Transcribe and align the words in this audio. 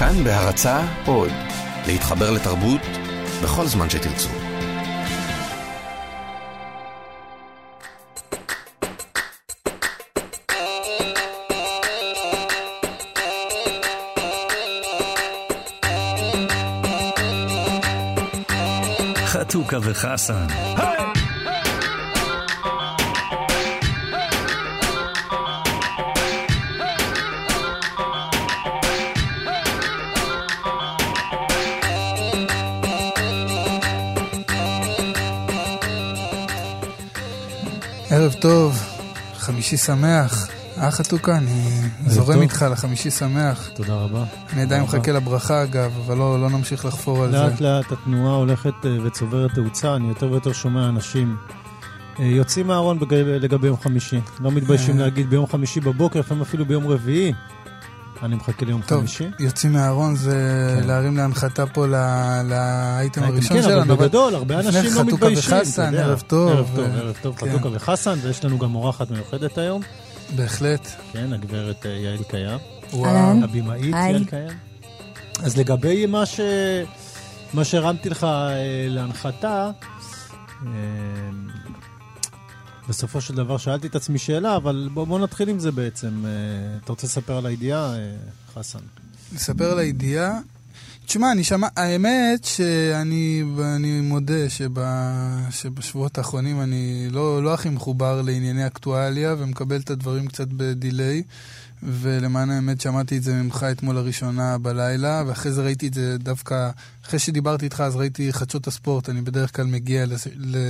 כאן 0.00 0.24
בהרצה 0.24 0.80
עוד, 1.06 1.30
להתחבר 1.86 2.30
לתרבות 2.30 2.80
בכל 3.42 3.66
זמן 3.66 3.90
שתרצו. 3.90 4.28
חתוכה 19.26 19.76
וחסן. 19.82 20.46
ערב 38.20 38.32
טוב, 38.32 38.82
חמישי 39.36 39.76
שמח. 39.76 40.48
אה 40.78 40.90
חתוכה, 40.90 41.36
אני 41.36 41.80
זורם. 42.06 42.42
איתך 42.42 42.64
לחמישי 42.72 43.10
שמח. 43.10 43.70
תודה 43.74 43.94
רבה. 43.94 44.24
אני 44.52 44.62
עדיין. 44.62 44.82
מחכה 44.82 45.12
לברכה 45.12 45.62
אגב, 45.62 45.92
אבל 46.06 46.16
לא, 46.16 46.40
לא 46.40 46.50
נמשיך 46.50 46.84
לחפור 46.84 47.24
על 47.24 47.30
זה. 47.30 47.36
לאט 47.36 47.60
לאט 47.60 47.92
התנועה 47.92 48.34
הולכת 48.34 48.72
אה, 48.84 48.96
וצוברת 49.04 49.54
תאוצה, 49.54 49.96
אני 49.96 50.08
יותר 50.08 50.30
ויותר 50.30 50.52
שומע 50.52 50.88
אנשים 50.88 51.36
אה, 52.18 52.24
יוצאים 52.24 52.66
מהארון 52.66 52.98
לגבי 53.26 53.66
יום 53.66 53.76
חמישי. 53.76 54.20
לא 54.40 54.50
מתביישים 54.50 54.98
אה. 54.98 55.04
להגיד 55.04 55.30
ביום 55.30 55.46
חמישי 55.46 55.80
בבוקר, 55.80 56.20
לפעמים 56.20 56.42
אפילו 56.42 56.66
ביום 56.66 56.86
רביעי. 56.86 57.32
אני 58.22 58.36
מחכה 58.36 58.66
ליום 58.66 58.82
טוב, 58.86 58.98
חמישי. 58.98 59.24
יוצאים 59.38 59.72
מהארון 59.72 60.16
זה 60.16 60.76
כן. 60.80 60.86
להרים 60.86 61.16
להנחתה 61.16 61.66
פה 61.66 61.86
לאייטם 62.44 63.22
הראשון 63.22 63.56
כן, 63.56 63.62
שלנו. 63.62 63.82
אבל 63.82 63.94
בגדול, 63.94 64.34
הרבה 64.34 64.60
אנשים 64.60 64.84
לא 64.84 64.90
חתוכה 64.90 65.04
מתביישים. 65.14 65.54
וחסן, 65.58 65.82
אתה 65.82 65.96
יודע. 65.96 66.04
ערב 66.04 66.22
טוב. 66.26 66.50
ערב 66.50 66.70
טוב, 66.74 66.84
ערב 66.84 67.16
טוב, 67.22 67.36
כן. 67.36 67.50
חתוכה 67.50 67.68
וחסן, 67.72 68.18
ויש 68.22 68.44
לנו 68.44 68.58
גם 68.58 68.74
אורחת 68.74 69.10
מיוחדת 69.10 69.58
היום. 69.58 69.82
בהחלט. 70.36 70.88
כן, 71.12 71.32
הגברת 71.32 71.86
אה, 71.86 71.90
יעל 71.90 72.22
קיים. 72.28 72.58
וואו. 72.92 73.38
היי. 73.70 73.90
יעל 73.90 74.24
קיים. 74.24 74.58
אז 75.42 75.56
לגבי 75.56 76.06
מה 76.06 76.26
ש... 76.26 76.40
מה 77.54 77.64
שהרמתי 77.64 78.10
לך 78.10 78.24
אה, 78.24 78.86
להנחתה, 78.88 79.70
אה, 80.66 80.70
בסופו 82.90 83.20
של 83.20 83.34
דבר 83.34 83.58
שאלתי 83.58 83.86
את 83.86 83.94
עצמי 83.94 84.18
שאלה, 84.18 84.56
אבל 84.56 84.88
בוא, 84.94 85.04
בוא 85.06 85.18
נתחיל 85.18 85.48
עם 85.48 85.58
זה 85.58 85.72
בעצם. 85.72 86.26
אה, 86.26 86.30
אתה 86.84 86.92
רוצה 86.92 87.06
לספר 87.06 87.36
על 87.36 87.46
הידיעה, 87.46 87.94
אה, 87.94 88.16
חסן? 88.54 88.78
נספר 89.32 89.70
על 89.72 89.78
הידיעה. 89.78 90.38
תשמע, 91.06 91.32
אני 91.32 91.44
שמע, 91.44 91.68
האמת 91.76 92.44
שאני 92.44 93.42
אני 93.76 94.00
מודה 94.00 94.48
שב, 94.48 94.70
שבשבועות 95.50 96.18
האחרונים 96.18 96.60
אני 96.60 97.08
לא, 97.10 97.44
לא 97.44 97.54
הכי 97.54 97.68
מחובר 97.68 98.22
לענייני 98.22 98.66
אקטואליה 98.66 99.34
ומקבל 99.38 99.80
את 99.80 99.90
הדברים 99.90 100.26
קצת 100.26 100.48
בדיליי. 100.48 101.22
ולמען 101.82 102.50
האמת 102.50 102.80
שמעתי 102.80 103.16
את 103.16 103.22
זה 103.22 103.34
ממך 103.34 103.66
אתמול 103.72 103.96
לראשונה 103.96 104.58
בלילה, 104.58 105.22
ואחרי 105.26 105.52
זה 105.52 105.62
ראיתי 105.62 105.86
את 105.86 105.94
זה 105.94 106.16
דווקא, 106.18 106.70
אחרי 107.10 107.18
שדיברתי 107.18 107.64
איתך 107.64 107.80
אז 107.80 107.96
ראיתי 107.96 108.32
חדשות 108.32 108.66
הספורט, 108.66 109.08
אני 109.08 109.20
בדרך 109.20 109.56
כלל 109.56 109.66
מגיע 109.66 110.04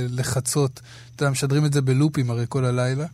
לחצות, 0.09 0.81
אתה 1.15 1.23
יודע, 1.23 1.31
משדרים 1.31 1.65
את 1.65 1.73
זה 1.73 1.81
בלופים 1.81 2.31
הרי 2.31 2.45
כל 2.49 2.65
הלילה, 2.65 3.05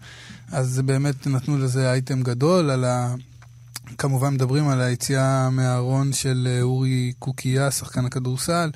אז 0.52 0.81
באמת 0.86 1.28
נתנו 1.28 1.58
לזה 1.58 1.92
אייטם 1.92 2.23
גדול 2.23 2.70
על 2.70 2.86
ה... 2.86 3.16
כמובן 3.98 4.33
מדברים 4.33 4.67
על 4.67 4.81
היציאה 4.81 5.50
מהארון 5.50 6.14
של 6.14 6.48
אה, 6.52 6.61
אורי 6.61 7.14
קוקיה, 7.20 7.72
שחקן 7.72 8.05
הכדורסל, 8.05 8.72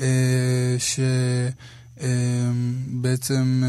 אה, 0.00 0.76
שבעצם 2.00 3.62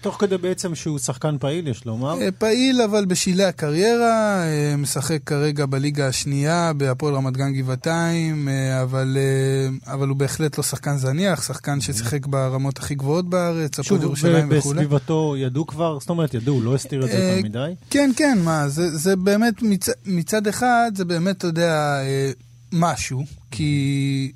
תוך 0.00 0.16
כדי 0.20 0.38
בעצם 0.38 0.74
שהוא 0.74 0.98
שחקן 0.98 1.36
פעיל, 1.38 1.68
יש 1.68 1.84
לומר. 1.86 2.22
אה, 2.22 2.32
פעיל 2.32 2.82
אבל 2.82 3.04
בשלהי 3.04 3.44
הקריירה, 3.44 4.42
אה, 4.42 4.74
משחק 4.78 5.18
כרגע 5.26 5.66
בליגה 5.66 6.08
השנייה 6.08 6.72
בהפועל 6.72 7.14
רמת 7.14 7.36
גן 7.36 7.52
גבעתיים, 7.52 8.48
אה, 8.48 8.82
אבל, 8.82 9.16
אה, 9.20 9.92
אבל 9.92 10.08
הוא 10.08 10.16
בהחלט 10.16 10.58
לא 10.58 10.64
שחקן 10.64 10.96
זניח, 10.96 11.42
שחקן 11.46 11.80
ששיחק 11.80 12.26
ברמות 12.26 12.78
הכי 12.78 12.94
גבוהות 12.94 13.28
בארץ, 13.28 13.78
הפועל 13.78 14.00
שוב, 14.00 14.02
ירושלים 14.02 14.46
וכולי. 14.50 14.80
בסביבתו 14.80 15.34
ידעו 15.38 15.66
כבר, 15.66 15.98
זאת 16.00 16.10
אומרת, 16.10 16.34
ידעו, 16.34 16.60
לא 16.60 16.74
הסתיר 16.74 17.04
את 17.04 17.10
זה 17.10 17.18
אה, 17.18 17.24
יותר 17.24 17.44
מדי. 17.44 17.74
כן, 17.90 18.10
כן, 18.16 18.38
מה, 18.44 18.68
זה, 18.68 18.96
זה 18.96 19.16
באמת, 19.16 19.62
מצ, 19.62 19.88
מצד 20.06 20.46
אחד, 20.46 20.92
זה 20.94 21.04
באמת, 21.04 21.36
אתה 21.36 21.46
יודע, 21.46 22.00
אה, 22.00 22.30
משהו, 22.74 23.24
כי 23.50 23.72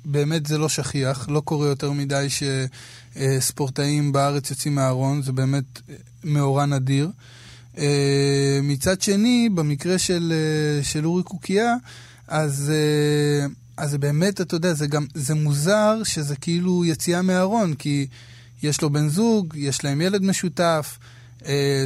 באמת 0.05 0.45
זה 0.45 0.57
לא 0.57 0.69
שכיח, 0.69 1.29
לא 1.29 1.39
קורה 1.39 1.67
יותר 1.67 1.91
מדי 1.91 2.27
שספורטאים 3.15 4.11
בארץ 4.11 4.49
יוצאים 4.49 4.75
מהארון, 4.75 5.21
זה 5.21 5.31
באמת 5.31 5.63
מאורע 6.23 6.65
נדיר. 6.65 7.09
אה, 7.77 8.59
מצד 8.63 9.01
שני, 9.01 9.49
במקרה 9.55 9.97
של, 9.97 10.33
אה, 10.35 10.83
של 10.83 11.05
אורי 11.05 11.23
קוקיה, 11.23 11.75
אז, 12.27 12.71
אה, 12.75 13.47
אז 13.77 13.95
באמת, 13.95 14.41
אתה 14.41 14.55
יודע, 14.55 14.73
זה 14.73 14.87
גם, 14.87 15.05
זה 15.13 15.35
מוזר 15.35 16.01
שזה 16.03 16.35
כאילו 16.35 16.85
יציאה 16.85 17.21
מהארון, 17.21 17.73
כי 17.73 18.07
יש 18.63 18.81
לו 18.81 18.89
בן 18.89 19.09
זוג, 19.09 19.53
יש 19.57 19.83
להם 19.83 20.01
ילד 20.01 20.23
משותף, 20.23 20.97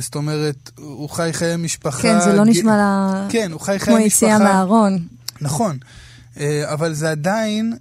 זאת 0.01 0.15
אומרת, 0.15 0.71
הוא 0.77 1.09
חי 1.09 1.29
חיי 1.33 1.57
משפחה. 1.57 2.01
כן, 2.01 2.19
זה 2.19 2.33
לא 2.33 2.43
ג- 2.43 2.47
נשמע 2.47 2.77
לה... 2.77 3.27
כן, 3.29 3.51
הוא 3.51 3.61
חי 3.61 3.77
כמו 3.79 3.95
חיי 3.95 4.05
יציאה 4.05 4.35
משפחה. 4.37 4.53
מהארון. 4.53 4.99
נכון. 5.41 5.77
אה, 6.39 6.73
אבל 6.73 6.93
זה 6.93 7.11
עדיין, 7.11 7.73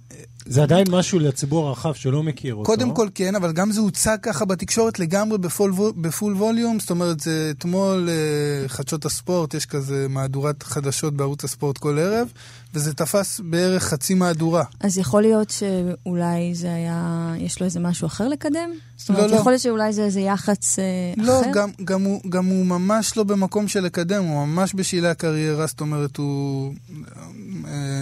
זה 0.45 0.63
עדיין 0.63 0.87
משהו 0.91 1.19
לציבור 1.19 1.67
הרחב 1.67 1.93
שלא 1.93 2.23
מכיר 2.23 2.55
אותו. 2.55 2.65
קודם 2.65 2.93
כל 2.93 3.07
כן, 3.15 3.35
אבל 3.35 3.51
גם 3.51 3.71
זה 3.71 3.81
הוצג 3.81 4.17
ככה 4.21 4.45
בתקשורת 4.45 4.99
לגמרי 4.99 5.37
בפול, 5.37 5.73
בפול 6.01 6.33
ווליום, 6.33 6.79
זאת 6.79 6.89
אומרת, 6.89 7.19
זה 7.19 7.51
אתמול 7.57 8.09
אה, 8.09 8.67
חדשות 8.67 9.05
הספורט, 9.05 9.53
יש 9.53 9.65
כזה 9.65 10.07
מהדורת 10.09 10.63
חדשות 10.63 11.13
בערוץ 11.13 11.43
הספורט 11.43 11.77
כל 11.77 11.99
ערב, 11.99 12.31
וזה 12.73 12.93
תפס 12.93 13.39
בערך 13.43 13.83
חצי 13.83 14.13
מהדורה. 14.13 14.63
אז 14.79 14.97
יכול 14.97 15.21
להיות 15.21 15.49
שאולי 15.49 16.55
זה 16.55 16.73
היה, 16.73 17.33
יש 17.37 17.59
לו 17.59 17.65
איזה 17.65 17.79
משהו 17.79 18.07
אחר 18.07 18.27
לקדם? 18.27 18.69
זאת 18.97 19.09
אומרת, 19.09 19.23
לא, 19.23 19.31
לא. 19.31 19.35
יכול 19.35 19.51
להיות 19.51 19.61
שאולי 19.61 19.93
זה 19.93 20.03
איזה 20.03 20.19
יח"צ 20.19 20.79
אה, 20.79 20.83
לא, 21.17 21.41
אחר? 21.41 21.49
גם, 21.53 21.69
גם, 21.83 22.03
הוא, 22.03 22.21
גם 22.29 22.45
הוא 22.45 22.65
ממש 22.65 23.17
לא 23.17 23.23
במקום 23.23 23.67
של 23.67 23.79
לקדם, 23.79 24.23
הוא 24.23 24.45
ממש 24.45 24.75
בשלהי 24.75 25.11
הקריירה, 25.11 25.67
זאת 25.67 25.81
אומרת, 25.81 26.17
הוא, 26.17 26.73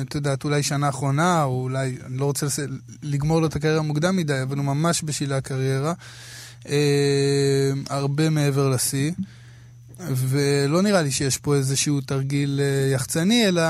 את 0.02 0.16
יודעת, 0.16 0.44
אולי 0.44 0.64
שנה 0.64 0.90
אחרונה, 0.90 1.44
או 1.44 1.62
אולי, 1.64 1.98
אני 2.06 2.18
לא 2.18 2.26
רוצה. 2.26 2.48
לגמור 3.04 3.42
לו 3.42 3.48
את 3.48 3.56
הקריירה 3.56 3.82
מוקדם 3.82 4.16
מדי, 4.16 4.42
אבל 4.42 4.58
הוא 4.58 4.66
ממש 4.66 5.02
בשלהי 5.06 5.38
הקריירה, 5.38 5.94
אה, 6.70 6.76
הרבה 7.90 8.30
מעבר 8.30 8.70
לשיא, 8.70 9.12
ולא 10.10 10.82
נראה 10.82 11.02
לי 11.02 11.12
שיש 11.12 11.38
פה 11.38 11.56
איזשהו 11.56 12.02
תרגיל 12.02 12.60
אה, 12.64 12.92
יחצני, 12.94 13.48
אלא 13.48 13.62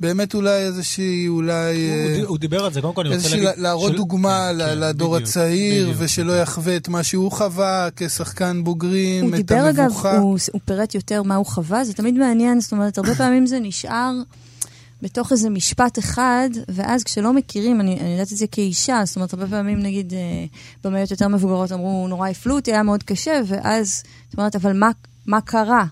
באמת 0.00 0.34
אולי 0.34 0.50
איזושהי, 0.66 1.28
אולי... 1.28 1.74
הוא 1.90 2.20
אה, 2.20 2.24
הוא 2.26 2.38
דיבר 2.38 2.64
על 2.64 2.72
זה, 2.72 2.80
קודם 2.80 2.94
כל 2.94 3.00
אני 3.00 3.08
רוצה 3.14 3.18
איזושהי 3.26 3.44
להגיד... 3.44 3.62
להראות 3.62 3.90
של- 3.90 3.96
דוגמה 3.96 4.50
כן, 4.52 4.58
כן, 4.58 4.78
לדור 4.78 5.14
בדיוק, 5.14 5.28
הצעיר, 5.28 5.84
בדיוק, 5.84 5.96
ושלא 6.02 6.32
בדיוק. 6.32 6.42
יחווה 6.48 6.76
את 6.76 6.88
מה 6.88 7.02
שהוא 7.02 7.32
חווה 7.32 7.88
כשחקן 7.96 8.64
בוגרים, 8.64 9.24
הוא 9.24 9.30
את 9.30 9.36
דיבר, 9.36 9.70
אגב, 9.70 9.80
המבוכה. 9.80 10.18
הוא, 10.18 10.38
הוא 10.52 10.60
פירט 10.64 10.94
יותר 10.94 11.22
מה 11.22 11.34
הוא 11.34 11.46
חווה, 11.46 11.84
זה 11.84 11.92
תמיד 11.92 12.14
מעניין, 12.14 12.60
זאת 12.60 12.72
אומרת, 12.72 12.98
הרבה 12.98 13.14
פעמים 13.14 13.46
זה 13.46 13.58
נשאר 13.60 14.12
בתוך 15.02 15.32
איזה 15.32 15.50
משפט 15.50 15.98
אחד, 15.98 16.48
ואז 16.68 17.04
כשלא 17.04 17.32
מכירים, 17.32 17.80
אני, 17.80 18.00
אני 18.00 18.10
יודעת 18.12 18.32
את 18.32 18.36
זה 18.36 18.46
כאישה, 18.46 19.02
זאת 19.04 19.16
אומרת, 19.16 19.32
הרבה 19.32 19.46
פעמים, 19.46 19.80
נגיד, 19.80 20.12
אה, 20.14 20.44
במאיות 20.84 21.10
יותר 21.10 21.28
מבוגרות 21.28 21.72
אמרו, 21.72 22.08
נורא 22.08 22.28
הפלו 22.28 22.56
אותי, 22.56 22.72
היה 22.72 22.82
מאוד 22.82 23.02
קשה, 23.02 23.40
ואז, 23.46 24.02
זאת 24.28 24.38
אומרת, 24.38 24.56
אבל 24.56 24.72
מה, 24.72 24.90
מה 25.26 25.40
קרה? 25.40 25.86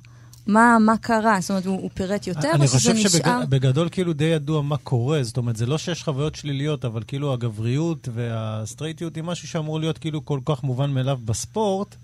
מה, 0.47 0.79
מה 0.81 0.97
קרה? 0.97 1.41
זאת 1.41 1.51
אומרת, 1.51 1.67
הוא, 1.67 1.81
הוא 1.81 1.91
פירט 1.95 2.27
יותר, 2.27 2.51
אני 2.51 2.63
או 2.63 2.69
שזה 2.69 2.79
חושב 2.79 2.93
נשאר? 2.93 3.43
שבגדול 3.45 3.89
כאילו 3.93 4.13
די 4.13 4.25
ידוע 4.25 4.63
מה 4.63 4.77
קורה, 4.77 5.23
זאת 5.23 5.37
אומרת, 5.37 5.57
זה 5.57 5.67
לא 5.67 5.79
שיש 5.79 6.03
חוויות 6.03 6.35
שליליות, 6.35 6.85
אבל 6.85 7.03
כאילו 7.07 7.33
הגבריות 7.33 8.09
והסטרייטיות 8.15 9.17
היא 9.17 9.25
משהו 9.25 9.49
שאמור 9.49 9.81
להיות 9.81 9.99
כאילו 9.99 10.25
כל 10.25 10.41
כך 10.45 10.63
מובן 10.63 10.91
מאליו 10.91 11.19
בספורט. 11.25 11.97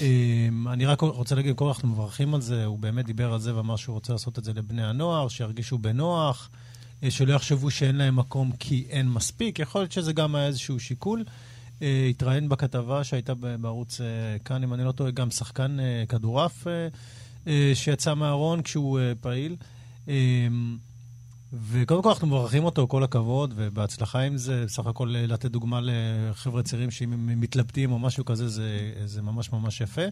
אמ, 0.00 0.68
אני 0.68 0.86
רק 0.86 1.00
רוצה 1.00 1.34
להגיד, 1.34 1.56
כל 1.56 1.68
אנחנו 1.68 1.88
מברכים 1.88 2.34
על 2.34 2.40
זה, 2.40 2.64
הוא 2.64 2.78
באמת 2.78 3.06
דיבר 3.06 3.32
על 3.32 3.40
זה 3.40 3.56
ואמר 3.56 3.76
שהוא 3.76 3.94
רוצה 3.94 4.12
לעשות 4.12 4.38
את 4.38 4.44
זה 4.44 4.52
לבני 4.52 4.84
הנוער, 4.84 5.28
שירגישו 5.28 5.78
בנוח, 5.78 6.50
אה, 7.02 7.10
שלא 7.10 7.32
יחשבו 7.32 7.70
שאין 7.70 7.96
להם 7.96 8.16
מקום 8.16 8.52
כי 8.58 8.86
אין 8.90 9.08
מספיק, 9.08 9.58
יכול 9.58 9.80
להיות 9.80 9.92
שזה 9.92 10.12
גם 10.12 10.34
היה 10.34 10.46
איזשהו 10.46 10.80
שיקול. 10.80 11.24
אה, 11.82 12.06
התראיין 12.10 12.48
בכתבה 12.48 13.04
שהייתה 13.04 13.34
בערוץ 13.34 14.00
אה, 14.00 14.06
כאן, 14.44 14.62
אם 14.62 14.74
אני 14.74 14.84
לא 14.84 14.92
טועה, 14.92 15.10
גם 15.10 15.30
שחקן 15.30 15.76
כדורעף 16.08 16.66
שיצא 17.74 18.14
מהארון 18.14 18.62
כשהוא 18.62 19.00
פעיל. 19.20 19.56
אה, 21.52 21.58
וקודם 21.70 22.02
כל 22.02 22.08
אנחנו 22.08 22.26
מברכים 22.26 22.64
אותו, 22.64 22.88
כל 22.88 23.04
הכבוד, 23.04 23.54
ובהצלחה 23.56 24.20
עם 24.20 24.36
זה. 24.36 24.64
בסך 24.64 24.86
הכל 24.86 25.16
אה, 25.16 25.26
לתת 25.26 25.50
דוגמה 25.50 25.80
לחבר'ה 25.82 26.62
צעירים 26.62 26.90
שאם 26.90 27.12
הם 27.12 27.40
מתלבטים 27.40 27.92
או 27.92 27.98
משהו 27.98 28.24
כזה, 28.24 28.48
זה, 28.48 28.92
זה 29.04 29.22
ממש 29.22 29.52
ממש 29.52 29.80
יפה. 29.80 30.02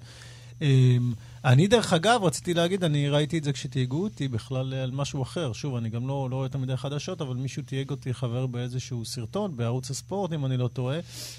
אמ, 0.62 1.12
אני, 1.44 1.67
דרך 1.67 1.93
אגב, 1.93 2.25
רציתי 2.25 2.55
להגיד, 2.55 2.85
אני 2.85 3.08
ראיתי 3.08 3.38
את 3.38 3.44
זה 3.44 3.52
כשתייגו 3.52 4.02
אותי 4.02 4.29
בכלל 4.29 4.75
על 4.75 4.90
משהו 4.90 5.23
אחר. 5.23 5.52
שוב, 5.52 5.76
אני 5.76 5.88
גם 5.88 6.08
לא, 6.08 6.29
לא 6.31 6.37
רואה 6.37 6.46
יותר 6.46 6.58
מדי 6.58 6.76
חדשות, 6.76 7.20
אבל 7.20 7.37
מישהו 7.37 7.62
תייג 7.62 7.90
אותי 7.90 8.14
חבר 8.14 8.46
באיזשהו 8.46 9.05
סרטון, 9.05 9.56
בערוץ 9.56 9.90
הספורט, 9.90 10.32
אם 10.32 10.46
אני 10.46 10.56
לא 10.56 10.69
טועה, 10.69 10.99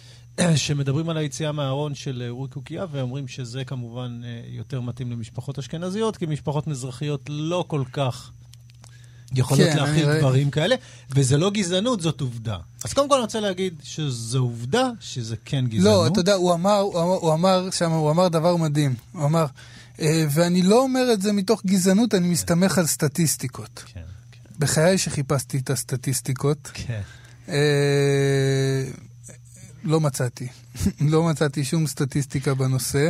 שמדברים 0.56 1.10
על 1.10 1.18
היציאה 1.18 1.52
מהארון 1.52 1.96
של 1.96 2.22
אה, 2.26 2.30
אורי 2.30 2.50
קוקיה, 2.50 2.86
ואומרים 2.92 3.28
שזה 3.28 3.66
כמובן 3.66 4.22
אה, 4.24 4.42
יותר 4.48 4.82
מתאים 4.82 5.12
למשפחות 5.12 5.60
אשכנזיות, 5.60 6.18
כי 6.18 6.26
משפחות 6.26 6.68
מזרחיות 6.68 7.22
לא 7.30 7.66
כל 7.68 7.84
כך 7.94 8.32
יכולות 9.36 9.70
כן, 9.70 9.78
להכיל 9.78 10.10
אני- 10.10 10.20
דברים 10.20 10.52
כאלה, 10.52 10.76
וזה 11.16 11.38
לא 11.38 11.50
גזענות, 11.52 12.02
זאת 12.02 12.22
עובדה. 12.22 12.58
אז 12.84 12.94
קודם 12.94 13.10
כל 13.10 13.16
אני 13.16 13.22
רוצה 13.22 13.40
להגיד 13.40 13.74
שזו 13.84 14.40
עובדה 14.40 14.90
שזה 15.00 15.36
כן 15.46 15.66
גזענות. 15.68 15.86
לא, 15.86 16.08
אתה 16.08 16.20
יודע, 16.20 16.34
הוא 16.34 16.54
אמר, 16.54 16.78
הוא 16.80 16.94
אמר, 17.02 17.14
הוא 17.16 17.34
אמר 17.34 17.70
שם, 17.72 17.92
הוא 17.92 18.12
אמר 18.12 18.28
דבר 18.28 18.56
מדהים. 18.56 18.96
הוא 19.14 19.26
אמר, 19.26 19.46
אה, 20.02 20.26
ואני 20.34 20.62
לא 20.62 20.82
אומר 20.84 21.14
את 21.14 21.22
זה 21.22 21.34
מתוך 21.34 21.62
גזענות, 21.66 22.14
אני 22.14 22.28
מסתמך 22.28 22.78
על 22.78 22.86
סטטיסטיקות. 22.88 23.84
כן, 23.94 24.02
כן, 24.32 24.40
בחיי 24.60 24.98
שחיפשתי 24.98 25.58
את 25.58 25.70
הסטטיסטיקות, 25.70 26.72
כן. 26.74 27.02
לא 29.90 30.00
מצאתי. 30.00 30.48
לא 31.12 31.24
מצאתי 31.24 31.64
שום 31.64 31.88
סטטיסטיקה 31.88 32.54
בנושא. 32.54 33.10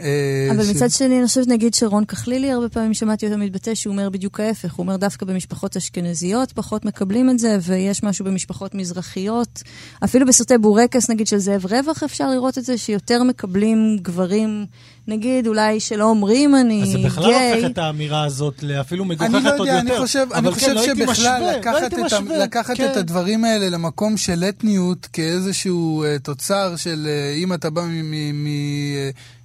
אה, 0.00 0.48
אבל 0.50 0.64
ש- 0.64 0.68
מצד 0.68 0.90
שני, 0.90 1.18
אני 1.18 1.26
חושבת, 1.26 1.46
נגיד 1.48 1.74
שרון 1.74 2.04
כחלילי, 2.04 2.50
הרבה 2.52 2.68
פעמים 2.68 2.94
שמעתי 2.94 3.26
אותו 3.26 3.38
מתבטא 3.38 3.74
שהוא 3.74 3.92
אומר 3.92 4.10
בדיוק 4.10 4.40
ההפך. 4.40 4.72
הוא 4.74 4.84
אומר 4.84 4.96
דווקא 4.96 5.26
במשפחות 5.26 5.76
אשכנזיות 5.76 6.52
פחות 6.52 6.84
מקבלים 6.84 7.30
את 7.30 7.38
זה, 7.38 7.58
ויש 7.62 8.02
משהו 8.02 8.24
במשפחות 8.24 8.74
מזרחיות. 8.74 9.62
אפילו 10.04 10.26
בסרטי 10.26 10.58
בורקס, 10.58 11.10
נגיד, 11.10 11.26
של 11.26 11.38
זאב 11.38 11.66
רווח, 11.66 12.02
אפשר 12.02 12.30
לראות 12.30 12.58
את 12.58 12.64
זה, 12.64 12.78
שיותר 12.78 13.22
מקבלים 13.22 13.78
גברים, 14.02 14.66
נגיד, 15.10 15.46
אולי 15.46 15.80
שלא 15.80 16.04
אומרים 16.04 16.54
אני 16.56 16.82
אז 16.82 16.88
זה 16.88 16.98
גיי. 16.98 17.06
בכלל 17.06 17.24
הופך 17.24 17.70
את 17.70 17.78
האמירה 17.78 18.24
הזאת 18.24 18.62
לאפילו 18.62 19.04
מגוחכת 19.04 19.26
אני 19.34 19.36
עוד 19.36 19.44
לא 19.44 19.50
יותר. 19.50 19.64
יודע, 19.64 19.78
אני 19.80 20.00
חושב, 20.00 20.26
אני 20.32 20.38
אבל 20.38 20.54
חושב 20.54 20.66
כן, 20.66 20.74
לא 20.74 20.82
שבכלל 20.82 21.10
משווה, 21.12 21.38
לא 21.40 21.52
לקחת, 21.52 21.80
הייתי 21.82 21.96
את, 21.96 22.00
משווה, 22.00 22.38
לקחת 22.38 22.76
כן. 22.76 22.88
את 22.92 22.96
הדברים 22.96 23.44
האלה 23.44 23.68
למקום 23.68 24.16
של 24.16 24.44
אתניות 24.48 25.06
כאיזשהו 25.12 26.04
uh, 26.04 26.22
תוצר 26.22 26.76
של 26.76 27.06
uh, 27.08 27.42
אם 27.42 27.52
אתה 27.52 27.70
בא 27.70 27.82
מ- 27.82 28.10
מ- 28.10 28.44
מ- 28.44 28.46
uh, 28.46 28.46
מ- 28.46 29.39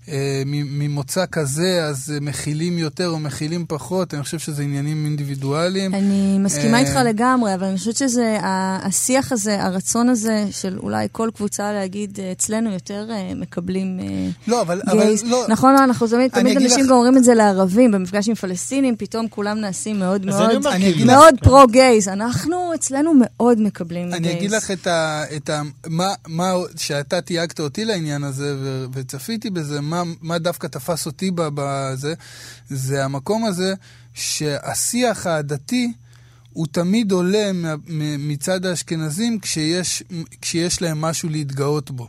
ממוצא 0.48 1.26
כזה, 1.32 1.86
אז 1.86 2.14
uh, 2.18 2.24
מכילים 2.24 2.78
יותר 2.78 3.08
או 3.10 3.20
מכילים 3.20 3.66
פחות, 3.68 4.14
אני 4.14 4.24
חושב 4.24 4.40
שזה 4.40 4.64
עניינים 4.64 5.06
אינדיבידואליים. 5.06 5.96
אני 5.96 6.38
מסכימה 6.40 6.78
אה, 6.78 6.80
איתך 6.88 7.00
לגמרי, 7.06 7.54
אבל 7.54 7.64
אני 7.64 7.78
חושבת 7.78 7.96
שזה, 7.96 8.38
ה- 8.42 8.88
השיח 8.88 9.32
הזה, 9.32 9.64
הרצון 9.64 10.10
הזה 10.10 10.46
של 10.52 10.78
אולי 10.80 11.08
כל 11.12 11.30
קבוצה 11.36 11.74
להגיד, 11.74 12.20
אה, 12.20 12.32
אצלנו 12.32 12.72
יותר 12.74 13.08
אה, 13.12 13.32
מקבלים 13.36 14.00
אה, 14.00 14.06
לא, 14.48 14.62
אבל, 14.62 14.82
אבל 14.88 15.00
גייז. 15.04 15.24
לא, 15.24 15.46
נכון, 15.50 15.76
אנחנו 15.76 16.08
תמיד, 16.08 16.32
אני 16.34 16.44
תמיד 16.44 16.58
אנשים 16.58 16.80
לך- 16.84 16.90
גם 16.90 16.96
אומרים 16.96 17.18
את 17.18 17.24
זה 17.24 17.34
לערבים, 17.34 17.92
במפגש 17.92 18.30
עם 18.30 18.36
פלסטינים, 18.36 18.96
פתאום 18.98 19.28
כולם 19.28 19.60
נעשים 19.60 20.00
מאוד 20.00 20.22
אני 20.22 20.32
מאוד, 20.32 20.66
אני 20.68 21.04
מאוד 21.06 21.36
פרו-גייז. 21.44 22.08
אנחנו, 22.08 22.72
אצלנו 22.76 23.12
מאוד 23.18 23.62
מקבלים 23.62 24.14
אני 24.14 24.20
גייז. 24.20 24.36
אגיד 24.38 24.52
לך 24.52 24.72
את 24.72 24.88
ה... 24.88 25.24
את 25.36 25.50
ה 25.50 25.62
מה, 25.88 26.14
מה, 26.28 26.52
שאתה 26.78 27.22
תייגת 27.22 27.60
אותי 27.60 27.86
לעניין 27.86 28.24
הזה 28.24 28.56
וצפיתי 28.94 29.50
בזה, 29.50 29.82
מה, 29.82 29.95
מה 30.22 30.38
דווקא 30.38 30.68
תפס 30.68 31.06
אותי 31.06 31.32
בזה, 31.36 32.14
זה 32.70 33.06
המקום 33.06 33.46
הזה 33.46 33.74
שהשיח 34.14 35.28
הדתי 35.28 35.94
הוא 36.54 36.68
תמיד 36.72 37.12
עולה 37.12 37.52
מה- 37.54 37.76
מצד 38.20 38.66
האשכנזים 38.66 39.40
כשיש, 39.40 40.04
כשיש 40.42 40.82
להם 40.82 41.02
משהו 41.02 41.30
להתגאות 41.30 41.92
בו. 41.92 42.08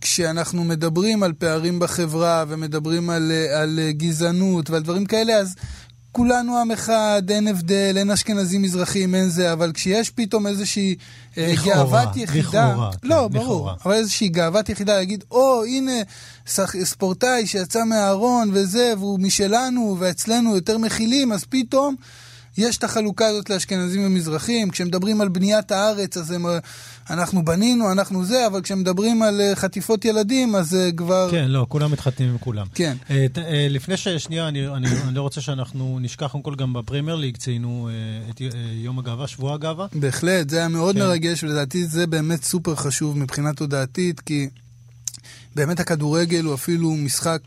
כשאנחנו 0.00 0.64
מדברים 0.64 1.22
על 1.22 1.32
פערים 1.32 1.78
בחברה 1.78 2.44
ומדברים 2.48 3.10
על, 3.10 3.32
על 3.54 3.80
גזענות 3.90 4.70
ועל 4.70 4.82
דברים 4.82 5.06
כאלה, 5.06 5.32
אז 5.32 5.54
כולנו 6.12 6.58
עם 6.58 6.70
אחד, 6.70 7.22
אין 7.28 7.48
הבדל, 7.48 7.94
אין 7.96 8.10
אשכנזים 8.10 8.62
מזרחים, 8.62 9.14
אין 9.14 9.28
זה, 9.28 9.52
אבל 9.52 9.72
כשיש 9.72 10.10
פתאום 10.10 10.46
איזושהי 10.46 10.96
לכאורה, 11.36 11.76
גאוות 11.76 12.16
יחידה, 12.16 12.68
לכאורה, 12.70 12.90
כן, 12.92 13.08
לא, 13.08 13.28
ברור, 13.28 13.44
לכאורה. 13.44 13.74
אבל 13.84 13.94
איזושהי 13.94 14.28
גאוות 14.28 14.68
יחידה 14.68 14.96
להגיד, 14.96 15.24
או, 15.30 15.64
הנה, 15.64 15.92
ספורטאי 16.84 17.46
שיצא 17.46 17.84
מהארון 17.84 18.50
וזה, 18.52 18.92
והוא 18.98 19.20
משלנו, 19.20 19.96
ואצלנו 19.98 20.54
יותר 20.54 20.78
מכילים, 20.78 21.32
אז 21.32 21.44
פתאום 21.44 21.94
יש 22.58 22.76
את 22.76 22.84
החלוקה 22.84 23.26
הזאת 23.26 23.50
לאשכנזים 23.50 24.04
ומזרחים. 24.06 24.70
כשמדברים 24.70 25.20
על 25.20 25.28
בניית 25.28 25.72
הארץ, 25.72 26.16
אז 26.16 26.30
הם, 26.30 26.46
אה, 26.46 26.58
אנחנו 27.10 27.44
בנינו, 27.44 27.92
אנחנו 27.92 28.24
זה, 28.24 28.46
אבל 28.46 28.62
כשמדברים 28.62 29.22
על 29.22 29.40
אה, 29.40 29.56
חטיפות 29.56 30.04
ילדים, 30.04 30.54
אז 30.54 30.70
זה 30.70 30.90
כבר... 30.96 31.28
כן, 31.30 31.44
לא, 31.48 31.66
כולם 31.68 31.90
מתחתנים 31.92 32.28
עם 32.30 32.38
כולם. 32.38 32.66
כן. 32.74 32.96
אה, 33.10 33.26
ת- 33.32 33.38
אה, 33.38 33.66
לפני 33.70 33.96
ש... 33.96 34.08
שנייה, 34.08 34.48
אני, 34.48 34.68
אני, 34.68 34.86
אני 35.02 35.14
לא 35.14 35.22
רוצה 35.22 35.40
שאנחנו 35.40 35.98
נשכח, 36.00 36.26
קודם 36.32 36.42
כל 36.44 36.54
גם 36.54 36.72
בפרמייר 36.72 37.16
ליג 37.16 37.36
ציינו 37.36 37.88
אה, 37.92 38.30
את 38.30 38.40
אה, 38.42 38.46
יום 38.72 38.98
הגאווה, 38.98 39.26
שבוע 39.26 39.54
הגאווה. 39.54 39.86
בהחלט, 39.94 40.50
זה 40.50 40.58
היה 40.58 40.68
מאוד 40.68 40.94
כן. 40.94 41.00
מרגש, 41.02 41.44
ולדעתי 41.44 41.84
זה 41.86 42.06
באמת 42.06 42.44
סופר 42.44 42.74
חשוב 42.74 43.18
מבחינה 43.18 43.52
תודעתית, 43.52 44.20
כי 44.20 44.48
באמת 45.56 45.80
הכדורגל 45.80 46.44
הוא 46.44 46.54
אפילו 46.54 46.90
משחק 46.90 47.40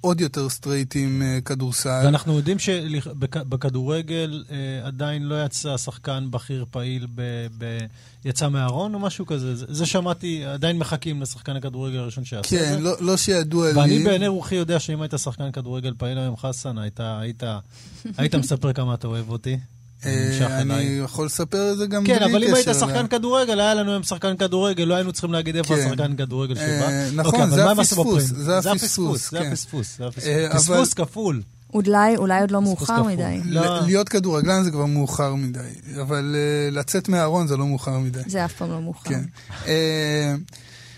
עוד 0.00 0.20
יותר 0.20 0.48
סטרייט 0.48 0.96
עם 0.96 1.22
אה, 1.22 1.40
כדורסל. 1.40 2.00
ואנחנו 2.04 2.36
יודעים 2.36 2.58
שבכדורגל 2.58 4.44
אה, 4.50 4.86
עדיין 4.86 5.22
לא 5.22 5.44
יצא 5.44 5.76
שחקן 5.76 6.26
בכיר 6.30 6.64
פעיל, 6.70 7.06
ב, 7.14 7.22
ב, 7.58 7.78
יצא 8.24 8.48
מהארון 8.48 8.94
או 8.94 8.98
משהו 8.98 9.26
כזה. 9.26 9.56
זה, 9.56 9.66
זה 9.68 9.86
שמעתי, 9.86 10.44
עדיין 10.44 10.78
מחכים 10.78 11.22
לשחקן 11.22 11.56
הכדורגל 11.56 11.98
הראשון 11.98 12.24
שיעשה 12.24 12.56
את 12.56 12.62
כן, 12.62 12.72
זה. 12.72 12.80
לא, 12.80 12.92
לא 13.00 13.16
שידוע 13.16 13.72
לי. 13.72 13.78
ואני 13.78 14.04
בעיני 14.04 14.28
רוחי 14.28 14.54
יודע 14.54 14.80
שאם 14.80 15.02
היית 15.02 15.14
שחקן 15.18 15.52
כדורגל 15.52 15.94
פעיל 15.98 16.18
היום, 16.18 16.36
חסן, 16.36 16.78
היית, 16.78 17.00
היית, 17.00 17.42
היית 18.18 18.34
מספר 18.34 18.72
כמה 18.72 18.94
אתה 18.94 19.06
אוהב 19.06 19.28
אותי. 19.30 19.58
אה, 20.06 20.60
אני. 20.60 20.74
יכול 21.04 21.26
לספר 21.26 21.72
את 21.72 21.78
זה 21.78 21.86
גם 21.86 22.04
כן, 22.04 22.18
בלי 22.18 22.24
אבל 22.32 22.44
אם 22.44 22.54
היית 22.54 22.68
קשר 22.68 22.80
שחקן 22.80 23.06
כדורגל, 23.06 23.60
היה 23.60 23.74
לנו 23.74 23.90
היום 23.90 24.02
שחקן 24.02 24.36
כדורגל, 24.36 24.84
לא 24.84 24.94
היינו 24.94 25.12
צריכים 25.12 25.32
להגיד 25.32 25.56
איפה 25.56 25.76
כן. 25.76 25.80
השחקן 25.86 26.16
כדורגל 26.16 26.58
אה, 26.58 26.66
שבא. 26.66 27.22
נכון, 27.22 27.40
אוקיי, 27.40 27.42
אבל 27.44 27.54
זה 27.54 27.70
עשו 27.70 27.80
הפספוס? 27.80 28.22
זה 28.24 28.58
הפספוס, 28.58 28.82
הפספוס, 28.82 29.30
זה 29.30 29.38
כן. 29.38 29.46
הפספוס, 29.52 29.98
זה 29.98 30.06
הפספוס. 30.06 30.24
אה, 30.26 30.46
אבל- 30.50 30.58
פספוס 30.58 30.94
כפול. 30.94 31.42
אולי, 31.74 32.16
אולי 32.16 32.40
עוד 32.40 32.50
לא 32.50 32.62
מאוחר. 32.62 33.02
מדי. 33.02 33.40
לא. 33.44 33.80
להיות 33.80 34.08
כדורגלן 34.08 34.62
זה 34.64 34.70
כבר 34.70 34.86
מאוחר 34.86 35.34
מדי, 35.34 35.58
אבל 36.00 36.36
לצאת 36.72 37.08
מהארון 37.08 37.46
זה 37.46 37.56
לא 37.56 37.66
מאוחר 37.66 37.98
מדי. 37.98 38.18
זה 38.26 38.44
אף 38.44 38.52
פעם 38.52 38.70
לא 38.70 38.80
מאוחר. 38.80 39.10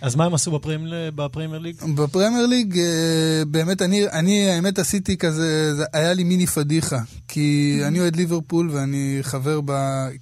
אז 0.04 0.14
מה 0.16 0.24
הם 0.24 0.34
עשו 0.34 0.50
בפרמייר 0.50 1.58
ליג? 1.58 1.76
בפרמייר 1.94 2.46
ליג, 2.46 2.78
אה, 2.78 3.44
באמת, 3.46 3.82
אני, 3.82 4.08
אני 4.08 4.50
האמת 4.50 4.78
עשיתי 4.78 5.16
כזה, 5.16 5.74
זה 5.74 5.84
היה 5.92 6.12
לי 6.14 6.24
מיני 6.24 6.46
פדיחה. 6.46 6.98
כי 7.28 7.80
אני 7.86 8.00
אוהד 8.00 8.16
ליברפול 8.16 8.70
ואני 8.70 9.18
חבר 9.22 9.60
ב... 9.64 9.72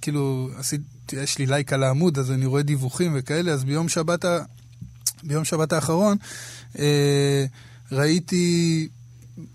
כאילו, 0.01 0.49
עשיתי, 0.57 0.83
יש 1.13 1.37
לי 1.37 1.45
לייק 1.45 1.73
על 1.73 1.83
העמוד, 1.83 2.19
אז 2.19 2.31
אני 2.31 2.45
רואה 2.45 2.61
דיווחים 2.61 3.11
וכאלה, 3.15 3.51
אז 3.51 3.63
ביום 3.63 3.89
שבת, 3.89 4.25
ביום 5.23 5.45
שבת 5.45 5.73
האחרון 5.73 6.17
אה, 6.79 7.45
ראיתי 7.91 8.87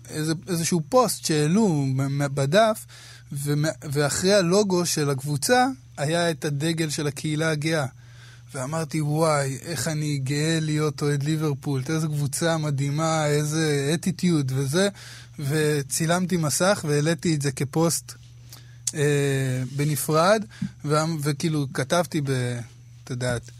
איזה, 0.09 0.33
איזשהו 0.47 0.81
פוסט 0.89 1.25
שהעלו 1.25 1.85
בדף, 2.33 2.85
ומ- 3.31 3.65
ואחרי 3.91 4.33
הלוגו 4.33 4.85
של 4.85 5.09
הקבוצה 5.09 5.65
היה 5.97 6.31
את 6.31 6.45
הדגל 6.45 6.89
של 6.89 7.07
הקהילה 7.07 7.51
הגאה. 7.51 7.85
ואמרתי, 8.53 9.01
וואי, 9.01 9.57
איך 9.61 9.87
אני 9.87 10.17
גאה 10.17 10.59
להיות 10.61 11.01
אוהד 11.01 11.23
ליברפול, 11.23 11.81
איזה 11.89 12.07
קבוצה 12.07 12.57
מדהימה, 12.57 13.25
איזה 13.25 13.91
אטיטיוד 13.93 14.51
וזה, 14.55 14.89
וצילמתי 15.39 16.37
מסך 16.37 16.85
והעליתי 16.87 17.35
את 17.35 17.41
זה 17.41 17.51
כפוסט 17.51 18.13
אה, 18.95 19.63
בנפרד, 19.75 20.45
ו- 20.85 20.95
וכאילו 21.21 21.67
כתבתי 21.73 22.21
ב... 22.21 22.29
את 23.03 23.09
יודעת, 23.09 23.51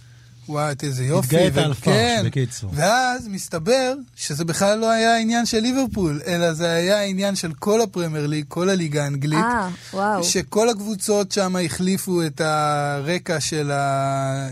וואי, 0.50 0.74
איזה 0.84 1.06
יופי. 1.06 1.28
התגאית 1.38 1.58
על 1.58 1.74
פרש, 1.74 1.84
כן. 1.96 2.22
בקיצור. 2.26 2.72
ואז 2.76 3.28
מסתבר 3.28 3.94
שזה 4.16 4.46
בכלל 4.46 4.78
לא 4.80 4.92
היה 4.92 5.18
עניין 5.18 5.46
של 5.46 5.60
ליברפול, 5.60 6.22
אלא 6.28 6.54
זה 6.54 6.72
היה 6.72 7.04
עניין 7.04 7.36
של 7.36 7.54
כל 7.54 7.82
הפרמייר 7.82 8.28
ליג, 8.28 8.46
כל 8.48 8.70
הליגה 8.70 9.04
האנגלית. 9.04 9.40
אה, 9.40 9.70
וואו. 9.94 10.24
שכל 10.24 10.70
הקבוצות 10.70 11.32
שם 11.32 11.56
החליפו 11.66 12.26
את 12.26 12.42
הרקע 12.42 13.40
של, 13.40 13.72
ה, 13.72 13.78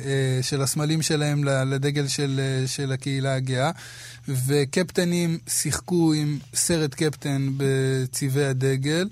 אה, 0.05 0.39
של 0.41 0.61
הסמלים 0.61 1.01
שלהם 1.01 1.43
ל- 1.43 1.63
לדגל 1.63 2.07
של, 2.07 2.39
אה, 2.43 2.67
של 2.67 2.91
הקהילה 2.91 3.35
הגאה, 3.35 3.71
וקפטנים 4.47 5.37
שיחקו 5.47 6.13
עם 6.13 6.39
סרט 6.55 6.93
קפטן 6.93 7.49
בצבעי 7.57 8.45
הדגל, 8.45 9.07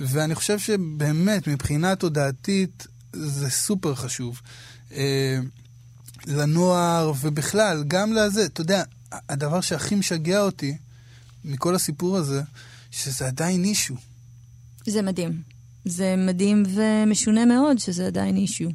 ואני 0.00 0.34
חושב 0.34 0.58
שבאמת, 0.58 1.48
מבחינה 1.48 1.96
תודעתית, 1.96 2.86
זה 3.12 3.50
סופר 3.50 3.94
חשוב. 3.94 4.40
לנוער, 6.28 7.12
ובכלל, 7.20 7.84
גם 7.88 8.12
לזה, 8.12 8.44
אתה 8.44 8.60
יודע, 8.60 8.82
הדבר 9.28 9.60
שהכי 9.60 9.94
משגע 9.94 10.40
אותי 10.40 10.76
מכל 11.44 11.74
הסיפור 11.74 12.16
הזה, 12.16 12.42
שזה 12.90 13.26
עדיין 13.26 13.64
אישו. 13.64 13.94
זה 14.86 15.02
מדהים. 15.02 15.42
זה 15.84 16.14
מדהים 16.18 16.62
ומשונה 16.74 17.44
מאוד 17.44 17.78
שזה 17.78 18.06
עדיין 18.06 18.36
אישיו. 18.36 18.68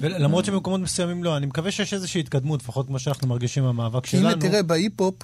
ולמרות 0.00 0.44
שבמקומות 0.44 0.80
מסוימים 0.80 1.24
לא, 1.24 1.36
אני 1.36 1.46
מקווה 1.46 1.70
שיש 1.70 1.94
איזושהי 1.94 2.20
התקדמות, 2.20 2.62
לפחות 2.62 2.86
כמו 2.86 2.98
שאנחנו 2.98 3.28
מרגישים 3.28 3.64
במאבק 3.64 4.06
שלנו. 4.06 4.28
הנה, 4.28 4.40
תראה, 4.40 4.62
בהיפ-הופ, 4.62 5.14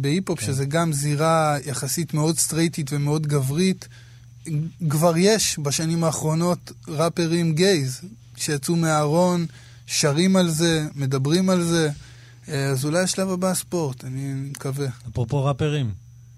בהיפ-הופ, 0.00 0.38
כן. 0.40 0.46
שזה 0.46 0.64
גם 0.64 0.92
זירה 0.92 1.56
יחסית 1.66 2.14
מאוד 2.14 2.38
סטרייטית 2.38 2.92
ומאוד 2.92 3.26
גברית, 3.26 3.88
כבר 4.90 5.16
יש 5.16 5.58
בשנים 5.58 6.04
האחרונות 6.04 6.72
ראפרים 6.88 7.54
גייז 7.54 8.00
שיצאו 8.36 8.76
מהארון, 8.76 9.46
שרים 9.86 10.36
על 10.36 10.50
זה, 10.50 10.86
מדברים 10.94 11.50
על 11.50 11.62
זה. 11.62 11.90
אה, 12.48 12.66
אז 12.66 12.84
אולי 12.84 13.00
השלב 13.00 13.28
הבא 13.28 13.50
הספורט, 13.50 14.04
אני 14.04 14.32
מקווה. 14.34 14.86
אפרופו 15.12 15.44
ראפרים, 15.44 15.90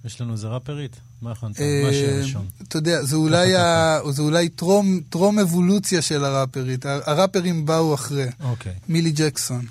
יש 0.05 0.21
לנו 0.21 0.33
איזה 0.33 0.49
ראפרית? 0.49 0.97
מה 1.23 1.33
הכנת? 1.33 1.61
אה, 1.61 1.81
מה 1.85 1.89
השיר 1.89 2.15
הראשון? 2.15 2.47
אתה 2.63 2.77
יודע, 2.77 3.03
זה 3.03 3.17
אולי, 3.17 3.57
ה... 3.57 3.99
זה 4.11 4.23
אולי 4.23 4.49
טרום, 4.49 5.01
טרום 5.11 5.39
אבולוציה 5.39 6.03
של 6.03 6.25
הראפרית. 6.25 6.87
הראפרים 6.87 7.67
באו 7.67 7.95
אחרי. 7.95 8.27
אוקיי. 8.41 8.73
מילי 8.89 9.11
ג'קסון. 9.11 9.67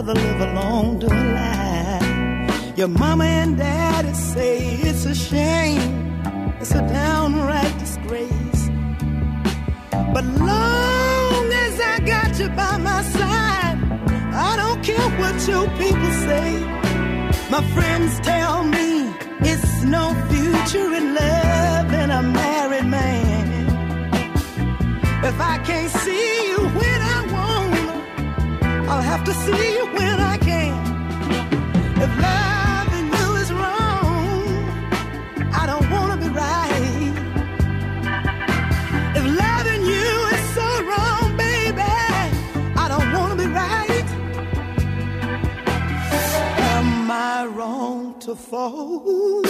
Rather 0.00 0.14
live 0.14 0.40
alone 0.40 0.98
to 0.98 1.06
a 1.06 1.22
lie. 1.34 2.72
Your 2.76 2.88
mama 2.88 3.24
and 3.24 3.58
daddy 3.58 4.14
say 4.14 4.58
it's 4.88 5.04
a 5.04 5.14
shame, 5.14 6.22
it's 6.60 6.74
a 6.74 6.80
downright 6.88 7.78
disgrace. 7.78 8.62
But 10.14 10.24
long 10.24 11.44
as 11.64 11.74
I 11.92 11.96
got 12.12 12.38
you 12.38 12.48
by 12.48 12.78
my 12.78 13.02
side, 13.02 13.78
I 14.48 14.56
don't 14.60 14.82
care 14.82 15.10
what 15.20 15.36
your 15.46 15.66
people 15.82 16.12
say. 16.28 16.48
My 17.50 17.62
friends 17.74 18.20
tell 18.20 18.64
me 18.64 19.12
it's 19.40 19.82
no 19.82 20.04
future 20.30 20.94
in 20.94 21.14
love 21.14 21.92
in 21.92 22.10
a 22.10 22.22
married 22.22 22.86
man. 22.86 23.46
If 25.24 25.38
I 25.38 25.58
can't 25.58 25.90
see 25.90 26.49
I'll 29.00 29.06
have 29.06 29.24
to 29.24 29.32
see 29.32 29.76
you 29.76 29.86
when 29.94 30.20
I 30.20 30.36
can. 30.36 30.74
If 32.04 32.10
loving 32.28 33.06
you 33.18 33.28
is 33.42 33.50
wrong, 33.50 34.44
I 35.60 35.64
don't 35.64 35.88
wanna 35.90 36.18
be 36.18 36.28
right. 36.28 37.14
If 39.18 39.24
loving 39.44 39.82
you 39.92 40.10
is 40.34 40.42
so 40.58 40.68
wrong, 40.88 41.34
baby, 41.38 41.92
I 42.82 42.86
don't 42.92 43.10
wanna 43.14 43.36
be 43.36 43.46
right. 43.46 44.08
Am 46.74 47.10
I 47.10 47.46
wrong 47.46 48.18
to 48.26 48.36
fall 48.36 49.42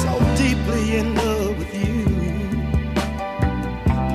so 0.00 0.12
deeply 0.42 0.96
in 0.96 1.14
love 1.14 1.56
with 1.56 1.72
you? 1.72 2.04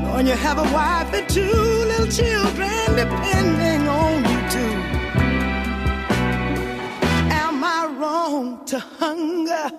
Knowing 0.02 0.28
you 0.28 0.38
have 0.48 0.58
a 0.58 0.70
wife 0.74 1.14
and 1.14 1.30
two 1.30 1.64
little 1.92 2.12
children 2.20 2.86
depending 2.98 3.88
on 3.88 4.26
you 4.30 4.37
to 8.66 8.80
hunger 8.80 9.72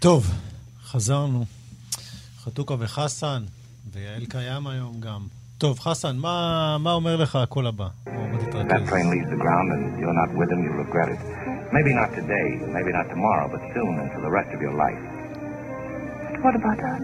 טוב, 0.00 0.30
חזרנו. 0.84 1.44
חתוקה 2.44 2.74
וחסן, 2.78 3.42
ויעל 3.92 4.24
קיים 4.24 4.66
היום 4.66 5.00
גם. 5.00 5.26
טוב, 5.58 5.78
חסן, 5.78 6.16
מה, 6.16 6.76
מה 6.80 6.92
אומר 6.92 7.16
לך 7.16 7.36
הקול 7.36 7.66
הבא? 7.66 7.88
בוא 8.04 8.38
תתרכז. 8.38 8.88
Maybe 11.76 11.92
not 12.00 12.10
today, 12.20 12.48
maybe 12.76 12.90
not 12.98 13.06
tomorrow, 13.14 13.46
but 13.52 13.62
soon 13.74 13.92
and 14.00 14.08
for 14.14 14.20
the 14.26 14.32
rest 14.38 14.50
of 14.54 14.60
your 14.64 14.74
life. 14.84 15.02
What 16.44 16.54
about 16.60 16.80
us? 16.92 17.02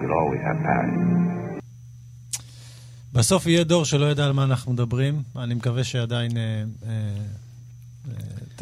We'll 0.00 0.16
always 0.20 0.42
have 0.48 0.58
Paris. 0.66 1.18
בסוף 3.12 3.46
יהיה 3.46 3.64
דור 3.64 3.84
שלא 3.84 4.10
ידע 4.10 4.24
על 4.26 4.32
מה 4.32 4.44
אנחנו 4.44 4.72
מדברים. 4.72 5.22
אני 5.36 5.54
מקווה 5.54 5.84
שעדיין... 5.84 6.36
אה, 6.36 6.42
אה, 6.42 6.88
אה, 6.88 7.47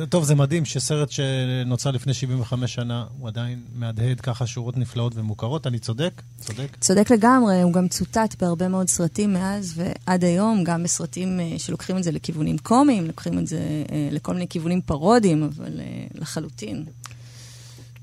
טוב, 0.05 0.25
זה 0.25 0.35
מדהים 0.35 0.65
שסרט 0.65 1.11
שנוצר 1.11 1.91
לפני 1.91 2.15
75 2.15 2.75
שנה, 2.75 3.07
הוא 3.19 3.29
עדיין 3.29 3.63
מהדהד 3.75 4.21
ככה 4.21 4.47
שורות 4.47 4.77
נפלאות 4.77 5.13
ומוכרות. 5.17 5.67
אני 5.67 5.79
צודק? 5.79 6.23
צודק? 6.41 6.77
צודק 6.81 7.11
לגמרי, 7.11 7.63
הוא 7.63 7.73
גם 7.73 7.89
צוטט 7.89 8.43
בהרבה 8.43 8.69
מאוד 8.69 8.89
סרטים 8.89 9.33
מאז 9.33 9.75
ועד 9.77 10.25
היום, 10.25 10.65
גם 10.65 10.83
בסרטים 10.83 11.41
אה, 11.41 11.59
שלוקחים 11.59 11.99
את 11.99 12.05
זה 12.05 12.13
לכיוונים 12.13 12.59
קומיים, 12.59 13.07
לוקחים 13.07 13.39
את 13.39 13.47
זה 13.47 13.59
אה, 13.93 14.09
לכל 14.13 14.33
מיני 14.33 14.49
כיוונים 14.49 14.81
פרודיים, 14.81 15.43
אבל 15.43 15.81
אה, 15.81 16.07
לחלוטין. 16.15 16.85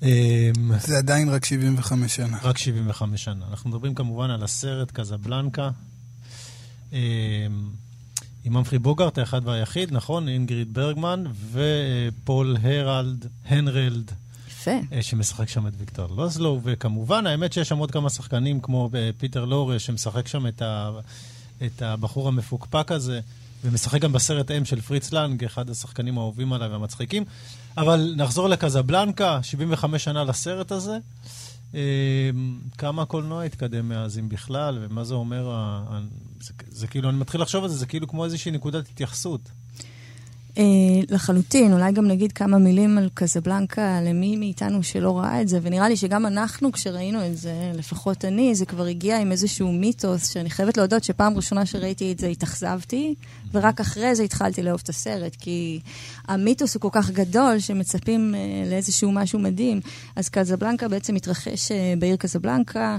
אה, 0.03 0.51
זה 0.79 0.97
עדיין 0.97 1.29
רק 1.29 1.45
75 1.45 2.15
שנה. 2.15 2.37
רק 2.43 2.57
75 2.57 3.23
שנה. 3.23 3.45
אנחנו 3.51 3.69
מדברים 3.69 3.95
כמובן 3.95 4.29
על 4.29 4.43
הסרט 4.43 4.91
קזבלנקה. 4.91 5.69
עם 8.45 8.57
אמפרי 8.57 8.79
בוגרט, 8.79 9.17
האחד 9.17 9.47
והיחיד, 9.47 9.91
נכון? 9.91 10.29
אינגריד 10.29 10.73
ברגמן, 10.73 11.23
ופול 11.51 12.57
הרלד, 12.63 13.25
הנרלד 13.45 14.11
יפה. 14.47 14.71
אה, 14.91 15.01
שמשחק 15.03 15.49
שם 15.49 15.67
את 15.67 15.73
ויקטור 15.77 16.15
לוזלו, 16.15 16.59
וכמובן, 16.63 17.27
האמת 17.27 17.53
שיש 17.53 17.69
שם 17.69 17.77
עוד 17.77 17.91
כמה 17.91 18.09
שחקנים, 18.09 18.59
כמו 18.59 18.89
אה, 18.95 19.09
פיטר 19.17 19.45
לורה, 19.45 19.79
שמשחק 19.79 20.27
שם 20.27 20.47
את, 20.47 20.61
ה, 20.61 20.91
את 21.65 21.81
הבחור 21.81 22.27
המפוקפק 22.27 22.91
הזה, 22.91 23.19
ומשחק 23.63 24.01
גם 24.01 24.13
בסרט 24.13 24.51
אם 24.51 24.65
של 24.65 24.81
פריץ 24.81 25.11
לנג, 25.11 25.43
אחד 25.43 25.69
השחקנים 25.69 26.17
האהובים 26.17 26.53
עליי 26.53 26.69
והמצחיקים. 26.69 27.23
אבל 27.77 28.13
נחזור 28.17 28.49
לקזבלנקה, 28.49 29.39
75 29.43 30.03
שנה 30.03 30.23
לסרט 30.23 30.71
הזה. 30.71 30.97
אה, 31.75 32.29
כמה 32.77 33.01
הקולנוע 33.01 33.43
התקדם 33.43 33.89
מאז, 33.89 34.17
אם 34.19 34.29
בכלל, 34.29 34.77
ומה 34.81 35.03
זה 35.03 35.13
אומר, 35.13 35.51
זה 36.69 36.87
כאילו, 36.87 37.09
אני 37.09 37.17
מתחיל 37.17 37.41
לחשוב 37.41 37.63
על 37.63 37.69
זה, 37.69 37.77
זה 37.77 37.85
כאילו 37.85 38.07
כמו 38.07 38.25
איזושהי 38.25 38.51
נקודת 38.51 38.87
התייחסות. 38.87 39.51
אה, 40.57 40.63
לחלוטין, 41.09 41.73
אולי 41.73 41.91
גם 41.91 42.07
נגיד 42.07 42.31
כמה 42.31 42.57
מילים 42.57 42.97
על 42.97 43.09
קזבלנקה 43.13 44.01
למי 44.01 44.35
מאיתנו 44.35 44.83
שלא 44.83 45.19
ראה 45.19 45.41
את 45.41 45.47
זה, 45.47 45.59
ונראה 45.61 45.89
לי 45.89 45.97
שגם 45.97 46.25
אנחנו, 46.25 46.71
כשראינו 46.71 47.25
את 47.25 47.37
זה, 47.37 47.71
לפחות 47.75 48.25
אני, 48.25 48.55
זה 48.55 48.65
כבר 48.65 48.85
הגיע 48.85 49.19
עם 49.19 49.31
איזשהו 49.31 49.71
מיתוס, 49.71 50.29
שאני 50.29 50.49
חייבת 50.49 50.77
להודות 50.77 51.03
שפעם 51.03 51.35
ראשונה 51.35 51.65
שראיתי 51.65 52.11
את 52.11 52.19
זה 52.19 52.27
התאכזבתי, 52.27 53.15
ורק 53.53 53.79
אחרי 53.79 54.15
זה 54.15 54.23
התחלתי 54.23 54.63
לאהוב 54.63 54.81
את 54.83 54.89
הסרט, 54.89 55.35
כי 55.35 55.79
המיתוס 56.27 56.75
הוא 56.75 56.81
כל 56.81 56.89
כך 56.91 57.09
גדול, 57.09 57.59
שמצפים 57.59 58.35
אה, 58.35 58.69
לאיזשהו 58.69 59.11
משהו 59.11 59.39
מדהים. 59.39 59.81
אז 60.15 60.29
קזבלנקה 60.29 60.87
בעצם 60.87 61.15
מתרחש 61.15 61.71
אה, 61.71 61.93
בעיר 61.99 62.15
קזבלנקה, 62.15 62.97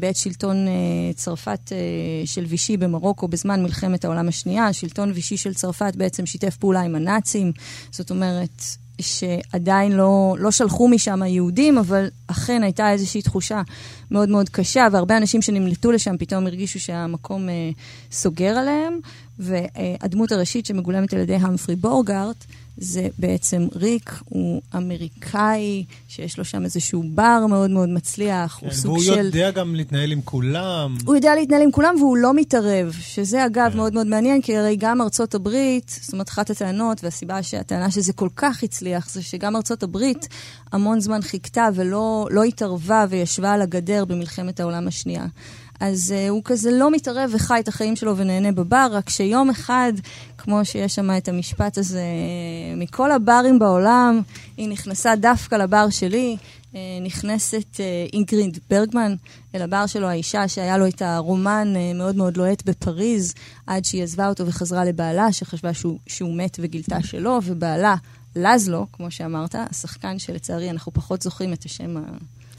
בעת 0.00 0.16
שלטון 0.16 0.68
אה, 0.68 0.72
צרפת 1.14 1.72
אה, 1.72 2.26
של 2.26 2.44
וישי 2.44 2.76
במרוקו 2.76 3.28
בזמן 3.28 3.62
מלחמת 3.62 4.04
העולם 4.04 4.28
השנייה. 4.28 4.72
שלטון 4.72 5.12
וישי 5.14 5.36
של 5.36 5.54
צרפת 5.54 5.96
בעצם 5.96 6.26
שיתף 6.26 6.56
פעולה 6.56 6.80
עם 6.80 6.94
הנאצים, 6.94 7.52
זאת 7.90 8.10
אומרת 8.10 8.62
שעדיין 9.00 9.92
לא, 9.92 10.36
לא 10.38 10.50
שלחו 10.50 10.88
משם 10.88 11.22
היהודים, 11.22 11.78
אבל 11.78 12.08
אכן 12.26 12.62
הייתה 12.62 12.92
איזושהי 12.92 13.22
תחושה 13.22 13.62
מאוד 14.10 14.28
מאוד 14.28 14.48
קשה, 14.48 14.86
והרבה 14.92 15.16
אנשים 15.16 15.42
שנמלטו 15.42 15.92
לשם 15.92 16.16
פתאום 16.18 16.46
הרגישו 16.46 16.80
שהמקום 16.80 17.48
אה, 17.48 17.70
סוגר 18.12 18.56
עליהם, 18.56 18.98
והדמות 19.38 20.32
הראשית 20.32 20.66
שמגולמת 20.66 21.12
על 21.12 21.18
ידי 21.18 21.34
המפרי 21.34 21.76
בורגארט, 21.76 22.44
זה 22.76 23.08
בעצם 23.18 23.66
ריק, 23.74 24.20
הוא 24.24 24.62
אמריקאי, 24.76 25.84
שיש 26.08 26.38
לו 26.38 26.44
שם 26.44 26.64
איזשהו 26.64 27.04
בר 27.14 27.46
מאוד 27.48 27.70
מאוד 27.70 27.88
מצליח, 27.88 28.58
כן, 28.60 28.66
הוא 28.66 28.74
סוג 28.74 28.90
והוא 28.90 29.04
של... 29.04 29.24
יודע 29.24 29.50
גם 29.50 29.74
להתנהל 29.74 30.12
עם 30.12 30.20
כולם. 30.24 30.96
הוא 31.06 31.14
יודע 31.14 31.34
להתנהל 31.34 31.62
עם 31.62 31.70
כולם 31.70 31.94
והוא 31.98 32.16
לא 32.16 32.34
מתערב, 32.34 32.92
שזה 33.00 33.46
אגב 33.46 33.72
מאוד 33.76 33.94
מאוד 33.94 34.06
מעניין, 34.06 34.42
כי 34.42 34.56
הרי 34.56 34.76
גם 34.78 35.00
ארצות 35.00 35.34
הברית, 35.34 35.98
זאת 36.02 36.12
אומרת, 36.12 36.28
אחת 36.28 36.50
הטענות, 36.50 37.04
והסיבה 37.04 37.42
שהטענה 37.42 37.90
שזה 37.90 38.12
כל 38.12 38.28
כך 38.36 38.62
הצליח, 38.62 39.10
זה 39.10 39.22
שגם 39.22 39.56
ארצות 39.56 39.82
הברית 39.82 40.28
המון 40.72 41.00
זמן 41.00 41.22
חיכתה 41.22 41.68
ולא 41.74 42.26
לא 42.30 42.42
התערבה 42.42 43.04
וישבה 43.08 43.52
על 43.52 43.62
הגדר 43.62 44.04
במלחמת 44.04 44.60
העולם 44.60 44.88
השנייה. 44.88 45.26
אז 45.80 46.14
uh, 46.16 46.30
הוא 46.30 46.42
כזה 46.44 46.70
לא 46.70 46.90
מתערב 46.90 47.30
וחי 47.34 47.60
את 47.60 47.68
החיים 47.68 47.96
שלו 47.96 48.16
ונהנה 48.16 48.52
בבר, 48.52 48.88
רק 48.90 49.10
שיום 49.10 49.50
אחד, 49.50 49.92
כמו 50.38 50.64
שיש 50.64 50.94
שם 50.94 51.10
את 51.16 51.28
המשפט 51.28 51.78
הזה, 51.78 51.98
אה, 52.00 52.76
מכל 52.76 53.12
הברים 53.12 53.58
בעולם, 53.58 54.20
היא 54.56 54.68
נכנסה 54.68 55.16
דווקא 55.16 55.54
לבר 55.54 55.90
שלי, 55.90 56.36
אה, 56.74 56.98
נכנסת 57.02 57.80
אה, 57.80 58.06
אינגריד 58.12 58.58
ברגמן 58.70 59.14
אל 59.54 59.62
הבר 59.62 59.86
שלו, 59.86 60.06
האישה 60.06 60.48
שהיה 60.48 60.78
לו 60.78 60.86
את 60.86 61.02
הרומן 61.02 61.72
אה, 61.76 61.92
מאוד 61.94 62.16
מאוד 62.16 62.36
לוהט 62.36 62.62
בפריז, 62.62 63.34
עד 63.66 63.84
שהיא 63.84 64.02
עזבה 64.02 64.28
אותו 64.28 64.46
וחזרה 64.46 64.84
לבעלה, 64.84 65.32
שחשבה 65.32 65.74
שהוא, 65.74 65.98
שהוא 66.06 66.36
מת 66.36 66.56
וגילתה 66.60 67.02
שלא, 67.02 67.40
ובעלה, 67.44 67.94
לזלו, 68.36 68.86
כמו 68.92 69.10
שאמרת, 69.10 69.54
השחקן 69.70 70.18
שלצערי 70.18 70.70
אנחנו 70.70 70.92
פחות 70.92 71.22
זוכרים 71.22 71.52
את 71.52 71.64
השם 71.64 71.96
ה... 71.96 72.00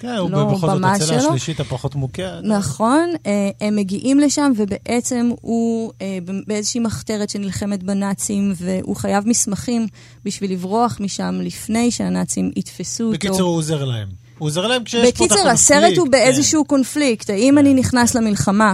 כן, 0.05 0.17
הוא 0.17 0.31
לא 0.31 0.45
בכל 0.45 0.67
זאת 0.67 0.81
הצלע 0.83 1.05
שלו. 1.05 1.17
השלישית 1.17 1.59
הפחות 1.59 1.95
מוכרת. 1.95 2.43
נכון, 2.43 3.09
אה, 3.25 3.50
הם 3.62 3.75
מגיעים 3.75 4.19
לשם 4.19 4.51
ובעצם 4.55 5.29
הוא 5.41 5.91
אה, 6.01 6.17
באיזושהי 6.47 6.79
מחתרת 6.79 7.29
שנלחמת 7.29 7.83
בנאצים 7.83 8.53
והוא 8.55 8.95
חייב 8.95 9.27
מסמכים 9.27 9.88
בשביל 10.25 10.51
לברוח 10.51 10.97
משם 11.00 11.39
לפני 11.43 11.91
שהנאצים 11.91 12.51
יתפסו 12.55 13.03
אותו. 13.03 13.13
בקיצור, 13.13 13.50
הוא 13.50 13.57
עוזר 13.57 13.85
להם. 13.85 14.07
הוא 14.38 14.45
עוזר 14.45 14.67
להם 14.67 14.83
כשיש 14.83 15.01
פה 15.01 15.09
את 15.09 15.15
הקונפליקט. 15.15 15.41
בקיצר, 15.41 15.50
הסרט 15.50 15.97
הוא 15.97 16.05
כן. 16.05 16.12
באיזשהו 16.12 16.65
קונפליקט. 16.65 17.29
האם 17.29 17.57
אני 17.57 17.74
נכנס 17.74 18.15
למלחמה 18.15 18.74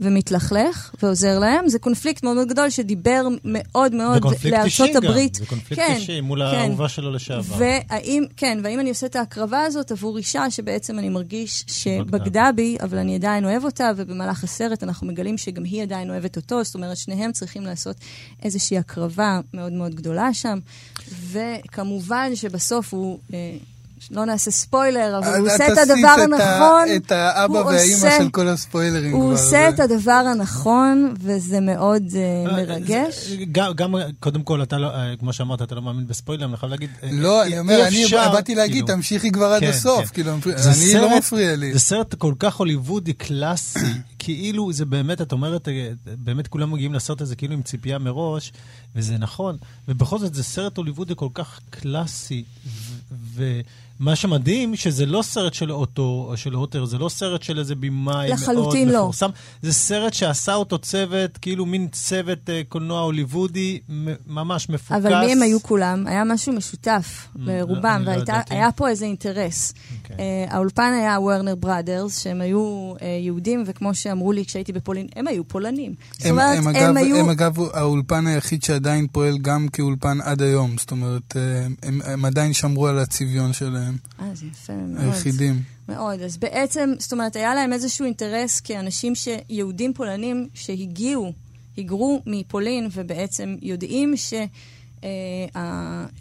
ומתלכלך 0.00 0.94
ועוזר 1.02 1.38
להם? 1.38 1.68
זה 1.68 1.78
קונפליקט 1.78 2.22
מאוד 2.22 2.36
מאוד 2.36 2.48
גדול 2.48 2.70
שדיבר 2.70 3.26
מאוד 3.44 3.94
מאוד 3.94 4.22
לארצות 4.44 4.96
הברית. 4.96 5.34
זה 5.34 5.46
קונפליקט 5.46 5.82
כן, 5.82 5.94
אישי 5.94 6.20
מול 6.20 6.50
כן. 6.50 6.56
האהובה 6.56 6.88
שלו 6.88 7.12
לשעבר. 7.12 7.56
והאם, 7.58 8.24
כן, 8.36 8.58
והאם 8.62 8.80
אני 8.80 8.88
עושה 8.88 9.06
את 9.06 9.16
ההקרבה 9.16 9.62
הזאת 9.62 9.92
עבור 9.92 10.18
אישה 10.18 10.50
שבעצם 10.50 10.98
אני 10.98 11.08
מרגיש 11.08 11.64
שבגדה 11.66 12.50
בי, 12.56 12.76
אבל 12.82 12.98
אני 12.98 13.14
עדיין 13.14 13.44
אוהב 13.44 13.64
אותה, 13.64 13.90
ובמהלך 13.96 14.44
הסרט 14.44 14.82
אנחנו 14.82 15.06
מגלים 15.06 15.38
שגם 15.38 15.64
היא 15.64 15.82
עדיין 15.82 16.10
אוהבת 16.10 16.36
אותו, 16.36 16.64
זאת 16.64 16.74
אומרת, 16.74 16.96
שניהם 16.96 17.32
צריכים 17.32 17.62
לעשות 17.62 17.96
איזושהי 18.42 18.78
הקרבה 18.78 19.40
מאוד 19.54 19.72
מאוד 19.72 19.94
גדולה 19.94 20.34
שם. 20.34 20.58
וכמובן 21.30 22.36
שבסוף 22.36 22.94
הוא... 22.94 23.18
אה, 23.34 23.56
לא 24.10 24.24
נעשה 24.24 24.50
ספוילר, 24.50 25.18
אבל 25.18 25.34
הוא 25.38 25.46
את 25.46 25.52
עושה 25.52 25.72
את 25.72 25.78
הדבר 25.78 26.08
הנכון. 26.22 26.96
את 26.96 27.12
האבא 27.12 27.58
הוא 27.58 27.66
והאימא 27.66 28.18
של 28.18 28.30
כל 28.30 28.48
הספוילרים 28.48 29.10
כבר. 29.12 29.20
הוא 29.22 29.32
עושה 29.32 29.68
את 29.68 29.80
הדבר 29.80 30.12
הנכון, 30.12 31.14
וזה 31.20 31.60
מאוד 31.60 32.02
אה, 32.16 32.52
מרגש. 32.52 33.26
זה- 33.28 33.36
גם, 33.52 33.94
קודם 34.20 34.42
כל, 34.42 34.62
אתה 34.62 34.78
לא, 34.78 34.86
אה, 34.94 35.14
כמו 35.18 35.32
שאמרת, 35.32 35.62
אתה 35.62 35.74
לא 35.74 35.82
מאמין 35.82 36.06
בספוילרים, 36.06 36.50
אני 36.50 36.56
חייב 36.56 36.70
להגיד... 36.70 36.90
אה, 37.02 37.08
לא, 37.12 37.42
אני 37.46 37.58
אומר, 37.58 37.86
אני 37.88 38.04
באתי 38.32 38.54
להגיד, 38.54 38.84
כאילו. 38.84 38.86
תמשיכי 38.86 39.30
כבר 39.32 39.46
עד 39.46 39.60
כן, 39.60 39.68
הסוף. 39.68 40.00
כן. 40.06 40.14
כאילו, 40.14 40.32
אני 40.32 40.94
לא 40.94 41.18
מפריע 41.18 41.56
לי. 41.56 41.72
זה 41.72 41.78
סרט 41.78 42.14
כל 42.14 42.34
כך 42.38 42.56
הוליוודי 42.56 43.12
קלאסי, 43.12 43.78
כאילו 44.18 44.72
זה 44.72 44.84
באמת, 44.84 45.20
את 45.20 45.32
אומרת, 45.32 45.68
אה, 45.68 45.90
באמת 46.06 46.46
כולם 46.48 46.70
מגיעים 46.72 46.94
לסרט 46.94 47.20
הזה 47.20 47.36
כאילו 47.36 47.54
עם 47.54 47.62
ציפייה 47.62 47.98
מראש, 47.98 48.52
וזה 48.96 49.18
נכון, 49.18 49.56
ובכל 49.88 50.18
זאת 50.18 50.34
זה 50.34 50.42
סרט 50.42 50.76
הוליוודי 50.76 51.12
כל 51.16 51.28
כך 51.34 51.60
קלאסי, 51.70 52.44
ו- 53.34 53.60
ומה 54.00 54.16
שמדהים, 54.16 54.76
שזה 54.76 55.06
לא 55.06 55.22
סרט 55.22 55.54
של 55.54 55.72
אוטו, 55.72 56.26
או 56.28 56.36
של 56.36 56.52
הוטר, 56.54 56.84
זה 56.84 56.98
לא 56.98 57.08
סרט 57.08 57.42
של 57.42 57.58
איזה 57.58 57.74
במאי 57.74 58.30
מאוד 58.52 58.76
לא. 58.86 59.00
מפורסם, 59.00 59.30
זה 59.62 59.72
סרט 59.72 60.14
שעשה 60.14 60.54
אותו 60.54 60.78
צוות, 60.78 61.38
כאילו 61.38 61.66
מין 61.66 61.88
צוות 61.88 62.50
אה, 62.50 62.62
קולנוע 62.68 63.00
הוליוודי, 63.00 63.80
ממש 64.26 64.68
מפוקס. 64.68 65.00
אבל 65.02 65.24
מי 65.24 65.32
הם 65.32 65.42
היו 65.42 65.62
כולם? 65.62 66.06
היה 66.06 66.24
משהו 66.24 66.52
משותף 66.52 67.28
לרובם, 67.36 68.02
לא 68.04 68.10
ידעתי. 68.10 68.54
והיה 68.54 68.72
פה 68.72 68.88
איזה 68.88 69.04
אינטרס. 69.04 69.74
אוקיי. 70.10 70.24
אה, 70.24 70.54
האולפן 70.54 70.92
היה 71.00 71.20
וורנר 71.20 71.54
בראדרס, 71.54 72.18
שהם 72.18 72.40
היו 72.40 72.92
אה, 73.02 73.06
יהודים, 73.22 73.62
וכמו 73.66 73.94
שאמרו 73.94 74.32
לי 74.32 74.44
כשהייתי 74.44 74.72
בפולין, 74.72 75.06
הם 75.16 75.28
היו 75.28 75.48
פולנים. 75.48 75.94
זאת 76.12 76.26
הם, 76.26 76.30
אומרת, 76.30 76.58
הם, 76.58 76.68
הם 76.68 76.76
אגב, 76.76 76.96
היו... 76.96 77.16
הם 77.16 77.28
אגב 77.28 77.56
האולפן 77.72 78.26
היחיד 78.26 78.62
שעדיין 78.62 79.06
פועל 79.12 79.38
גם 79.38 79.68
כאולפן 79.72 80.18
עד 80.20 80.42
היום. 80.42 80.78
זאת 80.78 80.90
אומרת, 80.90 81.36
אה, 81.36 81.66
הם, 81.82 82.00
הם 82.04 82.24
עדיין 82.24 82.52
שמרו 82.52 82.86
על 82.86 82.98
הצביון 82.98 83.52
שלהם, 83.52 83.96
אה, 84.20 84.30
זה 84.34 84.46
יפה 84.46 84.72
מאוד. 84.72 85.04
היחידים. 85.04 85.62
מאוד. 85.88 86.20
אז 86.20 86.36
בעצם, 86.36 86.90
זאת 86.98 87.12
אומרת, 87.12 87.36
היה 87.36 87.54
להם 87.54 87.72
איזשהו 87.72 88.04
אינטרס 88.04 88.60
כאנשים 88.60 89.14
ש... 89.14 89.28
יהודים 89.48 89.94
פולנים 89.94 90.48
שהגיעו, 90.54 91.32
היגרו 91.76 92.22
מפולין, 92.26 92.88
ובעצם 92.94 93.56
יודעים 93.62 94.16
ש... 94.16 94.34
אה, 95.04 95.08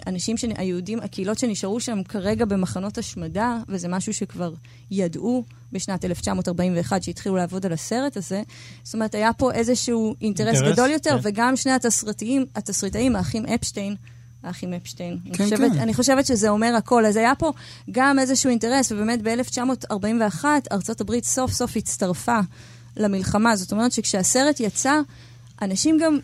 האנשים, 0.06 0.36
היהודים, 0.58 1.00
הקהילות 1.00 1.40
שנשארו 1.40 1.80
שם 1.80 2.04
כרגע 2.04 2.46
במחנות 2.46 2.98
השמדה, 2.98 3.58
וזה 3.68 3.88
משהו 3.88 4.13
שכבר 4.13 4.54
ידעו 4.92 5.44
בשנת 5.72 6.06
1941, 6.06 7.04
שהתחילו 7.04 7.36
לעבוד 7.36 7.66
על 7.66 7.74
הסרט 7.74 8.18
הזה. 8.18 8.42
זאת 8.84 8.94
אומרת, 8.94 9.16
היה 9.16 9.34
פה 9.34 9.52
איזשהו 9.52 10.16
אינטרס, 10.22 10.56
אינטרס, 10.56 10.74
גדול 10.74 10.90
יותר, 10.90 11.20
כן. 11.22 11.30
וגם 11.30 11.56
שני 11.56 11.72
התסריטאים, 11.72 12.46
התסריטאים, 12.56 13.16
האחים 13.16 13.46
אפשטיין, 13.46 13.96
האחים 14.44 14.74
אפשטיין. 14.74 15.18
אני 15.26 15.38
כן, 15.38 15.44
חושבת, 15.44 15.72
כן. 15.72 15.80
אני 15.80 15.94
חושבת 15.94 16.26
שזה 16.26 16.50
אומר 16.50 16.76
הכל. 16.78 17.06
אז 17.06 17.16
היה 17.16 17.36
פה 17.36 17.52
גם 17.92 18.20
איזשהו 18.20 18.50
אינטרס, 18.50 18.92
ובאמת 18.92 19.22
ב-1941 19.22 20.46
ארצות 20.72 21.02
הברית 21.02 21.26
סוף 21.26 21.52
סוף 21.52 21.78
הצטרפה 21.78 22.40
למלחמה. 22.98 23.56
זאת 23.56 23.72
אומרת 23.72 23.92
שכשהסרט 23.92 24.60
יצא, 24.60 25.00
אנשים 25.62 25.98
גם 26.02 26.20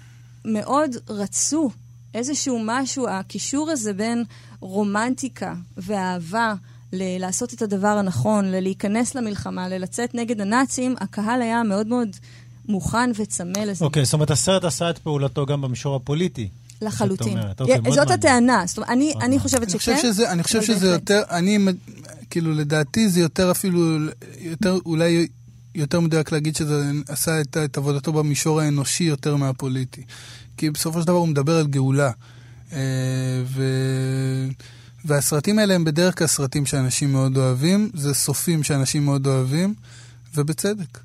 מאוד 0.46 0.96
רצו 1.10 1.70
איזשהו 2.14 2.60
משהו, 2.66 3.08
הקישור 3.10 3.70
הזה 3.72 3.94
בין 3.94 4.24
רומנטיקה 4.60 5.54
ואהבה 5.78 6.54
ל- 6.94 7.18
לעשות 7.22 7.54
את 7.54 7.62
הדבר 7.62 7.88
הנכון, 7.88 8.46
ללהיכנס 8.46 9.16
למלחמה, 9.16 9.68
ללצאת 9.70 10.16
נגד 10.16 10.42
הנאצים, 10.42 10.96
הקהל 11.00 11.42
היה 11.42 11.64
מאוד 11.64 11.88
מאוד 11.88 12.10
מוכן 12.68 13.12
וצמא 13.16 13.60
לזה. 13.60 13.86
אוקיי, 13.86 14.06
זאת 14.06 14.14
אומרת, 14.14 14.32
הסרט 14.32 14.64
עשה 14.64 14.90
את 14.90 14.98
פעולתו 14.98 15.46
גם 15.46 15.62
במישור 15.62 15.96
הפוליטי. 15.96 16.50
לחלוטין. 16.82 17.38
אומרת, 17.38 17.62
אוקיי, 17.62 17.80
מאוד 17.80 17.94
זאת 17.96 18.08
מעניין. 18.08 18.20
הטענה. 18.20 18.64
זאת 18.68 18.78
אומרת, 18.78 18.90
אני, 18.90 19.12
מאוד 19.14 19.24
אני. 19.24 19.40
חושבת 19.40 19.62
אני 19.62 19.70
שכן. 19.80 19.96
חושב 19.96 20.08
שזה, 20.08 20.32
אני 20.32 20.44
חושב 20.44 20.62
שזה. 20.62 20.88
יותר, 20.88 21.22
אני, 21.30 21.58
כאילו, 22.30 22.54
לדעתי 22.54 23.10
זה 23.10 23.20
יותר 23.20 23.52
אפילו, 23.52 23.98
יותר, 24.40 24.78
אולי 24.86 25.28
יותר 25.76 26.00
מדויק 26.00 26.32
להגיד 26.32 26.56
שזה 26.56 26.84
עשה 27.08 27.42
את, 27.42 27.58
את 27.66 27.78
עבודתו 27.78 28.14
במישור 28.14 28.60
האנושי 28.62 29.04
יותר 29.04 29.36
מהפוליטי. 29.36 30.02
כי 30.58 30.70
בסופו 30.70 31.02
של 31.02 31.08
דבר 31.08 31.18
הוא 31.18 31.28
מדבר 31.28 31.58
על 31.58 31.68
גאולה. 31.68 32.12
אה, 32.74 32.80
ו... 33.46 33.64
והסרטים 35.06 35.60
האלה 35.60 35.74
הם 35.74 35.84
בדרך 35.84 36.18
כלל 36.18 36.28
סרטים 36.28 36.66
שאנשים 36.66 37.12
מאוד 37.12 37.38
אוהבים, 37.38 37.90
זה 37.94 38.14
סופים 38.14 38.64
שאנשים 38.64 39.06
מאוד 39.06 39.28
אוהבים, 39.28 39.74
ובצדק. 40.36 41.00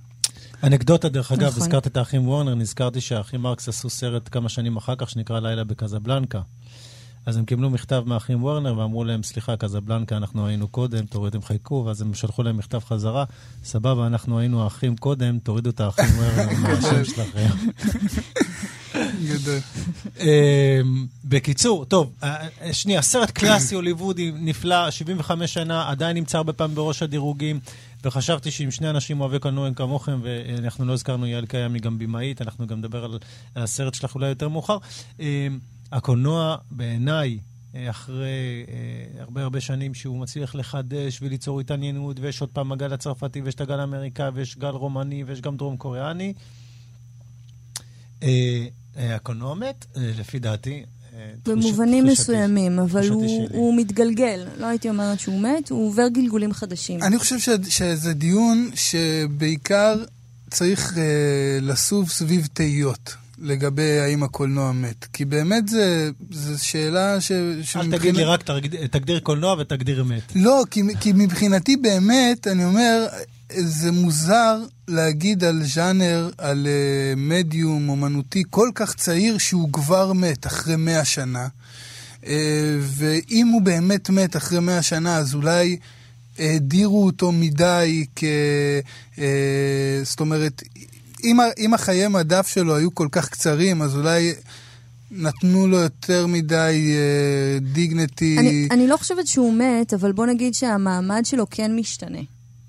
אנקדוטה, 0.63 1.09
דרך 1.09 1.33
אגב, 1.33 1.49
נכון. 1.49 1.63
הזכרת 1.63 1.87
את 1.87 1.97
האחים 1.97 2.29
וורנר, 2.29 2.55
נזכרתי 2.55 3.01
שהאחים 3.01 3.41
מרקס 3.41 3.69
עשו 3.69 3.91
סרט 3.91 4.29
כמה 4.33 4.49
שנים 4.49 4.77
אחר 4.77 4.95
כך 4.99 5.11
שנקרא 5.11 5.41
לילה 5.41 5.65
בקזבלנקה. 5.65 6.41
אז 7.27 7.37
הם 7.37 7.45
קיבלו 7.45 7.71
מכתב 7.71 8.03
מהאחים 8.07 8.43
וורנר 8.43 8.79
ואמרו 8.79 9.05
להם, 9.05 9.23
סליחה, 9.23 9.57
קזבלנקה, 9.57 10.17
אנחנו 10.17 10.47
היינו 10.47 10.69
קודם, 10.69 11.07
תורידו, 11.07 11.37
הם 11.37 11.43
חיכו, 11.43 11.85
ואז 11.87 12.03
הם 12.03 12.15
שלחו 12.15 12.43
להם 12.43 12.57
מכתב 12.57 12.79
חזרה, 12.79 13.25
סבבה, 13.65 14.07
אנחנו 14.07 14.39
היינו 14.39 14.65
האחים 14.65 14.97
קודם, 14.97 15.39
תורידו 15.39 15.71
את 15.71 15.81
האחים 15.81 16.05
וורנר 16.05 16.59
מהשם 16.63 17.05
שלכם. 17.05 17.49
אמ, 20.21 21.07
בקיצור, 21.25 21.85
טוב, 21.85 22.13
אה, 22.23 22.49
אה, 22.63 22.73
שנייה, 22.73 23.03
סרט 23.03 23.31
קלאסי 23.31 23.75
הוליוודי 23.75 24.33
נפלא, 24.35 24.91
75 24.91 25.55
שנה, 25.55 25.91
עדיין 25.91 26.17
נמצא 26.17 26.39
הרבה 26.39 26.53
פעמים 26.53 26.77
בראש 26.77 27.03
הדירוגים, 27.03 27.61
וחשבתי 28.05 28.51
שאם 28.51 28.71
שני 28.71 28.91
אנשים 28.91 29.21
אוהבי 29.21 29.39
קולנוע 29.39 29.67
הם 29.67 29.75
כמוכם, 29.75 30.21
ואנחנו 30.23 30.85
לא 30.85 30.93
הזכרנו, 30.93 31.27
יעל 31.27 31.47
קיים 31.47 31.75
היא 31.75 31.83
גם 31.83 31.99
במאית, 31.99 32.43
אנחנו 32.43 32.67
גם 32.67 32.79
נדבר 32.79 33.05
על 33.05 33.19
הסרט 33.57 33.95
שלך 33.95 34.15
אולי 34.15 34.29
יותר 34.29 34.49
מאוחר. 34.49 34.79
אמ, 35.21 35.59
הקולנוע, 35.93 36.57
בעיניי, 36.71 37.39
אה, 37.75 37.91
אחרי 37.91 38.67
הרבה 39.19 39.43
הרבה 39.43 39.61
שנים 39.61 39.95
שהוא 39.95 40.19
מצליח 40.21 40.55
לחדש 40.55 41.23
וליצור 41.23 41.61
התעניינות, 41.61 42.17
ויש 42.21 42.41
עוד 42.41 42.51
פעם 42.51 42.73
הגל 42.73 42.93
הצרפתי, 42.93 43.41
ויש 43.41 43.55
את 43.55 43.61
הגל 43.61 43.81
האמריקאי, 43.81 44.29
ויש 44.35 44.57
גל 44.59 44.69
רומני, 44.69 45.25
ויש 45.25 45.41
גם 45.41 45.57
דרום 45.57 45.77
קוריאני. 45.77 46.33
אה, 48.99 49.15
הקולנוע 49.15 49.55
מת, 49.55 49.85
אה, 49.97 50.03
לפי 50.19 50.39
דעתי. 50.39 50.83
אה, 51.15 51.31
במובנים 51.47 52.05
תחושתי. 52.07 52.23
מסוימים, 52.23 52.79
אבל 52.79 53.09
הוא. 53.09 53.49
הוא 53.51 53.77
מתגלגל. 53.77 54.47
לא 54.59 54.67
הייתי 54.67 54.89
אומרת 54.89 55.21
שהוא 55.21 55.41
מת, 55.41 55.71
הוא 55.71 55.87
עובר 55.89 56.09
גלגולים 56.09 56.53
חדשים. 56.53 57.03
אני 57.03 57.19
חושב 57.19 57.39
ש, 57.39 57.49
שזה 57.69 58.13
דיון 58.13 58.71
שבעיקר 58.75 60.05
צריך 60.51 60.93
uh, 60.93 60.97
לסוב 61.63 62.11
סביב 62.11 62.49
תהיות 62.53 63.15
לגבי 63.39 63.99
האם 63.99 64.23
הקולנוע 64.23 64.73
מת. 64.73 65.05
כי 65.13 65.25
באמת 65.25 65.69
זה, 65.69 66.11
זה 66.31 66.59
שאלה 66.59 67.21
ש... 67.21 67.33
אל 67.77 67.91
תגיד 67.99 68.17
לי 68.17 68.25
רק, 68.25 68.43
תגד- 68.43 68.87
תגדיר 68.87 69.21
קולנוע 69.21 69.57
ותגדיר 69.59 70.01
אמת. 70.03 70.23
לא, 70.35 70.63
כי, 70.71 70.81
כי 71.01 71.13
מבחינתי 71.15 71.77
באמת, 71.77 72.47
אני 72.47 72.65
אומר, 72.65 73.07
זה 73.53 73.93
מוזר 73.93 74.63
להגיד 74.89 75.45
על 75.45 75.63
ז'אנר, 75.65 76.31
על 76.39 76.67
uh, 76.67 77.19
מדיום 77.19 77.89
אומנותי 77.89 78.43
כל 78.51 78.71
כך 78.75 78.95
צעיר 78.95 79.39
שהוא 79.39 79.73
כבר 79.73 80.13
מת 80.13 80.47
אחרי 80.47 80.77
מאה 80.77 81.05
שנה. 81.05 81.49
Uh, 82.23 82.27
ואם 82.81 83.47
הוא 83.47 83.63
באמת 83.63 84.11
מת 84.11 84.37
אחרי 84.37 84.61
מאה 84.61 84.83
שנה, 84.83 85.17
אז 85.17 85.35
אולי 85.35 85.77
האדירו 86.39 87.07
אותו 87.07 87.33
מדי 87.33 88.07
כ... 88.17 88.25
Uh, 89.17 89.19
זאת 90.03 90.21
אומרת, 90.21 90.63
אם, 91.25 91.39
אם 91.59 91.75
החיי 91.75 92.09
מדף 92.09 92.47
שלו 92.47 92.77
היו 92.77 92.95
כל 92.95 93.09
כך 93.13 93.29
קצרים, 93.29 93.83
אז 93.83 93.97
אולי 93.97 94.33
נתנו 95.11 95.67
לו 95.67 95.77
יותר 95.77 96.27
מדי 96.27 96.97
דיגנטי. 97.61 98.39
אני, 98.39 98.69
אני 98.71 98.87
לא 98.87 98.97
חושבת 98.97 99.27
שהוא 99.27 99.55
מת, 99.55 99.95
אבל 99.95 100.13
בוא 100.13 100.27
נגיד 100.27 100.55
שהמעמד 100.55 101.23
שלו 101.25 101.47
כן 101.51 101.77
משתנה. 101.77 102.19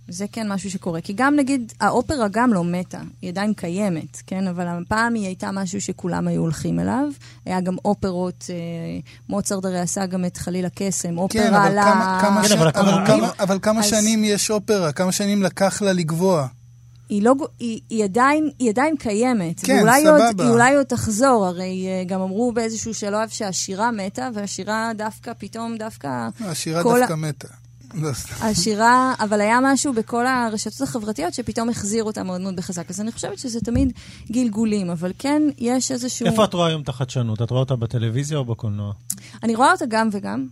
זה 0.10 0.26
כן 0.32 0.52
משהו 0.52 0.72
שקורה. 0.72 1.02
כי 1.02 1.13
גם 1.13 1.36
נגיד, 1.36 1.74
האופרה 1.82 2.28
גם 2.32 2.54
לא 2.54 2.63
מתה, 2.63 3.00
היא 3.22 3.30
עדיין 3.30 3.54
קיימת, 3.54 4.22
כן? 4.28 4.48
אבל 4.48 4.67
הפעם 4.67 5.13
היא 5.13 5.26
הייתה 5.26 5.52
משהו 5.52 5.82
שכולם 5.82 6.28
היו 6.28 6.41
הולכים 6.41 6.80
אליו. 6.80 7.08
היה 7.45 7.62
גם 7.62 7.76
אופרות, 7.86 8.45
אה, 8.50 8.56
מוצרט 9.30 9.65
הרי 9.65 9.80
עשה 9.80 10.06
גם 10.06 10.26
את 10.26 10.38
חליל 10.38 10.65
הקסם, 10.65 11.17
אופרה 11.17 11.41
כן, 11.43 11.54
אבל 11.54 11.80
ל... 11.80 11.82
כמה, 11.84 12.19
כמה, 12.22 12.41
כן, 12.41 12.48
ש... 12.48 12.52
אבל 12.52 12.67
אבל, 12.67 13.06
כמה, 13.08 13.30
אבל 13.39 13.60
כמה 13.62 13.80
אז- 13.80 13.86
שנים 13.86 14.24
יש 14.24 14.52
אופרה? 14.52 14.91
כמה 14.91 15.12
שנים 15.12 15.43
לקח 15.43 15.82
לה 15.82 15.93
לגבוה? 15.93 16.48
היא, 17.10 17.24
לא, 17.24 17.34
היא, 17.60 17.80
היא, 17.89 18.04
עדיין, 18.04 18.50
היא 18.60 18.69
עדיין 18.69 18.95
קיימת. 18.98 19.60
כן, 19.60 19.78
ואולי 19.78 20.02
סבבה. 20.02 20.26
עוד, 20.28 20.41
היא 20.41 20.50
אולי 20.50 20.76
עוד 20.76 20.86
תחזור, 20.86 21.45
הרי 21.45 21.88
אה, 21.88 22.04
גם 22.08 22.22
אמרו 22.22 22.52
באיזשהו 22.52 22.93
שלב 22.93 23.30
שהשירה 23.30 23.91
מתה, 23.91 24.30
והשירה 24.34 24.91
דווקא, 24.95 25.32
פתאום 25.38 25.78
דווקא... 25.78 26.28
השירה 26.45 26.84
כל 26.84 27.00
דווקא 27.00 27.13
מתה. 27.15 27.48
השירה, 28.41 29.13
אבל 29.19 29.41
היה 29.41 29.60
משהו 29.63 29.93
בכל 29.93 30.28
הרשתות 30.28 30.82
החברתיות 30.82 31.34
שפתאום 31.34 31.69
החזיר 31.69 32.04
אותה 32.04 32.23
מאוד 32.23 32.41
מאוד 32.41 32.56
בחזק. 32.56 32.89
אז 32.89 33.02
אני 33.02 33.12
חושבת 33.12 33.39
שזה 33.39 33.60
תמיד 33.62 33.93
גלגולים, 34.32 34.89
אבל 34.89 35.12
כן 35.19 35.41
יש 35.58 35.91
איזשהו... 35.91 36.25
איפה 36.25 36.43
את 36.43 36.54
רואה 36.54 36.67
היום 36.67 36.82
את 36.82 36.89
החדשנות? 36.89 37.41
את 37.41 37.49
רואה 37.49 37.60
אותה 37.60 37.75
בטלוויזיה 37.75 38.38
או 38.38 38.45
בקולנוע? 38.45 38.93
אני 39.43 39.56
רואה 39.56 39.71
אותה 39.71 39.86
גם 39.89 40.10
וגם, 40.12 40.47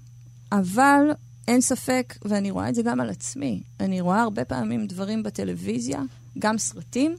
אבל 0.51 1.11
אין 1.47 1.61
ספק, 1.61 2.13
ואני 2.25 2.51
רואה 2.51 2.69
את 2.69 2.75
זה 2.75 2.81
גם 2.81 2.99
על 2.99 3.09
עצמי, 3.09 3.61
אני 3.79 4.01
רואה 4.01 4.21
הרבה 4.21 4.45
פעמים 4.45 4.87
דברים 4.87 5.23
בטלוויזיה, 5.23 6.01
גם 6.39 6.57
סרטים, 6.57 7.15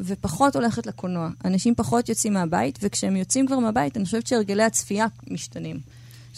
ופחות 0.00 0.56
הולכת 0.56 0.86
לקולנוע. 0.86 1.28
אנשים 1.44 1.74
פחות 1.74 2.08
יוצאים 2.08 2.32
מהבית, 2.32 2.78
וכשהם 2.82 3.16
יוצאים 3.16 3.46
כבר 3.46 3.58
מהבית, 3.58 3.96
אני 3.96 4.04
חושבת 4.04 4.26
שהרגלי 4.26 4.62
הצפייה 4.62 5.06
משתנים. 5.30 5.80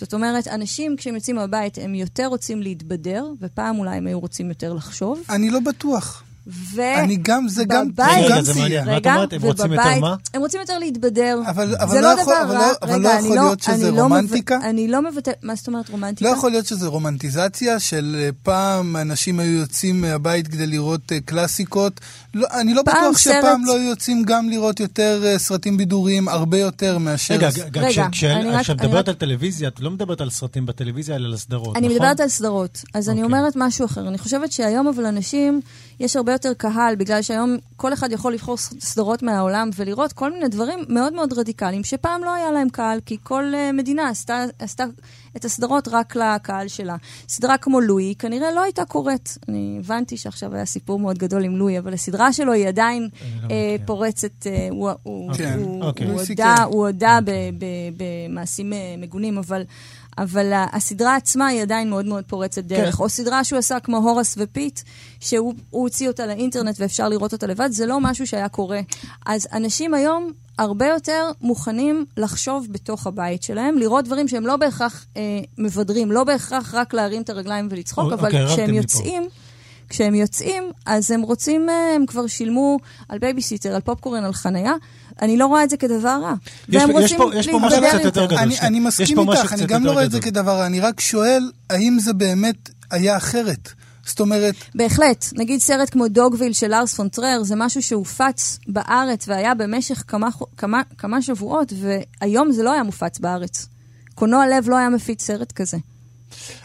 זאת 0.00 0.14
אומרת, 0.14 0.48
אנשים 0.48 0.96
כשהם 0.96 1.14
יוצאים 1.14 1.36
מהבית, 1.36 1.78
הם 1.78 1.94
יותר 1.94 2.26
רוצים 2.26 2.62
להתבדר, 2.62 3.26
ופעם 3.40 3.78
אולי 3.78 3.96
הם 3.96 4.06
היו 4.06 4.20
רוצים 4.20 4.48
יותר 4.48 4.72
לחשוב. 4.72 5.22
אני 5.30 5.50
לא 5.50 5.60
בטוח. 5.60 6.22
ו... 6.46 6.83
אני 6.98 7.16
גם, 7.22 7.48
זה 7.48 7.64
גם, 7.64 7.87
זה 7.87 7.92
בבית- 7.92 8.09
גם 8.31 8.33
רגע, 8.33 8.42
זה 8.42 8.53
מעניין. 8.55 8.68
סייע. 8.68 8.85
מה 8.85 8.92
את 8.92 8.96
רגע, 8.96 9.14
אומרת? 9.14 9.33
הם 9.33 9.42
רוצים 9.42 9.72
יותר 9.72 10.00
מה? 10.00 10.14
הם 10.35 10.40
רוצים 10.40 10.61
יותר 10.61 10.79
להתבדר. 10.79 11.40
אבל, 11.46 11.74
אבל 11.76 11.90
זה 11.90 12.00
לא, 12.00 12.14
לא 12.14 12.20
יכול, 12.20 12.35
דבר 12.35 12.42
אבל 12.44 12.55
רע. 12.57 12.61
לא, 12.66 12.72
אבל 12.83 12.90
רגע, 12.92 12.98
לא 13.03 13.18
אני 13.18 13.24
יכול 13.26 13.37
להיות 13.37 13.61
שזה 13.62 13.72
אני 13.88 13.96
לא 13.96 14.03
רומנטיקה? 14.03 14.59
אני 14.64 14.88
לא 14.88 15.03
מבטא... 15.03 15.31
מה 15.42 15.55
זאת 15.55 15.66
אומרת 15.66 15.88
רומנטיקה? 15.88 16.31
לא 16.31 16.37
יכול 16.37 16.50
להיות 16.50 16.66
שזה 16.66 16.87
רומנטיזציה 16.87 17.79
של 17.81 18.16
אה, 18.18 18.29
פעם 18.42 18.96
אנשים 18.96 19.40
היו 19.40 19.53
יוצאים 19.59 20.00
מהבית 20.00 20.48
כדי 20.48 20.66
לראות 20.66 21.12
אה, 21.12 21.20
קלאסיקות. 21.20 22.00
לא, 22.35 22.46
אני 22.61 22.74
לא 22.74 22.83
בטוח 22.83 23.18
סרט- 23.18 23.35
שפעם 23.40 23.64
לא 23.64 23.76
היו 23.76 23.88
יוצאים 23.90 24.22
גם 24.24 24.48
לראות 24.48 24.81
יותר 24.81 25.22
אה, 25.26 25.38
סרטים 25.38 25.76
בידוריים, 25.76 26.29
הרבה 26.29 26.59
יותר 26.59 26.98
מאשר... 26.98 27.35
רגע, 27.35 27.48
רגע, 27.72 27.81
אני 27.81 28.12
כשאת 28.12 28.31
אני 28.81 28.87
מדברת 28.87 28.94
רק- 29.05 29.09
על 29.09 29.14
טלוויזיה, 29.14 29.68
את 29.68 29.81
לא 29.81 29.90
מדברת 29.90 30.20
על 30.20 30.31
סרטים 30.31 30.66
בטלוויזיה, 30.66 31.16
אלא 31.16 31.26
על 31.26 31.35
הסדרות, 31.35 31.76
אני 31.76 31.87
נכון? 31.87 31.96
מדברת 31.96 32.20
על 32.20 32.29
סדרות. 32.29 32.83
אז 32.94 33.09
אני 33.09 33.22
אוקיי. 33.22 33.38
אומרת 33.38 33.53
משהו 33.57 33.87
אחר. 33.87 34.09
אני 34.09 34.18
חושבת 34.18 34.53
שהיום 34.53 34.87
אבל 34.88 35.07
אנשים, 35.07 35.61
יש 36.00 36.16
הרבה 36.16 36.32
יותר 36.32 36.54
קהל, 36.54 36.96
בגלל 36.96 37.22
שהיום 37.22 37.56
כל 37.76 37.92
אחד 37.92 38.12
יכול 38.12 38.32
לבחור 38.32 38.56
סדרות 38.56 39.22
מהעולם 39.22 39.70
ולראות 39.76 40.12
כל 40.12 40.32
מיני 40.32 40.48
דברים 40.48 40.78
מאוד 40.88 41.12
מאוד 41.12 41.32
רדיקליים, 41.32 41.84
שפעם 41.84 42.24
לא 42.24 42.34
היה 42.34 42.52
להם 42.52 42.68
קהל, 42.68 43.00
כי 43.06 43.16
כל 43.22 43.52
uh, 43.52 43.76
מדינה 43.76 44.08
עשתה, 44.08 44.44
עשתה 44.58 44.84
את 45.36 45.44
הסדרות 45.44 45.88
רק 45.88 46.16
לקהל 46.16 46.68
שלה. 46.68 46.96
סדרה 47.28 47.58
כמו 47.58 47.80
לואי 47.80 48.14
כנראה 48.18 48.52
לא 48.52 48.62
הייתה 48.62 48.84
קורית. 48.84 49.38
אני 49.48 49.76
הבנתי 49.80 50.16
שעכשיו 50.16 50.54
היה 50.54 50.64
סיפור 50.64 50.98
מאוד 50.98 51.18
גדול 51.18 51.44
עם 51.44 51.56
לואי, 51.56 51.78
אבל 51.78 51.94
הסדרה 51.94 52.32
שלו 52.32 52.52
היא 52.52 52.68
עדיין 52.68 53.08
לא 53.42 53.48
אה. 53.50 53.76
פורצת, 53.86 54.46
אה, 54.46 54.68
הוא, 54.70 54.90
הוא, 55.02 55.34
כן, 55.34 55.58
הוא, 55.62 55.84
אוקיי. 55.84 56.06
הוא 56.06 56.12
הוא 56.12 56.22
הודה. 56.28 56.54
הוא 56.62 56.86
הודה 56.86 57.18
ב- 57.24 57.30
ב- 57.30 58.02
במעשים 58.28 58.72
אה, 58.72 58.94
מגונים, 58.98 59.38
אבל... 59.38 59.62
אבל 60.18 60.52
הסדרה 60.72 61.16
עצמה 61.16 61.46
היא 61.46 61.62
עדיין 61.62 61.90
מאוד 61.90 62.06
מאוד 62.06 62.24
פורצת 62.24 62.64
דרך. 62.64 62.96
כן. 62.96 63.02
או 63.02 63.08
סדרה 63.08 63.44
שהוא 63.44 63.58
עשה 63.58 63.80
כמו 63.80 63.96
הורס 63.96 64.34
ופיט, 64.38 64.80
שהוא 65.20 65.54
הוא 65.70 65.82
הוציא 65.82 66.08
אותה 66.08 66.26
לאינטרנט 66.26 66.76
ואפשר 66.80 67.08
לראות 67.08 67.32
אותה 67.32 67.46
לבד, 67.46 67.68
זה 67.72 67.86
לא 67.86 68.00
משהו 68.00 68.26
שהיה 68.26 68.48
קורה. 68.48 68.80
אז 69.26 69.48
אנשים 69.52 69.94
היום 69.94 70.32
הרבה 70.58 70.86
יותר 70.86 71.30
מוכנים 71.40 72.04
לחשוב 72.16 72.66
בתוך 72.70 73.06
הבית 73.06 73.42
שלהם, 73.42 73.78
לראות 73.78 74.04
דברים 74.04 74.28
שהם 74.28 74.46
לא 74.46 74.56
בהכרח 74.56 75.06
אה, 75.16 75.22
מבדרים, 75.58 76.12
לא 76.12 76.24
בהכרח 76.24 76.74
רק 76.74 76.94
להרים 76.94 77.22
את 77.22 77.30
הרגליים 77.30 77.68
ולצחוק, 77.70 78.12
אוקיי, 78.12 78.18
אבל 78.18 78.36
הרמתם 78.36 78.54
כשהם 78.54 78.70
לי 78.70 78.72
פה. 78.72 78.82
יוצאים... 78.82 79.28
כשהם 79.90 80.14
יוצאים, 80.14 80.72
אז 80.86 81.10
הם 81.10 81.22
רוצים, 81.22 81.68
אה, 81.68 81.94
הם 81.96 82.06
כבר 82.06 82.26
שילמו 82.26 82.78
על 83.08 83.18
בייביסיטר, 83.18 83.74
על 83.74 83.80
פופקורן, 83.80 84.24
על 84.24 84.32
חנייה. 84.32 84.74
אני 85.22 85.37
לא 85.37 85.46
רואה 85.46 85.64
את 85.64 85.70
זה 85.70 85.76
כדבר 85.76 86.18
רע. 86.22 86.35
יש 86.68 86.76
והם 86.76 86.92
פה- 86.92 86.98
יש 87.02 87.12
רוצים 87.12 87.18
פה- 87.18 87.30
יש 87.38 87.48
פה 87.48 87.59
משהו 87.59 87.83
קצת 87.88 88.04
יותר 88.04 88.26
גדול. 88.26 88.38
אני. 88.38 88.61
אני 88.61 88.80
מסכים 88.80 89.18
איתך, 89.30 89.52
אני 89.52 89.66
גם 89.66 89.85
לא 89.85 89.92
רואה 89.92 90.04
את 90.04 90.11
זה. 90.11 90.20
כדבר 90.20 90.50
רע, 90.59 90.66
אני 90.66 90.80
רק 90.80 91.00
שואל, 91.00 91.50
האם 91.70 91.98
זה 92.00 92.12
באמת 92.12 92.70
היה 92.90 93.16
אחרת? 93.16 93.68
זאת 94.06 94.20
אומרת, 94.20 94.54
בהחלט. 94.74 95.24
נגיד 95.33 95.61
סרט 95.61 95.90
כמו 95.90 96.09
דוגוויל 96.09 96.52
של 96.52 96.68
לארס 96.68 96.94
פון 96.94 97.09
טרייר, 97.08 97.42
זה 97.42 97.54
משהו 97.56 97.83
שהופץ 97.83 98.59
בארץ 98.66 99.28
והיה 99.28 99.54
במשך 99.54 100.04
כמה, 100.06 100.28
כמה, 100.56 100.80
כמה 100.98 101.22
שבועות, 101.22 101.72
והיום 102.20 102.52
זה 102.52 102.62
לא 102.62 102.72
היה 102.72 102.83
מופץ 102.83 103.18
בארץ. 103.18 103.66
קולנוע 104.14 104.44
לב 104.48 104.68
לא 104.68 104.76
היה 104.76 104.88
מפיץ 104.88 105.22
סרט 105.22 105.52
כזה. 105.52 105.76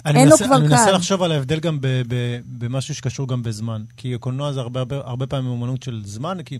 אני 0.05 0.19
אין 0.19 0.25
לו 0.27 0.31
מנסה- 0.31 0.45
כבר 0.45 0.55
אני 0.55 0.67
מנסה 0.67 0.85
קהל. 0.85 0.95
לחשוב 0.95 1.23
על 1.23 1.31
ההבדל 1.31 1.59
גם 1.59 1.77
ב- 1.81 1.87
ב- 2.07 2.39
במשהו 2.47 2.95
שקשור 2.95 3.27
גם 3.27 3.43
בזמן. 3.43 3.81
כי 3.97 4.13
קולנוע 4.19 4.53
זה 4.53 4.59
הרבה, 4.59 4.79
הרבה, 4.79 4.95
הרבה 5.03 5.27
פעמים 5.27 5.51
אומנות 5.51 5.83
של 5.83 6.01
זמן, 6.05 6.37
כי 6.45 6.59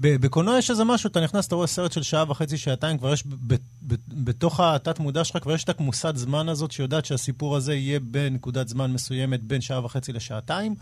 בקולנוע 0.00 0.58
יש 0.58 0.70
איזה 0.70 0.84
משהו, 0.84 1.08
אתה 1.08 1.20
נכנס, 1.20 1.46
אתה 1.46 1.54
רואה 1.54 1.66
סרט 1.66 1.92
של 1.92 2.02
שעה 2.02 2.24
וחצי, 2.30 2.58
שעתיים, 2.58 2.98
כבר 2.98 3.12
יש, 3.12 3.24
בתוך 4.08 4.60
התת-מודע 4.60 5.24
שלך, 5.24 5.42
כבר 5.42 5.52
יש 5.52 5.64
את 5.64 5.68
הכמוסת 5.68 6.16
זמן 6.16 6.48
הזאת, 6.48 6.70
שיודעת 6.70 7.04
שהסיפור 7.04 7.56
הזה 7.56 7.74
יהיה 7.74 8.00
בנקודת 8.00 8.68
זמן 8.68 8.92
מסוימת, 8.92 9.42
בין 9.42 9.60
שעה 9.60 9.84
וחצי 9.84 10.12
לשעתיים. 10.12 10.74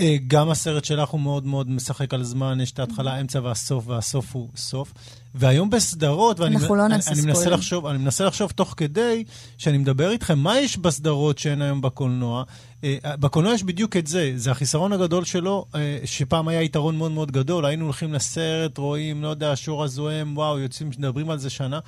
אה, 0.00 0.16
גם 0.26 0.50
הסרט 0.50 0.84
שלך 0.84 1.08
הוא 1.08 1.20
מאוד 1.20 1.46
מאוד 1.46 1.70
משחק 1.70 2.14
על 2.14 2.22
זמן, 2.24 2.60
יש 2.60 2.72
את 2.72 2.78
ההתחלה, 2.78 3.12
האמצע 3.14 3.40
והסוף, 3.42 3.84
והסוף 3.88 4.34
הוא 4.34 4.48
סוף. 4.56 4.92
והיום 5.34 5.70
בסדרות, 5.70 6.40
ואני 6.40 6.56
אנחנו 6.56 6.74
לא 6.74 6.86
אני- 6.86 6.94
אני 6.94 7.20
מנסה. 7.26 7.50
לחשוב, 7.50 7.86
אני 7.86 7.98
מנסה 7.98 8.24
לחשוב 8.24 8.50
תוך 8.50 8.74
כדי 8.76 9.24
שאני 9.58 9.78
מדבר 9.78 10.10
איתכם, 10.10 10.38
מה 10.38 10.58
יש 10.58 10.76
בסדרות 10.78 11.38
שאין 11.38 11.62
היום 11.62 11.80
בקולנוע? 11.80 12.44
אה, 12.84 12.96
בקולנוע 13.04 13.54
יש 13.54 13.62
בדיוק 13.62 13.96
את 13.96 14.06
זה, 14.06 14.32
זה 14.36 14.50
החיסרון 14.50 14.92
הגדול 14.92 15.24
שלו, 15.24 15.64
אה, 15.74 15.98
שפעם 16.04 16.48
היה 16.48 16.62
יתרון 16.62 16.96
מאוד 16.96 17.12
מאוד 17.12 17.32
גדול, 17.32 17.64
היינו 17.66 17.84
הולכים 17.84 18.14
לסרט, 18.14 18.78
רואים, 18.78 19.22
לא 19.22 19.28
יודע, 19.28 19.52
השור 19.52 19.84
הזוהם, 19.84 20.36
וואו, 20.36 20.58
יוצאים, 20.58 20.88
מדברים 20.98 21.30
על 21.30 21.38
זה 21.38 21.50
שנה. 21.50 21.78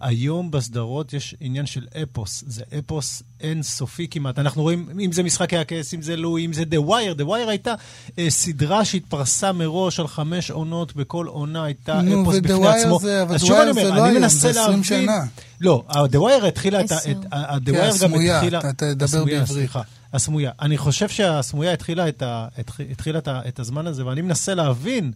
היום 0.00 0.50
בסדרות 0.50 1.12
יש 1.12 1.34
עניין 1.40 1.66
של 1.66 1.86
אפוס, 2.02 2.44
זה 2.46 2.62
אפוס 2.78 3.22
אינסופי 3.40 4.06
כמעט. 4.10 4.38
אנחנו 4.38 4.62
רואים, 4.62 4.88
אם 5.04 5.12
זה 5.12 5.22
משחקי 5.22 5.56
הכס, 5.56 5.94
אם 5.94 6.02
זה 6.02 6.16
לואי, 6.16 6.44
אם 6.46 6.52
זה 6.52 6.62
The 6.62 6.88
Wire. 6.90 7.20
The 7.20 7.26
Wire 7.26 7.48
הייתה 7.48 7.74
אה, 8.18 8.30
סדרה 8.30 8.84
שהתפרסה 8.84 9.52
מראש 9.52 10.00
על 10.00 10.08
חמש 10.08 10.50
עונות, 10.50 10.96
בכל 10.96 11.26
עונה 11.26 11.64
הייתה 11.64 12.02
נו, 12.02 12.22
אפוס 12.22 12.34
ו- 12.34 12.38
The 12.38 12.42
בפני 12.42 12.54
Wire 12.66 12.68
עצמו. 12.68 12.98
זה- 13.00 13.22
אבל 13.22 13.36
The 13.36 13.40
Wire 13.40 13.44
זה 13.74 13.82
לא 13.90 14.04
היום, 14.04 14.28
זה 14.28 14.50
20 14.50 14.54
להבין... 14.66 14.82
שנה. 14.84 15.24
לא, 15.60 15.84
The 15.90 16.16
Wire 16.16 16.46
התחילה 16.46 16.80
את. 16.80 16.92
את 16.92 16.98
The 16.98 17.28
כן, 17.66 17.72
Wire 17.74 17.76
גם 17.76 17.88
הסמויה, 17.88 18.36
התחילה... 18.38 18.58
אתה 18.58 18.72
תדבר 18.72 19.24
בעברית. 19.24 19.70
הסמויה. 20.12 20.50
אני 20.60 20.78
חושב 20.78 21.08
שהסמויה 21.08 21.72
התחילה 21.72 22.08
את, 22.08 22.22
ה, 22.22 22.46
התח- 22.58 22.80
התחילה 22.90 23.18
את, 23.18 23.28
ה, 23.28 23.40
את 23.48 23.58
הזמן 23.60 23.86
הזה, 23.86 24.06
ואני 24.06 24.20
מנסה 24.22 24.54
להבין, 24.54 25.12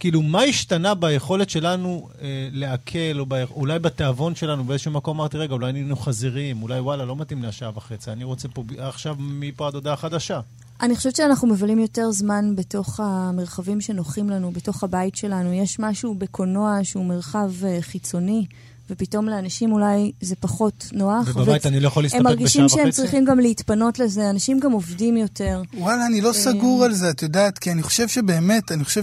כאילו, 0.00 0.22
מה 0.22 0.42
השתנה 0.42 0.94
ביכולת 0.94 1.50
שלנו 1.50 2.08
אה, 2.22 2.48
לעכל, 2.52 3.18
או 3.18 3.26
ב, 3.28 3.34
אולי 3.50 3.78
בתיאבון 3.78 4.34
שלנו, 4.34 4.64
באיזשהו 4.64 4.90
מקום 4.90 5.20
אמרתי, 5.20 5.38
רגע, 5.38 5.54
אולי 5.54 5.72
נהיינו 5.72 5.96
חזירים, 5.96 6.62
אולי 6.62 6.80
וואלה, 6.80 7.04
לא 7.04 7.16
מתאים 7.16 7.42
לי 7.42 7.48
השעה 7.48 7.70
וחצי, 7.74 8.10
אני 8.10 8.24
רוצה 8.24 8.48
פה 8.48 8.62
עכשיו 8.78 9.16
מפה 9.18 9.66
עד 9.66 9.74
הודעה 9.74 9.96
חדשה. 9.96 10.40
אני 10.80 10.96
חושבת 10.96 11.16
שאנחנו 11.16 11.48
מבלים 11.48 11.78
יותר 11.78 12.10
זמן 12.10 12.56
בתוך 12.56 13.00
המרחבים 13.00 13.80
שנוחים 13.80 14.30
לנו, 14.30 14.50
בתוך 14.50 14.84
הבית 14.84 15.16
שלנו. 15.16 15.52
יש 15.52 15.78
משהו 15.78 16.14
בקולנוע 16.14 16.78
שהוא 16.82 17.04
מרחב 17.04 17.50
אה, 17.64 17.78
חיצוני, 17.80 18.46
ופתאום 18.90 19.28
לאנשים 19.28 19.72
אולי 19.72 20.12
זה 20.20 20.36
פחות 20.40 20.86
נוח. 20.92 21.28
ובבית 21.36 21.66
ו- 21.66 21.68
אני 21.68 21.80
לא 21.80 21.86
יכול 21.86 22.02
להסתפק 22.02 22.18
הם 22.18 22.24
בשעה 22.24 22.34
מרגישים 22.34 22.68
שהם 22.68 22.80
וחצי? 22.80 22.92
צריכים 22.92 23.24
גם 23.24 23.38
להתפנות 23.38 23.98
לזה. 23.98 24.30
אנשים 24.30 24.60
גם 24.60 24.72
עובדים 24.72 25.16
יותר. 25.16 25.62
וואלה, 25.74 26.06
אני 26.06 26.20
לא 26.20 26.32
סגור 26.32 26.84
על 26.84 26.92
זה, 26.92 27.10
את 27.10 27.22
יודעת, 27.22 27.58
כי 27.58 27.72
אני 27.72 27.82
חושב 27.82 28.08
שבאמת, 28.08 28.72
אני 28.72 28.84
חושב 28.84 29.02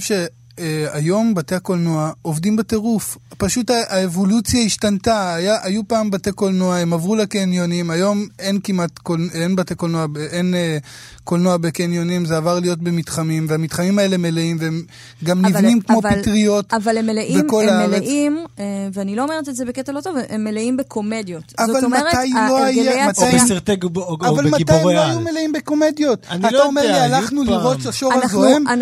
שהיום 0.60 1.34
בתי 1.34 1.56
הקולנוע 1.56 2.12
עובדים 2.22 2.56
בטירוף. 2.56 3.18
פשוט 3.38 3.70
האבולוציה 3.70 4.62
השתנתה. 4.62 5.34
היה, 5.34 5.58
היו 5.64 5.88
פעם 5.88 6.12
בתי 6.12 6.32
קולנוע, 6.32 6.78
הם 6.78 6.94
עברו 6.94 7.16
לקניונים, 7.16 7.90
היום 7.90 8.28
אין 8.40 8.60
כמעט, 8.64 9.00
קול, 9.00 9.30
אין 9.34 9.56
בתי 9.56 9.76
קולנוע, 9.76 10.06
אין 10.32 10.56
אה, 10.56 10.78
קולנוע 11.24 11.58
בקניונים, 11.58 12.26
זה 12.26 12.38
עבר 12.38 12.60
להיות 12.60 12.80
במתחמים, 12.80 13.46
והמתחמים 13.50 14.00
האלה 14.00 14.18
מלאים, 14.18 14.58
והם 14.60 14.84
גם 15.24 15.40
אבל- 15.46 15.50
נבנים 15.50 15.82
כמו 15.82 16.00
אבל- 16.00 16.22
פטריות. 16.22 16.74
אבל 16.74 16.98
הם 16.98 17.06
מלאים, 17.06 17.48
בכל 17.48 17.64
הם 17.70 17.76
הארץ. 17.76 17.90
מלאים, 17.90 18.38
אה, 18.60 18.64
ואני 18.94 19.16
לא 19.16 19.24
אומרת 19.24 19.50
את 19.50 19.56
זה 19.56 19.66
בקטע 19.66 19.92
לא 19.92 20.02
טוב, 20.02 20.16
הם 20.30 20.44
מלאים 20.44 20.78
בקומדיות. 20.78 21.44
אבל 21.60 21.74
זאת 21.74 21.84
אומרת, 21.84 22.04
מתי 22.16 22.30
לא 22.34 22.40
ההרגלי 22.60 22.90
היה- 22.90 23.10
הצ- 23.10 23.18
או 23.20 23.26
בסרטי 23.36 23.76
גיב- 23.76 23.98
או, 23.98 24.04
או 24.04 24.18
אבל 24.36 24.48
מתי 24.48 24.64
הם 24.74 24.96
לא. 24.96 25.02
היו 25.02 25.20
מלאים 25.20 25.52
בקומדיות? 25.52 26.26
אני 26.32 26.40
אתה 26.48 26.52
לא 26.52 26.66
אומר 26.66 26.82
יודע, 26.82 27.08
לי, 27.08 27.16
הלכנו 27.16 27.42
פעם. 27.46 27.54
לראות 27.54 27.86
השור 27.86 28.14
אנחנו- 28.14 28.26
הזוהם, 28.46 28.64
לא- 28.68 28.74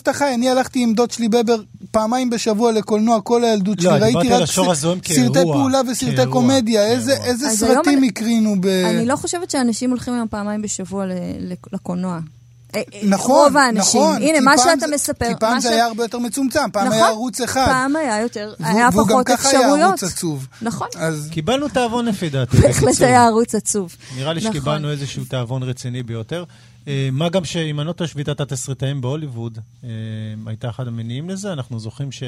את 0.00 0.08
החי, 0.08 0.34
אני 0.34 0.50
הלכתי 0.50 0.82
עם 0.82 0.94
דוד 0.94 1.10
שלי 1.10 1.28
בבר 1.28 1.56
פעמיים 1.90 2.30
בשבוע 2.30 2.72
לקולנוע, 2.72 3.20
כל 3.20 3.44
הילדות 3.44 3.82
לא, 3.82 3.90
שלי, 3.90 4.00
ראיתי 4.00 4.28
רק 4.28 4.46
סרטי 5.14 5.40
פעולה 5.42 5.80
וסרטי 5.92 6.30
קומדיה, 6.30 6.86
איזה 7.24 7.48
סרטים 7.50 8.02
הקרינו 8.02 8.54
ב... 8.60 8.66
אני 8.66 9.06
לא 9.06 9.16
חושבת 9.16 9.50
שאנשים 9.50 9.90
הולכים 9.90 10.14
היום 10.14 10.26
פעמיים 10.30 10.62
בשבוע 10.62 11.06
ל- 11.06 11.12
לקולנוע. 11.72 12.20
אה, 12.76 12.80
אה, 12.94 13.00
נכון, 13.08 13.30
רוב 13.30 13.56
האנשים. 13.56 14.00
נכון. 14.00 14.22
הנה, 14.22 14.40
מה 14.40 14.58
שאתה 14.58 14.86
זה- 14.86 14.94
מספר. 14.94 15.28
כי 15.28 15.34
פעם 15.40 15.54
מה 15.54 15.60
זה 15.60 15.68
ש- 15.68 15.72
היה 15.72 15.86
הרבה 15.86 16.04
יותר 16.04 16.18
מצומצם, 16.18 16.60
פעם 16.72 16.84
נכון, 16.86 16.96
היה 16.98 17.06
ערוץ 17.06 17.40
אחד. 17.40 17.66
פעם 17.66 17.96
היה 17.96 18.20
יותר, 18.20 18.54
והוא- 18.60 18.72
היה 18.72 18.88
והוא 18.92 19.08
גם 19.08 19.14
פחות 19.14 19.26
ככה 19.26 19.48
היה 19.48 19.60
אפשרויות. 19.60 19.88
ערוץ 19.88 20.02
עצוב. 20.04 20.46
נכון. 20.62 20.88
אז 20.98 21.28
קיבלנו 21.32 21.68
תיאבון 21.68 22.04
לפי 22.06 22.28
דעתי. 22.30 22.56
בהחלט. 22.56 23.00
היה 23.00 23.24
ערוץ 23.26 23.54
עצוב. 23.54 23.96
נראה 24.16 24.32
לי 24.32 24.40
נכון. 24.40 24.52
שקיבלנו 24.52 24.90
איזשהו 24.90 25.24
תיאבון 25.24 25.62
רציני 25.62 26.02
ביותר. 26.02 26.44
אה, 26.88 27.08
מה 27.12 27.28
גם 27.28 27.44
שאם 27.44 27.80
אני 27.80 27.88
לא 27.88 27.92
טועה, 27.92 28.08
שביתת 28.08 28.40
התסריטאים 28.40 29.00
בהוליווד 29.00 29.58
הייתה 30.46 30.70
אחד 30.70 30.86
המניעים 30.88 31.30
לזה. 31.30 31.52
אנחנו 31.52 31.80
זוכרים 31.80 32.12
ש... 32.12 32.22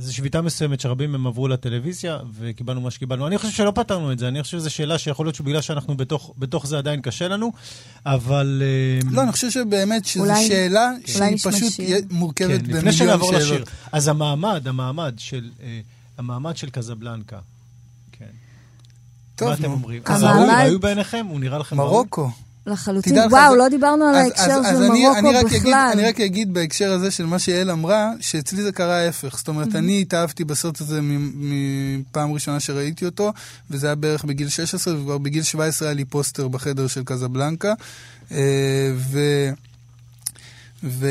זו 0.00 0.14
שביתה 0.14 0.42
מסוימת 0.42 0.80
שרבים 0.80 1.12
מהם 1.12 1.26
עברו 1.26 1.48
לטלוויזיה 1.48 2.18
וקיבלנו 2.38 2.80
מה 2.80 2.90
שקיבלנו. 2.90 3.26
אני 3.26 3.38
חושב 3.38 3.52
שלא 3.52 3.70
פתרנו 3.74 4.12
את 4.12 4.18
זה, 4.18 4.28
אני 4.28 4.42
חושב 4.42 4.58
שזו 4.58 4.70
שאלה 4.70 4.98
שיכול 4.98 5.26
להיות 5.26 5.34
שבגלל 5.34 5.60
שאנחנו 5.60 5.96
בתוך, 5.96 6.34
בתוך 6.38 6.66
זה 6.66 6.78
עדיין 6.78 7.00
קשה 7.00 7.28
לנו, 7.28 7.52
אבל... 8.06 8.62
אה, 8.64 9.10
לא, 9.10 9.22
אני 9.22 9.32
חושב 9.32 9.50
שבאמת 9.50 10.04
שזו 10.04 10.24
אולי- 10.24 10.48
שאלה 10.48 10.90
אולי 11.14 11.38
שהיא 11.38 11.52
פשוט 11.52 11.72
שיר. 11.72 11.96
מורכבת 12.10 12.48
כן, 12.48 12.54
לפני 12.54 12.72
במיליון 12.72 12.92
שנעבור 12.92 13.32
לשיר. 13.32 13.48
שאלות. 13.48 13.68
אז 13.92 14.08
המעמד, 14.08 14.68
המעמד 14.68 15.14
של, 15.18 15.50
אה, 15.62 15.80
המעמד 16.18 16.56
של 16.56 16.70
קזבלנקה. 16.70 17.38
כן. 18.12 18.24
טוב, 19.36 19.48
מה 19.48 19.54
אתם. 19.54 19.64
אומרים? 19.70 20.02
המעמד- 20.06 20.48
ראוי, 20.50 20.64
ראוי 20.66 20.78
בעיניכם? 20.78 21.26
הוא 21.28 21.40
נראה 21.40 21.58
לכם 21.58 21.80
ראוי? 21.80 21.92
מרוקו. 21.92 22.30
לחלוטין. 22.68 23.18
וואו, 23.30 23.52
זה- 23.52 23.58
לא 23.58 23.68
דיברנו 23.68 24.04
על 24.04 24.14
אז- 24.14 24.26
ההקשר 24.26 24.42
אז- 24.42 24.66
של 24.66 24.74
אז 24.76 24.82
אני- 24.82 24.88
אני 25.08 25.22
מרוקו 25.22 25.38
רק 25.38 25.44
אגיד- 25.46 25.60
בכלל. 25.60 25.90
אני 25.92 26.02
רק 26.08 26.20
אגיד 26.20 26.54
בהקשר 26.54 26.92
הזה 26.92 27.10
של 27.10 27.26
מה 27.26 27.38
שיעל 27.38 27.70
אמרה, 27.70 28.10
שאצלי 28.20 28.62
זה 28.62 28.72
קרה 28.72 28.96
ההפך. 28.96 29.36
זאת 29.38 29.48
אומרת, 29.48 29.74
אני 29.74 30.00
התאהבתי 30.00 30.44
בסרט 30.44 30.80
הזה 30.80 31.00
מ- 31.02 31.30
מפעם 32.00 32.32
ראשונה 32.32 32.60
שראיתי 32.60 33.04
אותו, 33.04 33.32
וזה 33.70 33.86
היה 33.86 33.94
בערך 33.94 34.24
בגיל 34.24 34.48
16, 34.48 34.98
וכבר 34.98 35.18
בגיל 35.18 35.42
17 35.42 35.88
היה 35.88 35.94
לי 35.94 36.04
פוסטר 36.04 36.48
בחדר 36.48 36.86
של 36.86 37.02
קזבלנקה. 37.04 37.74
אה, 38.32 38.38
ו... 38.96 39.20
ו... 40.84 41.08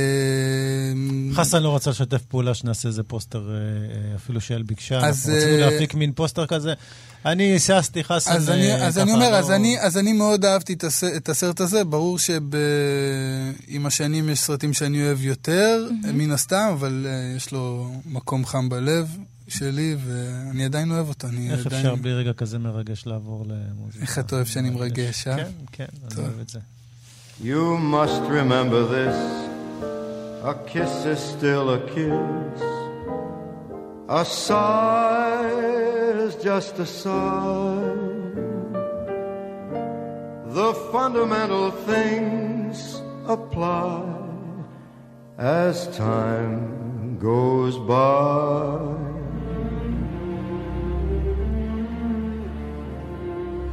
חסן 1.34 1.63
לא 1.63 1.76
רצה 1.76 1.89
לשתף 1.89 2.22
פעולה 2.22 2.54
שנעשה 2.54 2.88
איזה 2.88 3.04
פוסטר, 3.04 3.50
אה, 3.50 3.56
אה, 3.56 4.15
אפילו 4.15 4.41
שיעל 4.41 4.62
ביקשה. 4.62 4.98
אז, 5.08 5.30
אנחנו 5.30 5.41
רצינו 5.41 5.58
להפיק 5.58 5.93
מין 5.96 6.12
פוסטר 6.12 6.46
כזה. 6.46 6.74
אני 7.32 7.44
היססתי, 7.44 8.04
חסן... 8.04 8.32
אז, 8.32 8.50
אני, 8.50 8.72
אה, 8.72 8.88
אז 8.88 8.98
אני 8.98 9.12
אומר, 9.12 9.32
לא- 9.32 9.36
אז, 9.36 9.52
אני, 9.52 9.80
אז 9.80 9.98
אני 9.98 10.13
מאוד 10.13 10.46
אהבתי 10.46 10.74
את, 10.74 10.84
הס, 10.84 11.04
את 11.04 11.30
הסרט 11.30 11.60
הזה, 11.60 11.84
ברור 11.84 12.20
שעם 12.20 13.86
השנים 13.86 14.30
יש 14.30 14.40
סרטים 14.40 14.74
שאני 14.74 15.06
אוהב 15.06 15.24
יותר, 15.24 15.90
מן 16.13 16.32
הסתם, 16.32 16.70
אבל 16.74 17.06
uh, 17.06 17.38
יש 17.38 17.52
לו 17.52 17.92
מקום 18.06 18.46
חם 18.46 18.70
בלב 18.70 19.18
שלי, 19.48 19.96
ואני 20.06 20.66
עדיין 20.66 20.92
אוהב 20.92 21.10
אותו. 21.10 21.28
אני 21.28 21.52
איך 21.52 21.66
עדיין... 21.66 21.86
אפשר 21.86 21.96
בלי 21.96 22.13
רגע 22.13 22.34
כזה 22.34 22.58
מרגש 22.58 23.06
לעבור 23.06 23.46
למוזיקה? 23.48 24.02
איך 24.02 24.20
אתה 24.20 24.36
אוהב 24.36 24.48
שאני 24.48 24.70
מרגש, 24.70 25.28
אה? 25.28 25.36
כן, 25.36 25.48
כן, 25.72 25.86
אני. 26.12 26.22
אוהב 26.22 26.40
את 26.40 26.50
זה. 26.50 26.60
You 27.42 27.78
must 27.94 28.22
remember 28.30 28.82
this. 28.96 29.18
A 30.44 30.54
kiss 30.72 31.06
is 31.13 31.20
still 31.36 31.70
a 31.78 31.80
kiss. 31.94 32.62
A 34.10 34.24
sigh 34.24 35.27
is 36.08 36.36
just 36.36 36.80
a 36.80 36.86
sigh. 36.86 37.84
The 40.48 40.74
fundamental 40.91 41.72
things 41.72 43.02
apply 43.28 44.04
as 45.38 45.88
time 45.96 47.17
goes 47.20 47.78
by. 47.78 49.08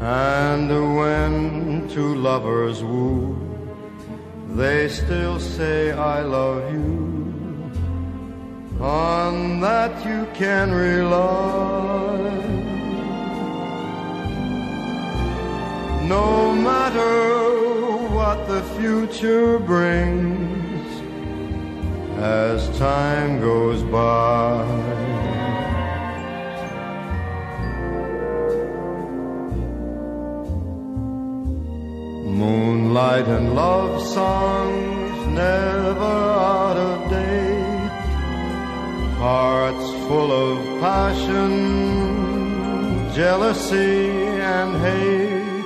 And 0.00 0.68
when 0.96 1.88
two 1.88 2.14
lovers 2.16 2.82
woo, 2.82 3.38
they 4.48 4.88
still 4.88 5.40
say 5.40 5.92
I 5.92 6.20
love 6.20 6.72
you. 6.72 7.03
On 8.80 9.60
that 9.60 10.04
you 10.04 10.26
can 10.34 10.72
rely. 10.72 12.14
No 16.06 16.52
matter 16.52 17.34
what 18.14 18.46
the 18.46 18.62
future 18.78 19.58
brings 19.58 20.54
as 22.18 22.78
time 22.78 23.40
goes 23.40 23.82
by. 23.84 24.64
Moonlight 32.40 33.26
and 33.28 33.54
love 33.54 34.02
songs 34.06 35.26
never 35.28 36.04
out 36.04 36.76
of 36.76 37.10
date. 37.10 37.43
Hearts 39.24 39.88
full 40.06 40.30
of 40.32 40.58
passion, 40.82 41.50
jealousy 43.14 44.10
and 44.54 44.76
hate. 44.84 45.64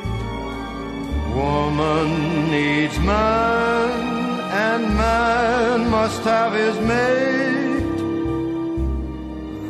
Woman 1.35 2.53
needs 2.53 2.97
man, 3.01 3.91
and 4.53 4.95
man 4.95 5.91
must 5.91 6.23
have 6.23 6.53
his 6.53 6.77
mate. 6.93 7.99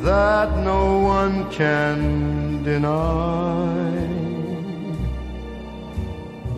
That 0.03 0.59
no 0.59 0.99
one 0.99 1.51
can 1.51 2.63
deny. 2.65 3.89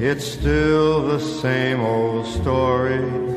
It's 0.01 0.25
still 0.25 1.07
the 1.07 1.21
same 1.21 1.79
old 1.79 2.27
story 2.27 3.31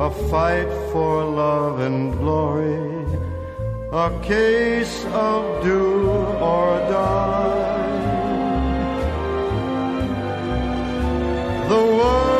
a 0.00 0.10
fight 0.30 0.70
for 0.92 1.24
love 1.24 1.80
and 1.80 2.12
glory, 2.18 2.97
a 3.90 4.10
case 4.22 5.04
of 5.06 5.64
do 5.64 6.10
or 6.10 6.78
die. 6.90 7.78
The 11.68 11.74
world 11.74 12.37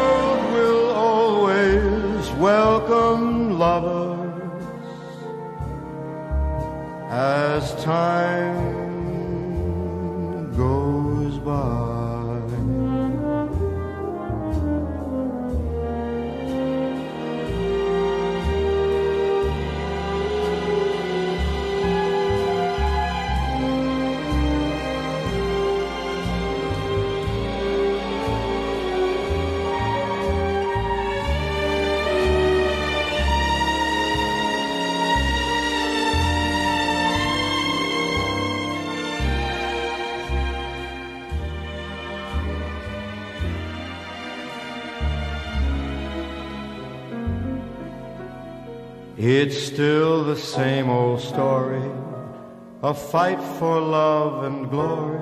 a 52.88 52.94
fight 52.94 53.38
for 53.58 53.78
love 53.78 54.44
and 54.44 54.70
glory, 54.70 55.20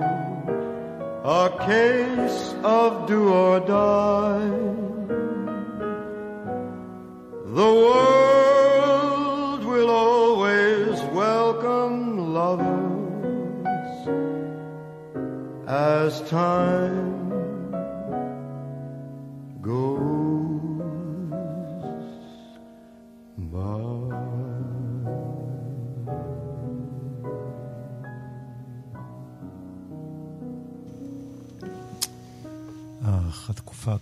a 1.24 1.50
case 1.66 2.05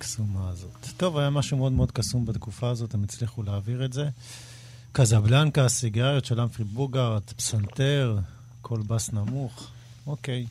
הקסומה 0.05 0.49
הזאת. 0.49 0.87
טוב, 0.97 1.19
היה 1.19 1.31
משהו 1.31 1.57
מאוד 1.57 1.73
מאוד 1.73 1.91
קסום 1.91 2.27
בתקופה 2.27 2.71
הזאת, 2.71 2.95
הם 2.95 3.05
הצליחו 3.05 3.43
להעביר 3.43 3.85
את 3.85 3.93
זה. 3.93 4.09
קזבלנקה, 4.93 5.69
סיגריות 5.69 6.25
של 6.25 6.41
אמפרי 6.41 6.65
בוגארט, 6.65 7.33
פסנתר, 7.33 8.19
קול 8.63 8.83
בס 8.87 9.13
נמוך. 9.13 9.69
אוקיי. 10.07 10.47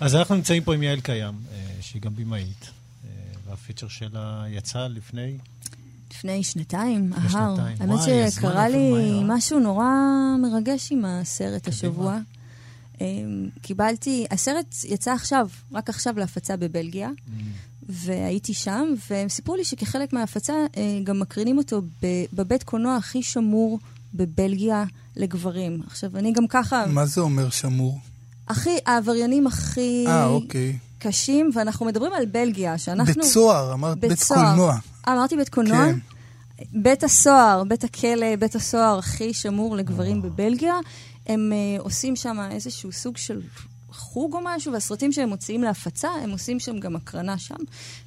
אז 0.00 0.14
אנחנו 0.14 0.34
נמצאים 0.34 0.64
פה 0.64 0.74
עם 0.74 0.82
יעל 0.82 1.00
קיים, 1.00 1.34
אה, 1.52 1.74
שהיא 1.80 2.02
גם 2.02 2.16
במאית, 2.16 2.70
אה, 3.04 3.10
והפיצ'ר 3.46 3.88
שלה 3.88 4.44
יצא 4.48 4.86
לפני... 4.86 5.38
לפני 6.10 6.42
שנתיים, 6.44 7.12
ההר. 7.12 7.28
שנתיים. 7.28 7.76
האמת 7.80 8.30
שקרה 8.30 8.68
לי. 8.68 8.92
משהו 9.24 9.58
נורא 9.58 9.86
מרגש 10.42 10.92
עם 10.92 11.04
הסרט 11.04 11.68
השבוע. 11.68 12.18
אמ, 13.00 13.48
קיבלתי, 13.62 14.26
הסרט 14.30 14.74
יצא 14.88 15.12
עכשיו, 15.12 15.48
רק 15.72 15.88
עכשיו 15.88 16.18
להפצה 16.18 16.56
בבלגיה, 16.56 17.10
והייתי 17.88 18.54
שם, 18.54 18.94
והם 19.10 19.28
סיפרו 19.28 19.56
לי 19.56 19.64
שכחלק 19.64 20.12
מההפצה 20.12 20.52
אה, 20.76 20.98
גם 21.04 21.20
מקרינים 21.20 21.58
אותו 21.58 21.82
בבית 22.32 22.62
קולנוע 22.62 22.96
הכי 22.96 23.22
שמור 23.22 23.78
בבלגיה 24.14 24.84
לגברים. 25.16 25.82
עכשיו, 25.86 26.10
אני 26.16 26.32
גם 26.32 26.46
ככה, 26.46 26.84
מה 26.86 27.06
זה 27.06 27.20
אומר 27.20 27.50
שמור? 27.50 27.98
הכי, 28.48 28.76
העבריינים 28.86 29.46
הכי 29.46 30.04
אה, 30.08 30.26
אוקיי. 30.26 30.78
קשים, 30.98 31.50
ואנחנו 31.54 31.86
מדברים 31.86 32.12
על 32.12 32.26
בלגיה, 32.26 32.78
שאנחנו... 32.78 33.14
בית 33.14 33.24
סוהר, 33.24 33.72
אמרת 33.72 33.98
בית 33.98 34.18
סוהר. 34.18 34.48
קולנוע. 34.48 34.76
אה, 35.08 35.12
אמרתי 35.12 35.36
בית 35.36 35.48
קולנוע? 35.48 35.84
כן. 35.84 35.98
בית 36.72 37.04
הסוהר, 37.04 37.64
בית 37.64 37.84
הכלא, 37.84 38.36
בית 38.36 38.54
הסוהר 38.54 38.98
הכי 38.98 39.34
שמור 39.34 39.76
לגברים 39.76 40.22
בבלגיה. 40.22 40.74
הם 41.26 41.52
uh, 41.52 41.82
עושים 41.82 42.16
שם 42.16 42.38
איזשהו 42.50 42.92
סוג 42.92 43.16
של 43.16 43.40
חוג 44.02 44.34
או 44.34 44.40
משהו, 44.44 44.72
והסרטים 44.72 45.12
שהם 45.12 45.28
מוציאים 45.28 45.62
להפצה, 45.62 46.08
הם 46.08 46.30
עושים 46.30 46.60
שם 46.60 46.78
גם 46.78 46.96
הקרנה 46.96 47.38
שם. 47.38 47.54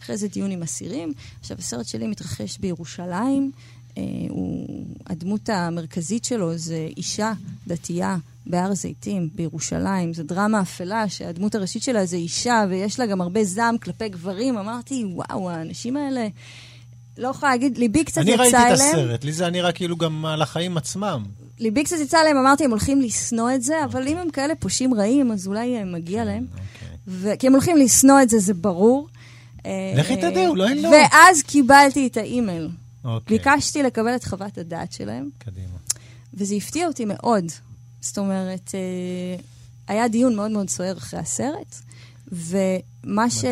אחרי 0.02 0.18
זה 0.18 0.28
דיון 0.28 0.52
עם 0.52 0.64
אסירים. 0.64 1.14
עכשיו, 1.40 1.58
הסרט 1.60 1.86
שלי 1.86 2.08
מתרחש 2.08 2.58
בירושלים. 2.58 3.52
Uh, 3.52 3.98
הוא, 4.30 4.86
הדמות 5.08 5.50
המרכזית 5.50 6.26
שלו 6.26 6.58
זה 6.58 6.88
אישה 6.98 7.34
דתייה 7.68 8.18
בהר 8.46 8.74
זיתים, 8.74 9.30
בירושלים. 9.36 10.14
זו 10.14 10.24
דרמה 10.24 10.62
אפלה 10.62 11.10
שהדמות 11.10 11.56
הראשית 11.56 11.84
שלה 11.84 12.06
זה 12.06 12.16
אישה, 12.16 12.66
ויש 12.70 13.00
לה 13.00 13.06
גם 13.06 13.22
הרבה 13.22 13.44
זעם 13.44 13.78
כלפי 13.78 14.10
גברים. 14.10 14.58
אמרתי, 14.58 15.06
וואו, 15.06 15.50
האנשים 15.50 15.98
האלה... 15.98 16.28
לא 17.18 17.28
יכולה 17.28 17.52
להגיד, 17.52 17.78
ליבי 17.78 18.04
קצת 18.04 18.22
אני 18.22 18.32
יצא 18.32 18.42
ראיתי 18.42 18.58
אליהם. 18.58 18.74
את 18.74 18.80
הסרט, 18.80 19.24
לי 19.24 19.32
זה 19.32 19.44
היה 19.44 19.52
נראה 19.52 19.72
כאילו 19.72 19.98
גם 19.98 20.26
על 20.26 20.42
החיים 20.42 20.78
עצמם. 20.78 21.24
ליבי 21.60 21.84
קצת 21.84 21.96
יצא 22.00 22.18
עליהם, 22.18 22.38
אמרתי, 22.38 22.64
הם 22.64 22.72
הולכים 22.72 23.02
לשנוא 23.02 23.52
את 23.56 23.62
זה, 23.62 23.84
אבל 23.86 24.08
אם 24.08 24.18
הם 24.18 24.30
כאלה 24.30 24.56
פושעים 24.56 24.94
רעים, 24.94 25.32
אז 25.32 25.48
אולי 25.48 25.78
אה, 25.78 25.86
מגיע 25.86 26.26
להם. 26.26 26.46
אוקיי. 27.08 27.38
כי 27.38 27.48
הם 27.48 27.54
הולכים 27.54 27.78
לשנוא 27.78 28.22
את 28.22 28.30
זה, 28.30 28.40
זה 28.40 28.54
ברור. 28.54 29.08
אה, 29.66 29.94
לכי 29.96 30.18
תדעי, 30.18 30.48
אולי 30.48 30.82
לא. 30.82 30.90
ואז 30.90 31.42
קיבלתי 31.42 32.08
את 32.08 32.18
האימייל. 32.18 32.70
אוקיי, 33.04 33.38
ביקשתי 33.38 33.84
לקבל 33.84 34.16
את 34.16 34.24
חוות 34.24 34.58
הדעת 34.58 34.92
שלהם, 34.92 35.30
קדימה. 35.38 35.78
וזה 36.34 36.56
הפתיע 36.56 36.88
אותי 36.88 37.06
מאוד. 37.06 37.46
זאת 38.02 38.18
אומרת, 38.18 38.72
אה, 38.74 39.44
היה 39.88 40.08
דיון 40.08 40.36
מאוד 40.36 40.52
מאוד 40.52 40.70
סוער 40.70 40.98
אחרי 40.98 41.20
הסרט, 41.20 41.76
ומה 42.32 43.30
ש, 43.30 43.46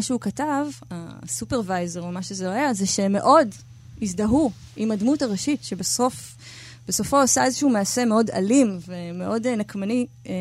שהוא 0.00 0.20
כתב, 0.20 0.66
הסופרוויזר 0.90 2.02
או 2.02 2.12
מה 2.12 2.22
שזה 2.22 2.46
לא 2.46 2.50
היה, 2.50 2.74
זה 2.74 2.86
שהם 2.86 3.12
מאוד 3.12 3.48
הזדהו 4.02 4.50
עם 4.76 4.90
הדמות 4.90 5.22
הראשית, 5.22 5.64
שבסוף, 5.64 6.36
בסופו 6.88 7.20
עושה 7.20 7.44
איזשהו 7.44 7.70
מעשה 7.70 8.04
מאוד 8.04 8.30
אלים 8.30 8.78
ומאוד 8.88 9.46
אה, 9.46 9.56
נקמני, 9.56 10.06
אה, 10.26 10.32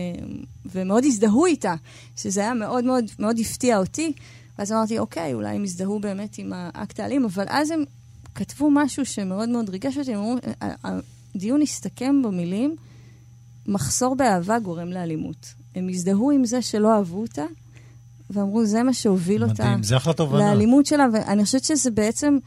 ומאוד 0.74 1.04
הזדהו 1.06 1.46
איתה, 1.46 1.76
שזה 2.16 2.42
היה 2.42 2.54
מאוד 2.54 2.84
מאוד 2.84 3.06
מאוד 3.20 3.40
הפתיע 3.40 3.78
אותי. 3.78 4.14
ואז 4.60 4.72
אמרתי, 4.72 5.00
אוקיי, 5.00 5.34
אולי 5.34 5.56
הם 5.56 5.64
הזדהו 5.64 6.00
באמת 6.00 6.38
עם 6.38 6.54
האקט 6.56 7.00
האלים, 7.00 7.26
אבל 7.26 7.46
אז 7.48 7.72
הם 7.72 7.84
כתבו 8.36 8.70
משהו 8.72 9.06
שמאוד 9.06 9.50
מאוד 9.50 9.70
ריגש 9.70 9.98
אותי, 9.98 10.14
הם 10.14 10.20
אמרו, 10.20 10.36
"ה- 10.62 11.00
הדיון 11.36 11.62
הסתכם 11.62 12.22
במילים, 12.24 12.76
מחסור 13.68 14.16
באהבה 14.16 14.60
גורם 14.60 14.88
לאלימות. 14.88 15.48
הם 15.76 15.90
הזדהו 15.90 16.32
עם 16.32 16.46
זה 16.46 16.62
שלא 16.62 16.94
אהבו 16.96 17.22
אותה, 17.22 17.44
ואמרו, 18.30 18.66
זה 18.66 18.84
מה 18.84 18.94
שהוביל 18.94 19.44
אותה 19.44 19.64
מדהים, 19.64 19.84
תובנה. 20.14 20.40
לאלימות 20.40 20.86
שלה, 20.86 21.06
ואני 21.14 21.44
חושבת 21.46 21.64
שזה 21.64 21.92
בעצם 21.92 22.38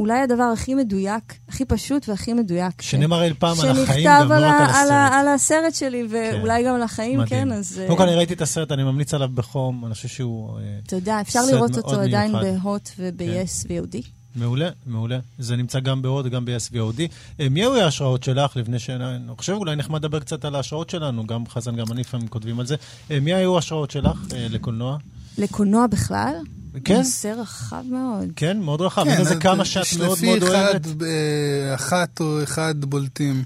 אולי 0.00 0.18
הדבר 0.20 0.42
הכי 0.42 0.74
מדויק, 0.74 1.34
הכי 1.48 1.64
פשוט 1.64 2.08
והכי 2.08 2.32
מדויק. 2.32 2.82
שנאמר 2.82 3.22
אי 3.22 3.34
פעם 3.34 3.60
על 3.60 3.70
החיים, 3.70 3.86
שנכתב 3.86 4.20
גם 4.20 4.28
לא 4.28 4.46
רק 4.46 4.60
על 4.60 4.90
הסרט. 4.90 5.12
על 5.12 5.28
הסרט 5.28 5.74
שלי, 5.74 6.06
ואולי 6.10 6.64
גם 6.64 6.74
על 6.74 6.82
החיים, 6.82 7.20
מדהים. 7.20 7.48
כן, 7.48 7.52
אז... 7.52 7.78
אה, 7.78 7.86
קודם 7.86 7.98
כל, 7.98 8.04
אני 8.04 8.16
ראיתי 8.16 8.34
את 8.34 8.42
הסרט, 8.42 8.72
אני 8.72 8.82
ממליץ 8.82 9.14
עליו 9.14 9.28
בחום, 9.34 9.86
אני 9.86 9.94
חושב 9.94 10.08
שהוא 10.08 10.58
אה, 10.58 10.78
תודה, 10.88 11.20
אפשר 11.20 11.40
לראות 11.52 11.76
אותו 11.76 12.00
עדיין. 12.00 12.32
כן. 12.32 12.42
בהוט 12.42 12.88
וב-yes 12.98 13.66
ו-OD. 13.68 14.06
מעולה, 14.36 14.68
מעולה. 14.86 15.18
זה 15.38 15.56
נמצא 15.56 15.80
גם 15.80 16.02
בהוד 16.02 16.26
וגם 16.26 16.44
ב-SVOD. 16.44 17.00
אה, 17.40 17.48
מי 17.48 17.60
היו 17.60 17.76
ההשראות 17.76 18.22
שלך 18.22 18.56
לפני 18.56 18.78
ש... 18.78 18.90
אני 18.90 19.36
חושב 19.36 19.52
אולי 19.52 19.76
נחמד 19.76 20.04
לדבר 20.04 20.20
קצת 20.20 20.44
על 20.44 20.54
ההשראות 20.54 20.90
שלנו, 20.90 21.26
גם 21.26 21.46
חזן, 21.46 21.76
גם 21.76 21.86
אני 21.92 22.00
לפעמים 22.00 22.28
כותבים 22.28 22.60
על 22.60 22.66
זה. 22.66 22.76
אה, 23.10 23.20
מי 23.20 23.34
היו 23.34 23.56
ההשראות 23.56 23.90
שלך 23.90 24.18
אה, 24.34 24.46
לקולנוע? 24.50 24.98
לקולנוע 25.38 25.86
בכלל? 25.86 26.34
כן. 26.84 26.96
נושא 26.96 27.28
רחב 27.28 27.82
מאוד. 27.90 28.28
כן, 28.36 28.60
מאוד 28.60 28.80
רחב. 28.80 29.04
כן, 29.04 29.10
אין 29.10 29.20
איזה 29.20 29.34
אז 29.34 29.40
כמה 29.40 29.64
שאת 29.64 29.84
מאוד 29.98 30.16
שלפי 30.16 30.26
מאוד 30.26 30.42
אחד, 30.42 30.86
אוהבת. 30.86 31.02
אה, 31.02 31.74
אחת 31.74 32.20
או 32.20 32.42
אחד 32.42 32.74
בולטים. 32.84 33.44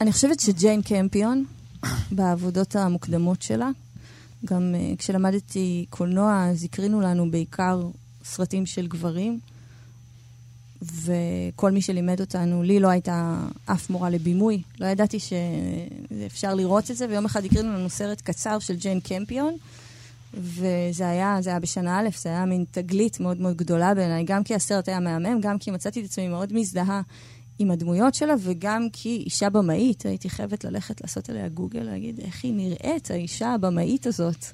אני 0.00 0.12
חושבת 0.12 0.40
שג'יין 0.40 0.82
קמפיון, 0.82 1.44
בעבודות 2.10 2.76
המוקדמות 2.76 3.42
שלה, 3.42 3.68
גם 4.44 4.74
uh, 4.74 4.98
כשלמדתי 4.98 5.86
קולנוע, 5.90 6.46
אז 6.50 6.64
הקרינו 6.64 7.00
לנו 7.00 7.30
בעיקר 7.30 7.82
סרטים 8.24 8.66
של 8.66 8.86
גברים, 8.86 9.38
וכל 10.82 11.70
מי 11.70 11.82
שלימד 11.82 12.20
אותנו, 12.20 12.62
לי 12.62 12.80
לא 12.80 12.88
הייתה 12.88 13.40
אף 13.66 13.90
מורה 13.90 14.10
לבימוי, 14.10 14.62
לא 14.80 14.86
ידעתי 14.86 15.18
שאפשר 15.20 16.54
לראות 16.54 16.90
את 16.90 16.96
זה, 16.96 17.06
ויום 17.08 17.24
אחד 17.24 17.44
הקרינו 17.44 17.72
לנו 17.72 17.90
סרט 17.90 18.20
קצר 18.20 18.58
של 18.58 18.76
ג'יין 18.76 19.00
קמפיון, 19.00 19.56
וזה 20.34 21.08
היה, 21.08 21.38
זה 21.40 21.50
היה 21.50 21.60
בשנה 21.60 22.00
א', 22.00 22.08
זה 22.18 22.28
היה 22.28 22.44
מין 22.44 22.64
תגלית 22.70 23.20
מאוד 23.20 23.40
מאוד 23.40 23.56
גדולה 23.56 23.94
בעיניי, 23.94 24.24
גם 24.24 24.44
כי 24.44 24.54
הסרט 24.54 24.88
היה 24.88 25.00
מהמם, 25.00 25.40
גם 25.40 25.58
כי 25.58 25.70
מצאתי 25.70 26.00
את 26.00 26.04
עצמי 26.04 26.28
מאוד 26.28 26.52
מזדהה 26.52 27.00
עם 27.58 27.70
הדמויות 27.70 28.14
שלה, 28.14 28.34
וגם 28.40 28.86
כי 28.92 29.22
אישה 29.26 29.50
במאית, 29.50 30.06
הייתי 30.06 30.30
חייבת 30.30 30.64
ללכת 30.64 31.00
לעשות 31.00 31.30
עליה 31.30 31.48
גוגל, 31.48 31.82
להגיד 31.82 32.20
איך 32.20 32.44
היא 32.44 32.52
נראית, 32.54 33.10
האישה 33.10 33.54
הבמאית 33.54 34.06
הזאת. 34.06 34.46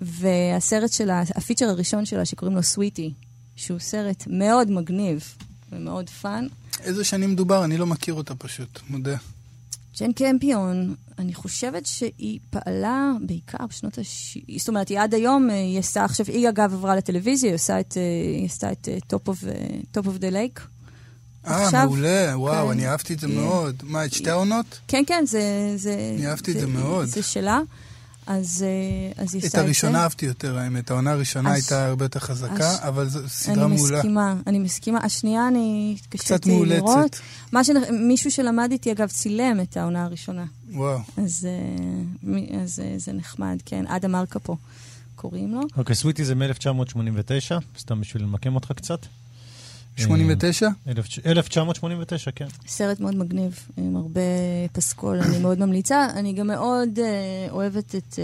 והסרט 0.00 0.92
שלה, 0.92 1.22
ה 1.34 1.38
feature 1.38 1.68
הראשון 1.68 2.04
שלה, 2.04 2.24
שקוראים 2.24 2.56
לו 2.56 2.62
סוויטי, 2.62 3.12
שהוא 3.56 3.78
סרט 3.78 4.24
מאוד 4.26 4.70
מגניב 4.70 5.34
ומאוד 5.72 6.10
fun. 6.10 6.46
איזה 6.80 7.04
שנים 7.04 7.32
מדובר? 7.32 7.64
אני 7.64 7.76
לא 7.76 7.86
מכיר 7.86 8.14
אותה 8.14 8.34
פשוט, 8.34 8.80
מודה. 8.90 9.16
ג'ן 10.00 10.12
קמפיון, 10.12 10.94
אני 11.18 11.34
חושבת 11.34 11.86
שהיא 11.86 12.38
פעלה 12.50 13.12
בעיקר 13.20 13.66
בשנות 13.68 13.98
ה... 13.98 14.02
זאת 14.58 14.68
אומרת, 14.68 14.88
היא 14.88 15.00
עד 15.00 15.14
היום, 15.14 15.50
אה, 15.50 15.54
היא 15.54 15.78
עושה 15.78 16.04
עכשיו, 16.04 16.26
היא 16.26 16.48
אגב 16.48 16.74
עברה 16.74 16.96
לטלוויזיה, 16.96 17.50
היא 17.50 17.54
עושה 17.54 17.80
את, 17.80 17.96
אה, 17.96 18.02
היא 18.38 18.46
עשתה 18.46 18.72
את 18.72 18.88
אה, 18.88 18.98
Top 19.12 19.28
of, 19.28 19.44
Top 19.96 20.06
of 20.06 20.20
the 20.20 20.32
Lake. 20.32 20.60
אה, 21.46 21.84
מעולה, 21.84 22.32
וואו, 22.34 22.66
כן, 22.66 22.70
אני 22.70 22.88
אהבתי 22.88 23.14
את 23.14 23.20
זה 23.20 23.28
מאוד. 23.28 23.82
מה, 23.82 24.04
את 24.04 24.12
שתי 24.12 24.30
העונות? 24.30 24.80
כן, 24.88 25.02
כן, 25.06 25.24
זה... 25.26 25.72
זה 25.76 26.14
אני 26.18 26.26
אהבתי 26.26 26.52
את 26.52 26.60
זה 26.60 26.66
מאוד. 26.66 27.06
זה 27.06 27.22
שלה. 27.22 27.60
אז, 28.26 28.64
אה, 28.66 29.22
אז 29.22 29.34
היא 29.34 29.38
עושה 29.38 29.46
את 29.46 29.52
זה. 29.52 29.58
את 29.58 29.64
הראשונה 29.64 30.02
אהבתי 30.02 30.26
יותר, 30.26 30.58
האמת. 30.58 30.90
העונה 30.90 31.12
הראשונה 31.12 31.50
אז, 31.50 31.54
הייתה 31.54 31.86
הרבה 31.86 32.04
יותר 32.04 32.20
חזקה, 32.20 32.70
אז, 32.70 32.80
אבל 32.88 33.08
זו 33.08 33.28
סדרה 33.28 33.64
אני 33.64 33.76
מעולה. 33.76 33.96
מסכימה, 33.96 34.34
אני 34.46 34.58
מסכימה. 34.58 34.98
השנייה 35.04 35.48
אני 35.48 35.96
קצת 36.08 36.46
מאולצת. 36.46 36.74
לראות. 36.74 37.20
מה 37.52 37.64
שנ... 37.64 37.74
מישהו 38.08 38.30
שלמד 38.30 38.68
איתי, 38.72 38.92
אגב, 38.92 39.08
צילם 39.08 39.60
את 39.62 39.76
העונה 39.76 40.04
הראשונה. 40.04 40.44
וואו. 40.72 40.98
אז, 41.16 41.48
אה, 41.48 42.62
אז 42.62 42.80
אה, 42.80 42.94
זה 42.96 43.12
נחמד, 43.12 43.58
כן. 43.64 43.86
אדם 43.86 44.12
מרקה 44.12 44.38
פה 44.38 44.56
קוראים 45.16 45.54
לו. 45.54 45.60
אוקיי, 45.76 45.94
סוויטי 45.94 46.24
זה 46.24 46.34
מ-1989, 46.34 47.54
סתם 47.78 48.00
בשביל 48.00 48.22
למקם 48.22 48.54
אותך 48.54 48.72
קצת. 48.72 49.06
89? 49.96 50.68
1989, 51.26 52.30
כן. 52.34 52.46
סרט 52.66 53.00
מאוד 53.00 53.14
מגניב, 53.16 53.68
עם 53.76 53.96
הרבה 53.96 54.20
פסקול, 54.72 55.20
אני 55.20 55.38
מאוד 55.38 55.58
ממליצה. 55.58 56.06
אני 56.14 56.32
גם 56.32 56.46
מאוד 56.46 56.98
uh, 56.98 57.00
אוהבת 57.50 57.94
את 57.94 58.12
uh, 58.12 58.18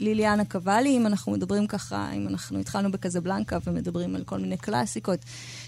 ליליאנה 0.00 0.44
קוואלי, 0.44 0.96
אם 0.96 1.06
אנחנו 1.06 1.32
מדברים 1.32 1.66
ככה, 1.66 2.12
אם 2.12 2.28
אנחנו 2.28 2.58
התחלנו 2.58 2.90
בקזבלנקה 2.90 3.58
ומדברים 3.66 4.16
על 4.16 4.24
כל 4.24 4.38
מיני 4.38 4.56
קלאסיקות, 4.56 5.18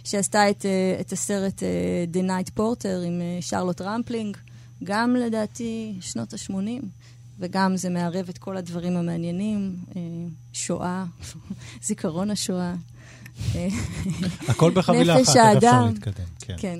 שעשתה 0.05 0.51
את, 0.51 0.63
uh, 0.63 1.01
את 1.01 1.13
הסרט 1.13 1.63
uh, 1.63 2.17
The 2.17 2.29
Night 2.29 2.59
Porter 2.59 3.07
עם 3.07 3.21
uh, 3.21 3.45
שרלוט 3.45 3.81
רמפלינג, 3.81 4.37
גם 4.85 5.17
לדעתי 5.17 5.95
שנות 6.01 6.33
ה-80. 6.33 6.85
וגם 7.39 7.77
זה 7.77 7.91
מערב 7.91 8.29
את 8.29 8.39
כל 8.39 8.57
הדברים 8.57 8.97
המעניינים, 8.97 9.77
שואה, 10.53 11.05
זיכרון 11.87 12.31
השואה, 12.31 12.75
הכל 14.49 14.71
בחבילה 14.75 15.15
אחת, 15.15 15.21
איך 15.21 15.29
אפשר 15.29 15.85
להתקדם. 15.87 16.25
כן. 16.39 16.57
כן. 16.59 16.79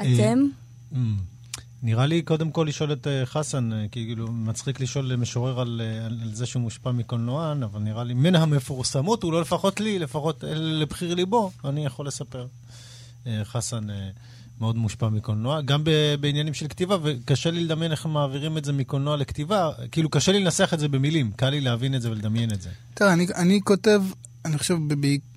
אתם? 0.00 0.46
Mm. 0.92 0.96
נראה 1.86 2.06
לי 2.06 2.22
קודם 2.22 2.50
כל 2.50 2.66
לשאול 2.68 2.92
את 2.92 3.06
אה, 3.06 3.26
חסן, 3.26 3.72
אה, 3.72 3.86
כאילו 3.92 4.32
מצחיק 4.32 4.80
לשאול 4.80 5.16
משורר 5.16 5.60
על, 5.60 5.80
אה, 5.84 6.06
על 6.06 6.30
זה 6.32 6.46
שהוא 6.46 6.62
מושפע 6.62 6.92
מקולנוען, 6.92 7.62
אבל 7.62 7.80
נראה 7.80 8.04
לי 8.04 8.14
מן 8.14 8.34
המפורסמות, 8.34 9.22
הוא 9.22 9.32
לא 9.32 9.40
לפחות 9.40 9.80
לי, 9.80 9.98
לפחות 9.98 10.44
לבחיר 10.54 11.14
ליבו, 11.14 11.50
אני 11.64 11.86
יכול 11.86 12.06
לספר. 12.06 12.46
חסן 13.44 13.86
מאוד 14.60 14.76
מושפע 14.76 15.08
מקולנוע, 15.08 15.60
גם 15.60 15.84
בעניינים 16.20 16.54
של 16.54 16.68
כתיבה, 16.68 16.96
וקשה 17.02 17.50
לי 17.50 17.64
לדמיין 17.64 17.92
איך 17.92 18.06
מעבירים 18.06 18.58
את 18.58 18.64
זה 18.64 18.72
מקולנוע 18.72 19.16
לכתיבה, 19.16 19.70
כאילו 19.92 20.10
קשה 20.10 20.32
לי 20.32 20.40
לנסח 20.40 20.74
את 20.74 20.80
זה 20.80 20.88
במילים, 20.88 21.30
קל 21.36 21.50
לי 21.50 21.60
להבין 21.60 21.94
את 21.94 22.02
זה 22.02 22.10
ולדמיין 22.10 22.50
את 22.52 22.62
זה. 22.62 22.70
תראה, 22.94 23.12
אני, 23.12 23.26
אני 23.34 23.60
כותב 23.64 24.02
אני 24.46 24.58
חושב, 24.58 24.76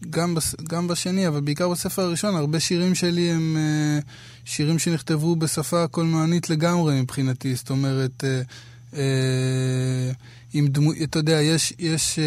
גם, 0.10 0.38
גם 0.70 0.88
בשני, 0.88 1.28
אבל 1.28 1.41
בעיקר 1.41 1.70
בספר 1.70 2.01
הראשון, 2.01 2.36
הרבה 2.36 2.60
שירים 2.60 2.95
שלי 2.95 3.32
הם 3.32 3.57
אה, 3.57 3.99
שירים 4.45 4.80
שנכתבו 4.80 5.36
בשפה 5.36 5.88
קולנוענית 5.88 6.49
לגמרי 6.49 7.01
מבחינתי. 7.01 7.55
זאת 7.55 7.70
אומרת, 7.70 8.24
אה, 8.24 8.41
אה, 8.93 10.12
עם 10.53 10.68
דמו, 10.68 10.91
אתה 11.03 11.20
יודע, 11.20 11.41
יש, 11.41 11.74
יש, 11.80 12.20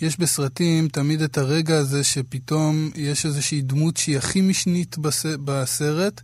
יש 0.00 0.18
בסרטים 0.18 0.88
תמיד 0.88 1.22
את 1.22 1.38
הרגע 1.38 1.76
הזה 1.78 2.04
שפתאום 2.04 2.90
יש 2.94 3.26
איזושהי 3.26 3.62
דמות 3.62 3.96
שהיא 3.96 4.18
הכי 4.18 4.40
משנית 4.40 4.96
בסרט, 5.44 6.20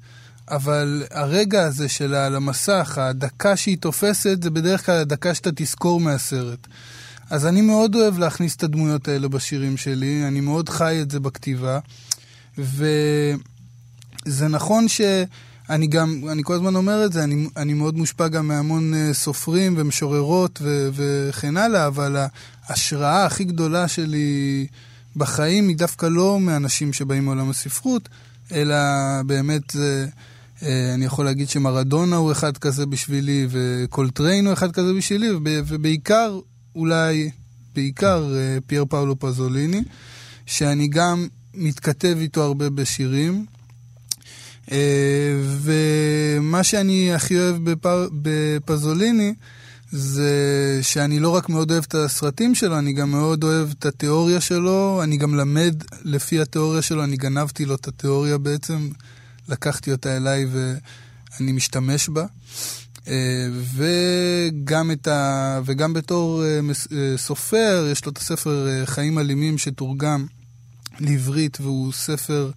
אבל 0.51 1.05
הרגע 1.11 1.63
הזה 1.63 1.89
שלה 1.89 2.27
על 2.27 2.37
המסך, 2.37 2.99
הדקה 2.99 3.57
שהיא 3.57 3.79
תופסת, 3.79 4.43
זה 4.43 4.51
בדרך 4.51 4.87
כלל 4.87 4.99
הדקה 4.99 5.35
שאתה 5.35 5.51
תזכור 5.55 6.01
מהסרט. 6.01 6.67
אז 7.31 7.47
אני 7.47 7.61
מאוד 7.61 7.95
אוהב 7.95 8.19
להכניס 8.19 8.57
את 8.57 8.63
הדמויות 8.63 9.09
האלה 9.09 9.29
בשירים 9.29 9.77
שלי, 9.77 10.25
אני 10.29 10.41
מאוד 10.41 10.69
חי 10.69 10.99
את 11.03 11.11
זה 11.11 11.21
בכתיבה. 11.21 11.79
וזה 12.59 14.49
נכון 14.49 14.89
שאני 14.89 15.87
גם, 15.87 16.23
אני 16.33 16.43
כל 16.45 16.55
הזמן 16.55 16.77
אומר 16.77 17.05
את 17.05 17.13
זה, 17.13 17.25
אני, 17.25 17.47
אני 17.57 17.75
מאוד 17.75 17.97
מושפע 17.97 18.29
גם 18.29 18.49
מהמון 18.49 18.95
uh, 18.95 19.15
סופרים 19.15 19.75
ומשוררות 19.77 20.59
ו, 20.63 20.89
וכן 20.95 21.57
הלאה, 21.57 21.87
אבל 21.87 22.17
ההשראה 22.67 23.27
הכי 23.27 23.45
גדולה 23.45 23.89
שלי 23.89 24.67
בחיים 25.17 25.69
היא 25.69 25.77
דווקא 25.77 26.07
לא 26.07 26.41
מאנשים 26.41 26.93
שבאים 26.93 27.25
מעולם 27.25 27.51
הספרות, 27.51 28.09
אלא 28.53 28.77
באמת 29.27 29.71
זה... 29.71 30.07
Uh, 30.61 30.65
אני 30.95 31.05
יכול 31.05 31.25
להגיד 31.25 31.49
שמרדונה 31.49 32.17
הוא 32.17 32.33
אחד 32.33 32.59
כזה 32.59 32.87
בשבילי, 32.87 33.47
וקולטריין 33.51 34.47
הוא 34.47 34.53
אחד 34.53 34.73
כזה 34.73 34.93
בשבילי, 34.93 35.29
ובעיקר 35.45 36.39
אולי 36.75 37.31
בעיקר 37.75 38.35
אה, 38.37 38.59
פייר 38.67 38.85
פאולו 38.85 39.19
פזוליני, 39.19 39.83
שאני 40.47 40.89
גם 40.89 41.29
מתכתב 41.55 42.17
איתו 42.21 42.43
הרבה 42.43 42.71
בשירים. 42.71 43.47
אה, 44.73 45.41
ומה 45.61 46.63
שאני 46.63 47.15
הכי 47.15 47.39
אוהב 47.39 47.57
בפזוליני, 48.13 49.35
זה 49.91 50.33
שאני 50.83 51.21
לא 51.21 51.29
רק 51.29 51.49
מאוד 51.49 51.71
אוהב 51.71 51.85
את 51.89 51.95
הסרטים 51.95 52.55
שלו, 52.55 52.79
אני 52.79 52.93
גם 52.93 53.11
מאוד 53.11 53.45
אוהב 53.45 53.71
את 53.79 53.87
התיאוריה 53.87 54.41
שלו, 54.41 55.01
אני 55.03 55.17
גם 55.17 55.35
למד 55.35 55.83
לפי 56.05 56.41
התיאוריה 56.41 56.83
שלו, 56.83 57.05
אני 57.05 57.17
גנבתי 57.17 57.65
לו 57.65 57.75
את 57.75 57.89
התיאוריה 57.89 58.39
בעצם, 58.39 58.89
לקחתי 59.49 59.93
אותה 59.93 60.17
אליי 60.17 60.47
ואני 60.53 61.53
משתמש 61.53 62.09
בה. 62.09 62.25
אה, 63.09 63.49
וגם, 63.75 64.91
ה... 65.07 65.61
וגם 65.65 65.93
בתור 65.93 66.45
אה, 66.45 66.61
אה, 66.93 67.17
סופר, 67.17 67.89
יש 67.93 68.05
לו 68.05 68.13
את 68.13 68.19
הספר 68.19 68.85
חיים 68.85 69.19
אלימים 69.19 69.59
שתורגם 69.59 70.27
לעברית, 71.01 71.59
והוא 71.61 71.93
ספר 71.93 72.51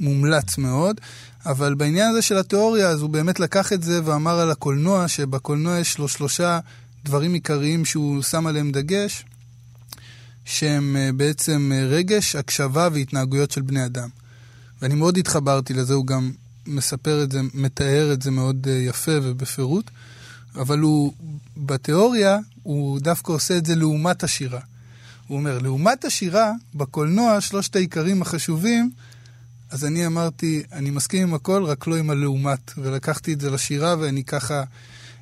מומלץ 0.00 0.58
מאוד. 0.58 1.00
אבל 1.46 1.74
בעניין 1.74 2.10
הזה 2.10 2.22
של 2.22 2.38
התיאוריה, 2.38 2.88
אז 2.88 3.00
הוא 3.00 3.10
באמת 3.10 3.40
לקח 3.40 3.72
את 3.72 3.82
זה 3.82 4.00
ואמר 4.04 4.38
על 4.38 4.50
הקולנוע, 4.50 5.08
שבקולנוע 5.08 5.78
יש 5.78 5.98
לו 5.98 6.08
שלושה 6.08 6.58
דברים 7.04 7.34
עיקריים 7.34 7.84
שהוא 7.84 8.22
שם 8.22 8.46
עליהם 8.46 8.72
דגש, 8.72 9.24
שהם 10.44 10.96
בעצם 11.16 11.72
רגש, 11.88 12.36
הקשבה 12.36 12.88
והתנהגויות 12.92 13.50
של 13.50 13.62
בני 13.62 13.84
אדם. 13.84 14.08
ואני 14.82 14.94
מאוד 14.94 15.18
התחברתי 15.18 15.74
לזה, 15.74 15.94
הוא 15.94 16.06
גם 16.06 16.32
מספר 16.66 17.22
את 17.22 17.32
זה, 17.32 17.40
מתאר 17.54 18.12
את 18.12 18.22
זה 18.22 18.30
מאוד 18.30 18.66
אה, 18.70 18.72
יפה 18.72 19.12
ובפירוט, 19.22 19.90
אבל 20.54 20.78
הוא, 20.78 21.12
בתיאוריה, 21.56 22.38
הוא 22.62 23.00
דווקא 23.00 23.32
עושה 23.32 23.56
את 23.56 23.66
זה 23.66 23.74
לעומת 23.74 24.24
השירה. 24.24 24.60
הוא 25.26 25.38
אומר, 25.38 25.58
לעומת 25.58 26.04
השירה, 26.04 26.52
בקולנוע, 26.74 27.40
שלושת 27.40 27.76
העיקרים 27.76 28.22
החשובים, 28.22 28.90
אז 29.70 29.84
אני 29.84 30.06
אמרתי, 30.06 30.62
אני 30.72 30.90
מסכים 30.90 31.28
עם 31.28 31.34
הכל, 31.34 31.64
רק 31.64 31.86
לא 31.86 31.96
עם 31.96 32.10
הלעומת. 32.10 32.72
ולקחתי 32.78 33.32
את 33.32 33.40
זה 33.40 33.50
לשירה, 33.50 33.94
ואני 33.98 34.24
ככה 34.24 34.64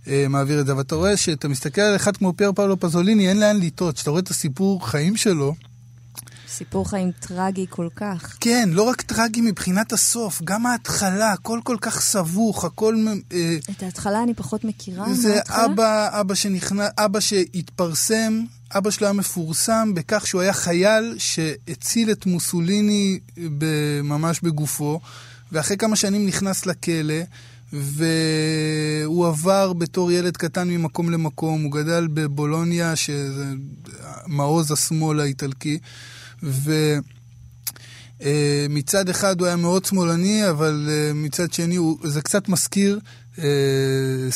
אה, 0.06 0.26
מעביר 0.28 0.60
את 0.60 0.66
זה. 0.66 0.72
אבל 0.72 0.80
אתה 0.80 0.94
רואה 0.94 1.16
שאתה 1.16 1.48
מסתכל 1.48 1.80
על 1.80 1.96
אחד 1.96 2.16
כמו 2.16 2.32
פייר 2.36 2.52
פאולו 2.52 2.80
פזוליני, 2.80 3.28
אין 3.28 3.40
לאן 3.40 3.60
לטעות. 3.60 3.94
כשאתה 3.94 4.10
רואה 4.10 4.22
את 4.22 4.28
הסיפור 4.28 4.88
חיים 4.88 5.16
שלו, 5.16 5.54
סיפור 6.60 6.88
חיים 6.88 7.10
טרגי 7.12 7.66
כל 7.70 7.88
כך. 7.96 8.36
כן, 8.40 8.68
לא 8.72 8.82
רק 8.82 9.02
טרגי 9.02 9.40
מבחינת 9.40 9.92
הסוף, 9.92 10.42
גם 10.44 10.66
ההתחלה, 10.66 11.32
הכל 11.32 11.60
כל 11.64 11.76
כך 11.80 12.00
סבוך, 12.00 12.64
הכל... 12.64 12.96
אה, 13.32 13.56
את 13.70 13.82
ההתחלה 13.82 14.22
אני 14.22 14.34
פחות 14.34 14.64
מכירה. 14.64 15.14
זה 15.14 15.40
אבא, 15.48 16.20
אבא 16.20 16.34
שנכנס, 16.34 16.88
אבא 16.98 17.20
שהתפרסם, 17.20 18.44
אבא 18.72 18.90
שלו 18.90 19.06
היה 19.06 19.12
מפורסם 19.12 19.94
בכך 19.94 20.26
שהוא 20.26 20.40
היה 20.40 20.52
חייל 20.52 21.14
שהציל 21.18 22.10
את 22.10 22.26
מוסוליני 22.26 23.18
ממש 24.02 24.40
בגופו, 24.40 25.00
ואחרי 25.52 25.76
כמה 25.76 25.96
שנים 25.96 26.26
נכנס 26.26 26.66
לכלא. 26.66 27.22
והוא 27.72 29.26
עבר 29.26 29.72
בתור 29.72 30.12
ילד 30.12 30.36
קטן 30.36 30.68
ממקום 30.68 31.10
למקום, 31.10 31.62
הוא 31.62 31.72
גדל 31.72 32.08
בבולוניה, 32.14 32.96
שזה 32.96 33.44
מעוז 34.26 34.72
השמאל 34.72 35.20
האיטלקי, 35.20 35.78
ומצד 38.22 39.08
uh, 39.08 39.10
אחד 39.10 39.40
הוא 39.40 39.46
היה 39.46 39.56
מאוד 39.56 39.84
שמאלני, 39.84 40.50
אבל 40.50 40.88
uh, 40.88 41.14
מצד 41.14 41.52
שני 41.52 41.76
הוא, 41.76 41.98
זה 42.04 42.22
קצת 42.22 42.48
מזכיר 42.48 43.00
uh, 43.36 43.40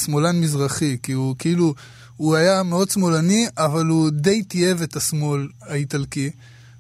שמאלן 0.05 0.40
מזרחי, 0.40 0.96
כי 1.02 1.12
הוא 1.12 1.36
כאילו, 1.38 1.74
הוא 2.16 2.36
היה 2.36 2.62
מאוד 2.62 2.90
שמאלני, 2.90 3.46
אבל 3.57 3.86
הוא 3.86 4.11
די 4.11 4.42
תייב 4.42 4.82
את 4.82 4.96
השמאל 4.96 5.48
האיטלקי. 5.62 6.30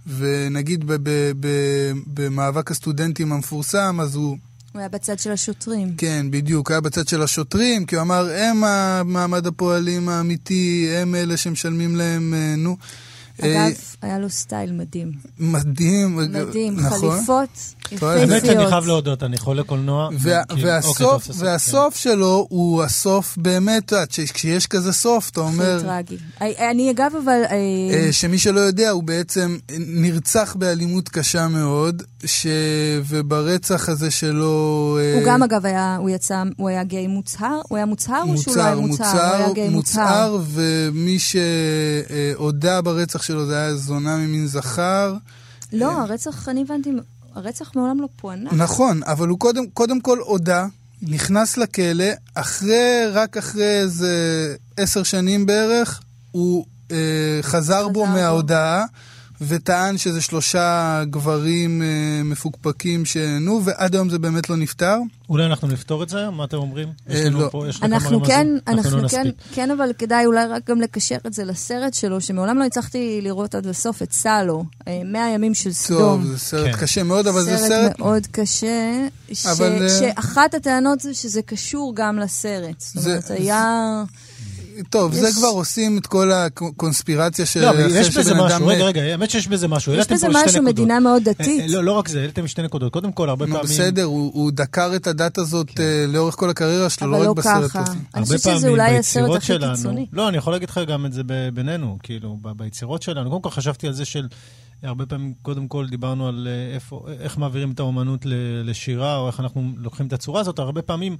ונגיד 0.06 0.84
ב- 0.86 0.92
ב- 0.92 1.32
ב- 1.40 1.92
במאבק 2.06 2.70
הסטודנטים 2.70 3.32
המפורסם, 3.32 3.98
אז 4.00 4.14
הוא... 4.14 4.36
הוא 4.72 4.80
היה 4.80 4.88
בצד 4.88 5.18
של 5.18 5.32
השוטרים. 5.32 5.94
כן, 5.96 6.26
בדיוק, 6.30 6.70
היה 6.70 6.80
בצד 6.80 7.08
של 7.08 7.22
השוטרים, 7.22 7.86
כי 7.86 7.96
הוא 7.96 8.02
אמר, 8.02 8.30
הם 8.36 8.64
המעמד 8.64 9.46
הפועלים 9.46 10.08
האמיתי, 10.08 10.88
הם 10.96 11.14
אלה 11.14 11.36
שמשלמים 11.36 11.96
להם, 11.96 12.34
אה, 12.34 12.54
נו. 12.56 12.76
אה, 13.42 13.66
אגב, 13.66 13.74
היה 14.02 14.18
לו 14.18 14.30
סטייל 14.30 14.72
מדהים. 14.72 15.12
מדהים. 15.38 16.16
מדהים, 16.16 16.76
נכון. 16.80 17.10
חליפות 17.10 17.48
האמת 18.02 18.02
האמת 18.30 18.46
שאני. 18.46 18.66
חייב 18.70 18.86
להודות, 18.86 19.22
אני 19.22 19.38
חולה 19.38 19.62
קולנוע. 19.62 20.08
וכאילו, 20.18 20.36
אוקיי, 20.50 20.64
והסוף, 20.64 20.98
סוף, 21.24 21.30
והסוף 21.38 21.96
שלו 21.96 22.46
הוא 22.50 22.82
הסוף 22.82 23.36
באמת, 23.36 23.92
כשיש 24.34 24.66
כזה 24.66 24.92
סוף, 24.92 25.30
אתה 25.30 25.40
אומר, 25.40 25.76
הכי 25.76 25.84
טרגי. 25.86 26.16
אני- 26.40 26.70
אני 26.70 26.90
אגב, 26.90 27.12
אבל... 27.24 27.42
אה, 27.50 27.56
אה, 27.94 28.12
שמי 28.12 28.38
שלא 28.38 28.60
יודע, 28.60 28.90
הוא 28.90 29.02
בעצם 29.02 29.56
נרצח 29.78 30.56
באלימות 30.58 31.08
קשה 31.08 31.48
מאוד, 31.48 32.02
ש... 32.24 32.46
וברצח 33.08 33.88
הזה 33.88 34.10
שלו... 34.10 34.54
אה, 35.00 35.14
הוא 35.14 35.22
גם 35.26 35.42
אגב 35.42 35.66
היה, 35.66 35.96
הוא 36.00 36.10
יצא, 36.10 36.42
הוא 36.56 36.68
היה 36.68 36.84
גיי 36.84 37.06
מוצהר? 37.06 37.60
הוא 37.68 37.76
היה 37.76 37.86
מוצהר 37.86 38.22
או 38.28 38.38
שהוא 38.38 38.56
לא 38.56 38.62
היה 38.62 38.74
מוצהר? 38.74 39.50
מוצהר. 39.50 39.70
מוצהר, 39.70 40.38
ומי 40.48 41.18
שהודה 41.18 42.80
ברצח 42.82 43.22
שלו 43.24 43.46
זה 43.46 43.56
היה 43.56 43.76
זונה 43.76 44.16
ממין 44.16 44.46
זכר. 44.46 45.14
לא, 45.72 45.90
הרצח, 46.00 46.48
אני 46.48 46.62
הבנתי, 46.62 46.90
הרצח 47.34 47.76
מעולם 47.76 48.00
לא 48.00 48.08
פוענח. 48.16 48.52
נכון, 48.52 49.02
אבל 49.02 49.28
הוא 49.28 49.38
קודם, 49.38 49.66
קודם 49.66 50.00
כל 50.00 50.18
הודה, 50.18 50.66
נכנס 51.02 51.56
לכלא, 51.56 52.04
אחרי, 52.34 53.06
רק 53.12 53.36
אחרי 53.36 53.80
איזה 53.80 54.14
עשר 54.76 55.02
שנים 55.02 55.46
בערך, 55.46 56.00
הוא 56.30 56.66
אה, 56.90 57.38
חזר 57.42 57.88
בו 57.88 58.06
חזר 58.06 58.82
בו. 58.82 58.84
וטען 59.48 59.98
שזה 59.98 60.20
שלושה 60.20 61.02
גברים 61.10 61.82
אה, 61.82 61.86
מפוקפקים 62.24 63.04
שנו, 63.04 63.60
ועד 63.64 63.94
היום 63.94 64.10
זה 64.10 64.18
באמת 64.18 64.50
לא 64.50 64.56
נפתר. 64.56 64.96
אולי 65.28 65.46
אנחנו 65.46 65.68
נפתור 65.68 66.02
את 66.02 66.08
זה 66.08 66.18
היום? 66.18 66.36
מה 66.36 66.44
אתם 66.44 66.56
אומרים? 66.56 66.88
יש 67.08 67.20
אה, 67.20 67.24
לנו 67.24 67.40
לא. 67.40 67.48
פה- 67.52 67.64
יש 67.68 67.76
לך 67.76 67.82
אנחנו 67.82 68.24
כן, 68.24 68.38
רמזים? 68.40 68.58
אנחנו 68.68 68.96
לא 69.02 69.08
כן, 69.08 69.20
נספיק. 69.20 69.34
כן, 69.54 69.70
אבל 69.70 69.90
כדאי 69.98 70.26
אולי 70.26 70.46
רק 70.46 70.70
גם 70.70 70.80
לקשר 70.80 71.16
את 71.26 71.32
זה 71.32 71.44
לסרט 71.44 71.94
שלו, 71.94 72.20
שמעולם 72.20 72.58
לא 72.58 72.64
הצלחתי 72.64 73.20
לראות 73.22 73.54
עד 73.54 73.66
הסוף 73.66 74.02
את 74.02 74.12
סלו, 74.12 74.64
אה, 74.88 75.02
מאה 75.04 75.30
ימים 75.30 75.54
של 75.54 75.64
טוב, 75.70 75.72
סדום. 75.74 76.24
זה 76.24 76.38
סרט 76.38 76.74
כן. 76.74 76.80
קשה 76.80 77.02
מאוד, 77.02 77.26
אבל 77.26 77.42
זה 77.42 77.56
סרט... 77.58 77.98
מאוד 77.98 78.26
קשה, 78.30 79.06
ש... 79.32 79.46
אבל, 79.46 79.82
אה, 79.82 79.88
שאחת 79.88 80.54
הטענות 80.54 81.00
זה 81.00 81.14
שזה 81.14 81.42
קשור 81.42 81.92
גם 81.96 82.18
לסרט. 82.18 82.80
זאת 82.80 83.02
זה- 83.02 83.10
אומרת, 83.10 83.30
היה... 83.30 84.02
טוב, 84.90 85.14
זה 85.14 85.28
יש- 85.28 85.34
כבר 85.34 85.48
עושים 85.48 85.98
את 85.98 86.06
כל 86.06 86.32
הקונספירציה 86.32 87.46
של 87.46 87.60
לא, 87.60 87.70
אבל 87.70 87.86
יש 87.96 88.16
בזה 88.16 88.30
אדם 88.32 88.40
משהו, 88.40 88.66
רגע. 88.66 88.84
רגע, 88.84 89.02
האמת 89.02 89.30
שיש 89.30 89.48
בזה 89.48 89.68
משהו. 89.68 89.94
יש 89.94 90.06
בזה 90.06 90.28
משהו. 90.28 90.62
מדינה 90.62 91.00
מאוד 91.00 91.28
אה, 91.28 91.34
דתית. 91.34 91.60
אה, 91.60 91.66
לא, 91.68 91.84
לא 91.84 91.92
רק 91.92 92.08
זה, 92.08 92.20
העליתם 92.20 92.46
שתי 92.46 92.62
נקודות. 92.62 92.92
קודם 92.92 93.12
כל, 93.12 93.28
הרבה 93.28 93.46
פעמים... 93.46 93.62
בסדר, 93.62 94.02
הוא 94.04 94.30
הוא 94.34 94.50
דקר 94.50 94.92
את 94.96 95.06
הדת 95.06 95.38
הזאת 95.38 95.80
אה, 95.80 96.04
לאורך 96.08 96.34
כל 96.34 96.50
הקריירה 96.50 96.90
שלו, 96.90 97.06
אבל 97.08 97.18
לא 97.18 97.24
לא 97.24 97.30
רק 97.30 97.36
בסרט 97.36 97.70
ככה. 97.70 97.80
הזה. 97.82 97.92
אני 97.92 98.00
הרבה 98.14 98.36
חושבת 98.36 98.56
שזה 98.56 98.68
אולי 98.68 98.98
הסרט 98.98 99.36
הכי 99.36 99.46
שלנו, 99.46 99.76
קיצוני. 99.76 100.06
לא, 100.12 100.28
אני 100.28 100.36
יכול 100.36 100.52
להגיד 100.52 100.70
לך 100.70 100.80
גם 100.88 101.06
את 101.06 101.12
זה 101.12 101.22
בינינו, 101.54 101.98
כאילו, 102.02 102.36
ביצירות 102.56 103.02
שלנו. 103.02 103.30
קודם 103.30 103.42
כל 103.42 103.50
חשבתי 103.50 103.86
על 103.86 103.92
זה 103.92 104.04
של, 104.04 104.26
הרבה 104.84 105.06
פעמים, 105.06 105.34
קודם 105.42 105.68
כל 105.68 105.88
דיברנו 105.88 106.28
על 106.28 106.48
אה, 106.50 106.74
איפה, 106.74 107.06
איך 107.20 107.38
מעבירים 107.38 107.70
את 107.70 107.80
האומנות 107.80 108.20
לשירה, 108.64 109.18
או 109.18 109.26
איך 109.26 109.40
אנחנו 109.40 109.72
לוקחים 109.76 110.06
את 110.06 110.12
הצורה 110.12 110.40
הזאת. 110.40 110.58
הרבה 110.58 110.82
פעמים, 110.82 111.16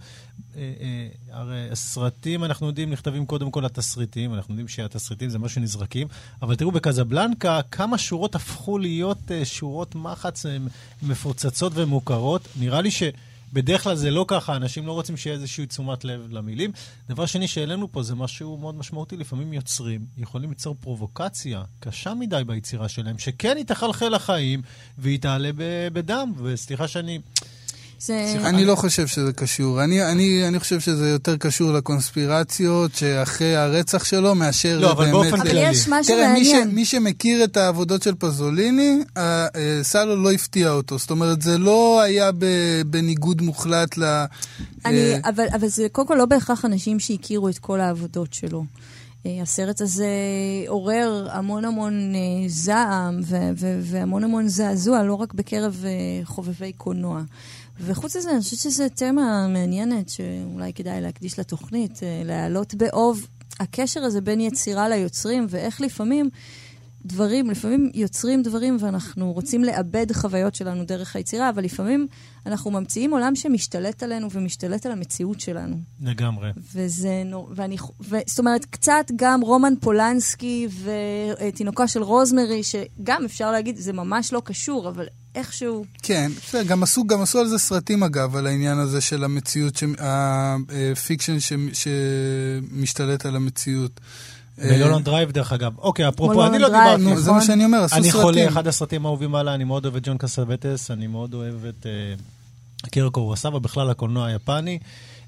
אה, 0.56 0.72
אה, 0.80 1.08
הרי 1.30 1.70
הסרטים, 1.70 2.44
אנחנו 2.44 2.66
יודעים, 2.66 2.90
נכתבים 2.90 3.26
קודם 3.26 3.50
כל 3.50 3.64
התסריטים, 3.64 4.34
אנחנו 4.34 4.52
יודעים 4.52 4.68
שהתסריטים 4.68 5.30
זה 5.30 5.38
משהו 5.38 5.54
שנזרקים, 5.54 6.08
אבל 6.42 6.54
תראו, 6.54 6.72
בקזבלנקה, 6.72 7.60
כמה 7.70 7.98
שורות 7.98 8.34
הפכו 8.34 8.78
להיות 8.78 9.30
אה, 9.30 9.44
שורות 9.44 9.94
מחץ 9.94 10.46
אה, 10.46 10.56
מפוצצות 11.02 11.72
ומוכרות. 11.74 12.48
נראה 12.58 12.80
לי 12.80 12.90
ש... 12.90 13.02
בדרך 13.54 13.82
כלל 13.82 13.96
זה 13.96 14.10
לא 14.10 14.24
ככה, 14.28 14.56
אנשים 14.56 14.86
לא 14.86 14.92
רוצים 14.92 15.16
שיהיה 15.16 15.34
איזושהי 15.34 15.66
תשומת 15.66 16.04
לב 16.04 16.26
למילים. 16.30 16.72
דבר 17.08 17.26
שני 17.26 17.48
שהעלינו 17.48 17.92
פה 17.92 18.02
זה 18.02 18.14
משהו 18.14 18.56
מאוד 18.56 18.74
משמעותי. 18.74 19.16
לפעמים 19.16 19.52
יוצרים 19.52 20.06
יכולים 20.16 20.48
ליצור 20.50 20.76
פרובוקציה 20.80 21.62
קשה 21.80 22.14
מדי 22.14 22.42
ביצירה 22.46 22.88
שלהם, 22.88 23.18
שכן 23.18 23.56
היא 23.56 23.64
תחלחל 23.64 24.08
לחיים 24.08 24.62
והיא 24.98 25.18
תעלה 25.18 25.50
בדם. 25.92 26.32
וסליחה 26.42 26.88
שאני... 26.88 27.18
זה... 28.06 28.34
אני 28.44 28.64
לא 28.64 28.74
חושב 28.74 29.06
שזה 29.06 29.32
קשור. 29.32 29.84
אני, 29.84 30.04
אני, 30.04 30.48
אני 30.48 30.60
חושב 30.60 30.80
שזה 30.80 31.08
יותר 31.08 31.36
קשור 31.36 31.72
לקונספירציות 31.72 32.94
שאחרי 32.94 33.56
הרצח 33.56 34.04
שלו, 34.04 34.34
מאשר 34.34 34.78
לא, 34.78 34.92
אבל 34.92 35.04
באמת... 35.04 35.12
באופן 35.12 35.36
ל- 35.36 35.40
אבל 35.40 35.50
כללי. 35.50 35.60
יש 35.60 35.88
משהו 35.88 36.14
תראה, 36.14 36.32
מי, 36.32 36.44
ש, 36.44 36.48
מעניין. 36.48 36.70
מי 36.74 36.84
שמכיר 36.84 37.44
את 37.44 37.56
העבודות 37.56 38.02
של 38.02 38.14
פזוליני, 38.14 38.98
אה, 39.16 39.46
סלו 39.82 40.22
לא 40.22 40.32
הפתיע 40.32 40.70
אותו. 40.70 40.98
זאת 40.98 41.10
אומרת, 41.10 41.42
זה 41.42 41.58
לא 41.58 42.00
היה 42.00 42.30
בניגוד 42.86 43.42
מוחלט 43.42 43.98
ל... 43.98 44.24
אני, 44.84 45.12
אה, 45.12 45.18
אבל, 45.24 45.46
אבל 45.54 45.68
זה 45.68 45.86
קודם 45.92 46.08
כל 46.08 46.14
לא 46.14 46.26
בהכרח 46.26 46.64
אנשים 46.64 47.00
שהכירו 47.00 47.48
את 47.48 47.58
כל 47.58 47.80
העבודות 47.80 48.34
שלו. 48.34 48.64
אה, 49.26 49.38
הסרט 49.42 49.80
הזה 49.80 50.06
עורר 50.66 51.28
המון 51.30 51.64
המון 51.64 52.14
זעם 52.46 53.20
והמון 53.82 54.24
המון 54.24 54.48
זעזוע, 54.48 55.02
לא 55.02 55.14
רק 55.14 55.34
בקרב 55.34 55.84
חובבי 56.24 56.72
קולנוע. 56.72 57.22
וחוץ 57.80 58.16
מזה, 58.16 58.30
אני 58.30 58.40
חושבת 58.40 58.58
שזו 58.58 58.84
תמה 58.94 59.48
מעניינת 59.48 60.08
שאולי 60.08 60.72
כדאי 60.72 61.00
להקדיש 61.00 61.38
לתוכנית, 61.38 62.02
אה, 62.02 62.22
להעלות 62.24 62.74
באוב 62.74 63.26
הקשר 63.60 64.00
הזה 64.00 64.20
בין 64.20 64.40
יצירה 64.40 64.88
ליוצרים, 64.88 65.46
ואיך 65.48 65.80
לפעמים 65.80 66.30
דברים, 67.04 67.50
לפעמים 67.50 67.90
יוצרים 67.94 68.42
דברים 68.42 68.76
ואנחנו 68.80 69.32
רוצים 69.32 69.64
לאבד 69.64 70.12
חוויות 70.12 70.54
שלנו 70.54 70.84
דרך 70.84 71.16
היצירה, 71.16 71.50
אבל 71.50 71.64
לפעמים 71.64 72.06
אנחנו 72.46 72.70
ממציאים 72.70 73.12
עולם 73.12 73.34
שמשתלט 73.34 74.02
עלינו 74.02 74.30
ומשתלט 74.30 74.86
על 74.86 74.92
המציאות 74.92 75.40
שלנו. 75.40 75.76
לגמרי. 76.00 76.50
וזה 76.74 77.22
נור... 77.24 77.48
ואני... 77.54 77.76
ו... 78.00 78.16
זאת 78.26 78.38
אומרת, 78.38 78.64
קצת 78.64 79.06
גם 79.16 79.40
רומן 79.40 79.74
פולנסקי 79.80 80.68
ותינוקה 80.84 81.88
של 81.88 82.02
רוזמרי, 82.02 82.62
שגם 82.62 83.24
אפשר 83.24 83.52
להגיד, 83.52 83.76
זה 83.76 83.92
ממש 83.92 84.32
לא 84.32 84.42
קשור, 84.44 84.88
אבל 84.88 85.06
איכשהו... 85.34 85.84
כן, 86.02 86.30
בסדר, 86.46 86.62
גם 86.62 86.82
עשו, 86.82 87.04
גם 87.06 87.22
עשו 87.22 87.38
על 87.38 87.48
זה 87.48 87.58
סרטים 87.58 88.02
אגב, 88.02 88.36
על 88.36 88.46
העניין 88.46 88.78
הזה 88.78 89.00
של 89.00 89.24
המציאות, 89.24 89.76
ש- 89.76 89.84
ה 90.92 90.98
fiction 90.98 91.40
ש- 91.40 91.52
שמשתלט 91.72 93.26
על 93.26 93.36
המציאות. 93.36 94.00
מלהולנד 94.58 95.04
דרייב, 95.04 95.30
דרך 95.30 95.52
אגב. 95.52 95.78
אוקיי, 95.78 96.08
אפרופו, 96.08 96.46
אני 96.46 96.58
לא 96.58 96.68
דיברתי. 96.68 97.02
נו, 97.02 97.20
זה 97.20 97.30
מה 97.32 97.42
שאני 97.42 97.64
אומר, 97.64 97.78
עשו 97.78 97.96
אני 97.96 98.04
סרטים. 98.04 98.22
חולה, 98.22 98.48
אחד 98.48 98.66
הסרטים 98.66 99.06
האהובים 99.06 99.34
עליי, 99.34 99.54
אני 99.54 99.64
מאוד 99.64 99.84
אוהב 99.84 99.96
את 99.96 100.06
ג'ון 100.06 100.18
קסאווטס, 100.18 100.90
אני 100.90 101.06
מאוד 101.06 101.34
אוהב 101.34 101.64
את 101.64 101.86
אה, 101.86 102.14
אקירה 102.90 103.10
קורוסאווה, 103.10 103.58
בכלל 103.60 103.90
הקולנוע 103.90 104.26
היפני, 104.26 104.78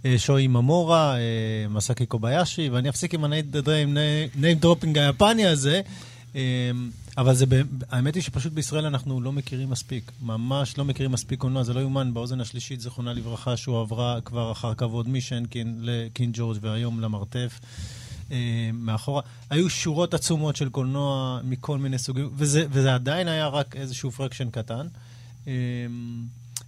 אה, 0.05 0.15
שוהיי 0.19 0.47
אימאמורה, 0.47 1.17
אה, 1.17 1.21
מסאקי 1.71 2.07
קובאיאשי, 2.07 2.69
ואני 2.69 2.89
אפסיק 2.89 3.15
עם 3.15 3.25
ה-name 3.25 4.65
dropping 4.65 4.99
היפני 5.01 5.47
הזה. 5.47 5.81
אבל 7.19 7.35
זה, 7.35 7.47
האמת 7.91 8.15
היא 8.15 8.23
שפשוט 8.23 8.53
בישראל 8.53 8.87
אנחנו 8.87 9.21
לא 9.21 9.33
מכירים 9.33 9.71
מספיק, 9.71 10.13
ממש 10.23 10.79
לא 10.79 10.85
מכירים 10.85 11.13
מספיק 11.13 11.41
קולנוע, 11.41 11.63
זה 11.63 11.75
לא 11.75 11.81
יאומן, 11.81 12.15
באוזן 12.15 12.41
השלישית, 12.41 12.81
זיכרונה 12.81 13.13
לברכה, 13.13 13.57
שהוא 13.57 13.81
עברה 13.81 14.21
כבר 14.25 14.53
אחר 14.53 14.75
כבוד 14.75 15.09
משנקין 15.09 15.79
לקינג 15.81 16.35
ג'ורג' 16.37 16.59
והיום 16.61 17.01
למרתף. 17.01 17.61
אה, 18.33 18.71
מאחורה. 18.73 19.23
היו 19.51 19.71
שורות 19.71 20.15
עצומות 20.15 20.57
של 20.57 20.69
קולנוע 20.69 21.41
מכל 21.45 21.79
מיני 21.79 21.99
סוגים, 21.99 22.31
וזה, 22.37 22.67
וזה 22.71 22.95
עדיין 22.95 23.29
היה 23.29 23.49
רק 23.49 23.77
איזשהו 23.77 24.11
פרקשן 24.11 24.51
קטן. 24.51 24.87
אה, 25.49 25.53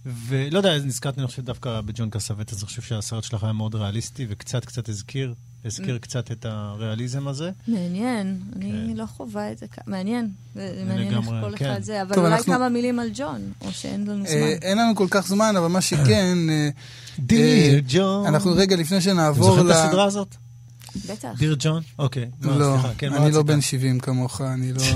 ולא 0.05 0.57
יודע, 0.57 0.77
נזכרתי, 0.77 1.19
אני 1.19 1.27
חושב, 1.27 1.45
דווקא 1.45 1.81
בג'ון 1.81 2.09
קסווט, 2.09 2.51
אז 2.51 2.57
אני 2.57 2.65
חושב 2.65 2.81
שהסרט 2.81 3.23
שלך 3.23 3.43
היה 3.43 3.53
מאוד 3.53 3.75
ריאליסטי, 3.75 4.25
וקצת 4.29 4.65
קצת 4.65 4.89
הזכיר, 4.89 5.33
הזכיר 5.65 5.97
קצת 5.97 6.31
את 6.31 6.45
הריאליזם 6.49 7.27
הזה. 7.27 7.51
מעניין, 7.67 8.39
אני 8.55 8.95
לא 8.95 9.05
חובה 9.05 9.51
את 9.51 9.57
זה. 9.57 9.65
מעניין. 9.87 10.29
זה 10.55 10.83
מעניין 10.87 11.17
איך 11.17 11.25
כל 11.25 11.55
כן. 11.57 11.71
אחד 11.71 11.83
זה, 11.83 12.01
אבל 12.01 12.15
טוב, 12.15 12.23
אולי 12.23 12.35
אנחנו- 12.35 12.53
כמה 12.53 12.69
מילים 12.69 12.99
על 12.99 13.09
ג'ון, 13.13 13.41
או 13.61 13.71
שאין 13.71 14.07
לנו 14.07 14.25
אה, 14.25 14.29
זמן. 14.31 14.47
אין 14.61 14.77
לנו 14.77 14.95
כל 14.95 15.07
כך 15.09 15.27
זמן, 15.27 15.55
אבל 15.57 15.67
מה 15.67 15.81
שכן, 15.81 16.37
אה, 16.49 16.69
דיר 17.19 17.81
ג'ון. 17.87 18.25
אנחנו 18.25 18.51
רגע 18.55 18.75
לפני 18.75 18.97
אתם 18.97 19.03
שנעבור 19.05 19.43
זוכרים 19.43 19.67
ל... 19.67 19.71
את 19.71 19.75
הסדרה 19.75 20.03
הזאת? 20.03 20.35
בטח. 21.09 21.29
דיר 21.37 21.55
ג'ון? 21.59 21.83
אוקיי. 21.99 22.29
מה, 22.41 22.57
לא, 22.57 22.75
סליחה, 22.81 22.95
כן, 22.97 23.13
אני 23.13 23.31
לא? 23.31 23.43
בן 23.43 23.61
70 23.61 23.99
כמוך, 23.99 24.41
אני 24.41 24.73
לא... 24.73 24.81
אה, 24.81 24.91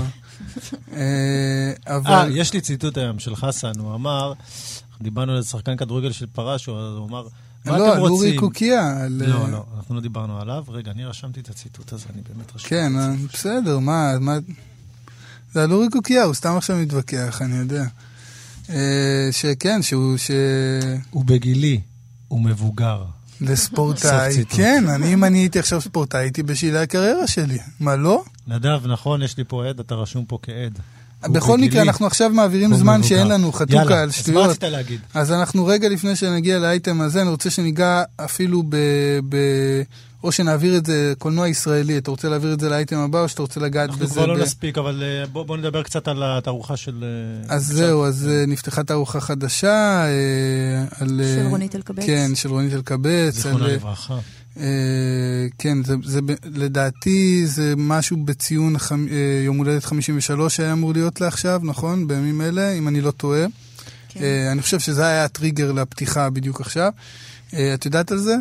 אה, 1.88 1.96
אבל... 1.96 2.30
יש 2.34 2.52
לי 2.52 2.60
ציטוט 2.60 2.98
היום 2.98 3.18
של 3.18 3.36
חסן, 3.36 3.72
הוא 3.78 3.94
אמר, 3.94 4.32
דיברנו 5.02 5.32
על 5.32 5.42
שחקן 5.42 5.76
כדורגל 5.76 6.12
של 6.12 6.26
פרש, 6.26 6.66
הוא 6.66 7.08
אמר, 7.08 7.26
מה 7.64 7.78
לא, 7.78 7.88
אתם 7.92 7.96
על 7.96 8.10
אורי 8.10 8.26
רוצים? 8.26 8.40
קוקיה. 8.40 9.02
על, 9.04 9.22
לא, 9.26 9.44
אה, 9.44 9.50
לא, 9.50 9.64
אנחנו 9.76 9.94
לא 9.94 10.00
דיברנו 10.00 10.40
עליו. 10.40 10.64
רגע, 10.68 10.90
אני 10.90 11.04
רשמתי 11.04 11.40
את 11.40 11.48
הציטוט 11.48 11.92
הזה, 11.92 12.06
אני 12.14 12.22
באמת 12.28 12.46
רשמתי. 12.54 12.68
כן. 12.70 12.92
אה, 12.98 13.10
בסדר, 13.32 13.78
מה... 13.78 14.12
מה- 14.20 14.38
זה 15.52 15.62
על 15.62 15.72
אורי 15.72 15.88
קוקיה, 15.90 16.24
הוא 16.24 16.34
סתם 16.34 16.56
עכשיו 16.56 16.76
מתווכח, 16.76 17.42
אני 17.42 17.56
יודע. 17.56 17.84
אה, 18.70 19.28
שכן, 19.32 19.82
שהוא... 19.82 20.16
ש... 20.16 20.30
הוא 21.10 21.24
בגילי, 21.24 21.80
הוא 22.28 22.40
מבוגר. 22.40 23.04
לספורטאי. 23.40 24.44
כן, 24.48 24.84
אני, 24.88 25.14
אם 25.14 25.24
אני 25.24 25.38
הייתי 25.38 25.58
עכשיו 25.58 25.80
ספורטאי, 25.80 26.20
הייתי 26.20 26.42
בשלהי 26.42 26.82
הקריירה 26.82 27.26
שלי. 27.26 27.58
מה, 27.80 27.96
לא? 27.96 28.24
נדב, 28.46 28.80
נכון, 28.86 29.22
יש 29.22 29.36
לי 29.38 29.44
פה 29.48 29.66
עד, 29.66 29.80
אתה 29.80 29.94
רשום 29.94 30.24
פה 30.24 30.38
כעד. 30.42 30.78
בכל. 31.32 31.58
מקרה, 31.58 31.82
אנחנו 31.82 32.06
עכשיו 32.06 32.30
מעבירים 32.30 32.74
זמן. 32.74 33.02
שאין 33.02 33.28
לנו 33.28 33.52
חתוכה 33.52 33.76
יאללה, 33.76 34.00
על 34.02 34.08
אז 34.08 34.16
מה 34.16 34.22
שטויות. 34.22 34.50
רצית 34.50 34.64
להגיד? 34.64 35.00
אז 35.14 35.32
אנחנו 35.32 35.66
רגע 35.66 35.88
לפני 35.88 36.16
שנגיע 36.16 36.58
לאייטם 36.58 37.00
הזה, 37.00 37.22
אני 37.22 37.30
רוצה 37.30 37.50
שניגע 37.50 38.02
אפילו 38.16 38.62
ב... 38.68 38.76
ב... 39.28 39.36
או 40.24 40.32
שנעביר 40.32 40.76
את 40.76 40.86
זה, 40.86 41.12
קולנוע 41.18 41.48
ישראלי, 41.48 41.98
אתה 41.98 42.10
רוצה 42.10 42.28
להעביר 42.28 42.52
את 42.52 42.60
זה 42.60 42.68
לאייטם 42.68 42.96
הבא, 42.96 43.20
או 43.20 43.28
שאתה 43.28 43.42
רוצה 43.42 43.60
לגעת 43.60 43.88
אנחנו 43.90 44.04
בזה? 44.04 44.14
כבר 44.14 44.26
לא 44.26 44.34
ב- 44.34 44.38
נספיק, 44.38 44.78
אבל 44.78 45.02
אה, 45.02 45.26
בוא 45.26 45.42
בוא 45.46 45.56
נדבר 45.56 45.82
קצת 45.82 46.08
על 46.08 46.22
התערוכה 46.22 46.76
של... 46.76 47.04
אה, 47.48 47.54
אז 47.54 47.62
עכשיו. 47.70 47.76
זהו, 47.76 48.04
אז 48.04 48.28
אה, 48.32 48.46
נפתחה 48.46 48.82
תערוכה 48.84 49.20
חדשה 49.20 50.04
על... 51.00 51.20
של 51.36 51.46
רונית 51.46 51.76
אלקבץ. 51.76 52.04
כן, 52.06 52.30
של 52.34 52.48
רונית 52.50 52.72
אלקבץ. 52.74 53.34
זיכרונה 53.34 53.64
על, 53.64 53.72
לברכה. 53.72 54.14
אה, 54.14 54.18
כן, 55.58 55.84
זה, 55.84 55.94
זה 56.04 56.20
לדעתי 56.44 57.46
זה 57.46 57.74
משהו 57.76 58.16
בציון 58.24 58.78
חמ, 58.78 59.06
אה, 59.10 59.14
יום 59.44 59.56
הולדת 59.58 59.84
53 59.84 60.56
שהיה 60.56 60.72
אמור 60.72 60.92
להיות 60.92 61.20
לה 61.20 61.26
עכשיו, 61.28 61.60
נכון? 61.64 62.08
בימים 62.08 62.40
אלה, 62.40 62.72
אם 62.72 62.88
אני 62.88 63.00
לא 63.00 63.10
טועה. 63.10 63.46
כן. 64.08 64.20
אה, 64.22 64.52
אני 64.52 64.62
חושב 64.62 64.78
שזה 64.78 65.06
היה 65.06 65.24
הטריגר 65.24 65.72
לפתיחה 65.72 66.30
בדיוק 66.30 66.60
עכשיו. 66.60 66.92
אה, 67.54 67.74
את 67.74 67.84
יודעת 67.84 68.12
על 68.12 68.18
זה? 68.18 68.34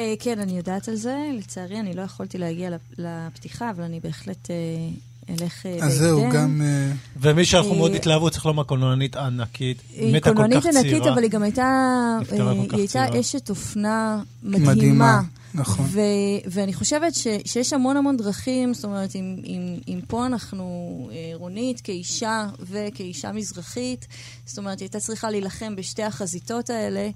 אה, 0.00 0.14
כן, 0.20 0.38
אני 0.38 0.56
יודעת 0.56 0.88
על 0.88 0.96
זה. 0.96 1.16
לצערי, 1.38 1.80
אני 1.80 1.94
לא 1.94 2.02
יכולתי 2.02 2.38
להגיע 2.38 2.70
לפ- 2.70 2.98
לפתיחה, 2.98 3.70
אבל 3.70 3.82
אני 3.84 4.00
בהחלט 4.04 4.50
אה, 4.50 4.56
אלך 5.30 5.66
אה, 5.66 5.70
בהקדם. 5.72 5.86
אז 5.88 5.98
זהו, 5.98 6.30
גם... 6.32 6.62
אה, 6.64 6.92
ומי 7.20 7.44
שאנחנו 7.44 7.72
אה, 7.72 7.76
מאוד 7.76 7.94
התלהבו, 7.94 8.30
צריך 8.30 8.46
לומר, 8.46 8.64
קולנוענית 8.64 9.16
ענקית. 9.16 9.76
היא 9.96 10.20
קולנוענית. 10.20 10.66
ענקית, 10.66 11.02
אבל 11.02 11.22
היא 11.22 11.30
גם 11.30 11.42
הייתה, 11.42 11.62
אה, 12.32 12.50
היא 12.50 12.68
הייתה. 12.72 13.20
אשת 13.20 13.50
אופנה 13.50 14.22
מדהימה. 14.42 15.20
נכון. 15.54 15.86
ו- 15.88 16.00
ואני 16.50 16.74
חושבת 16.74 17.14
ש- 17.14 17.26
שיש 17.44 17.72
המון 17.72 17.96
המון 17.96 18.16
דרכים, 18.16 18.74
זאת 18.74 18.84
אומרת, 18.84 19.14
אם, 19.16 19.36
אם, 19.46 19.78
אם 19.88 20.00
פה 20.08 20.26
אנחנו 20.26 20.64
אה, 21.12 21.32
רונית 21.34 21.80
כאישה 21.80 22.46
וכאישה 22.60 23.32
מזרחית, 23.32 24.06
זאת 24.44 24.58
אומרת, 24.58 24.78
היא 24.78 24.86
הייתה 24.86 25.00
צריכה 25.00 25.30
להילחם 25.30 25.76
בשתי 25.76 26.02
החזיתות 26.02 26.70
האלה, 26.70 27.10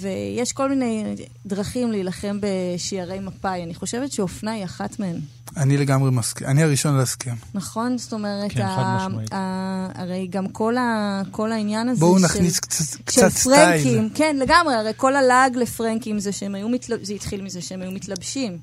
ויש 0.00 0.52
כל 0.52 0.68
מיני 0.68 1.04
דרכים 1.46 1.92
להילחם 1.92 2.38
בשיירי 2.40 3.18
מפא"י. 3.20 3.62
אני 3.62 3.74
חושבת 3.74 4.12
שאופנה 4.12 4.50
היא 4.52 4.64
אחת 4.64 4.98
מהן. 5.00 5.16
אני 5.56 5.76
לגמרי 5.76 6.10
מסכים, 6.10 6.46
אני 6.46 6.62
הראשון 6.62 6.96
להסכים. 6.96 7.34
נכון? 7.54 7.98
זאת 7.98 8.12
אומרת, 8.12 8.52
כן, 8.52 8.62
ה-. 8.62 9.06
ה- 9.32 9.88
הרי 9.94 10.26
גם 10.30 10.48
כל, 10.48 10.76
ה- 10.76 11.22
כל 11.30 11.52
העניין 11.52 11.88
הזה 11.88 12.00
בואו 12.00 12.18
של... 12.18 12.24
נכניס 12.24 12.60
קצת, 12.60 12.84
של 12.84 12.98
קצת 13.04 13.30
פרנקים, 13.32 13.80
סטייל. 13.82 14.08
כן, 14.14 14.36
לגמרי, 14.40 14.74
הרי 14.74 14.90
כל 14.96 15.16
הלעג 15.16 15.56
לפרנקים 15.56 16.18
זה 16.18 16.32
שהם 16.32 16.54
היו 16.54 16.68
מתלבשים, 16.68 17.04
זה 17.04 17.14
התחיל 17.14 17.42
מזה 17.42 17.60
שהם 17.60 17.82
היו 17.82 17.90
מתלבשים. 17.90 18.58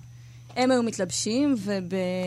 הם 0.56 0.72
היו 0.72 0.84
מתלבשים, 0.84 1.56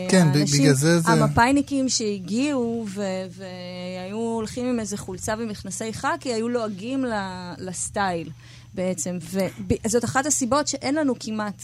כן, 0.09 0.27
בגלל 0.33 0.73
זה 0.73 0.99
זה- 0.99 1.09
המפאיניקים 1.11 1.89
שהגיעו 1.89 2.85
ו- 2.89 3.01
והיו 3.29 4.17
הולכים 4.17 4.65
עם 4.65 4.79
איזה 4.79 4.97
חולצה 4.97 5.33
ומכנסי 5.39 5.93
חאקי, 5.93 6.33
היו 6.33 6.49
לועגים 6.49 7.05
ל- 7.05 7.53
לסטייל 7.57 8.29
בעצם. 8.73 9.17
וזאת 9.85 10.05
אחת 10.05 10.25
הסיבות 10.25 10.67
שאין 10.67 10.95
לנו 10.95 11.13
כמעט... 11.19 11.63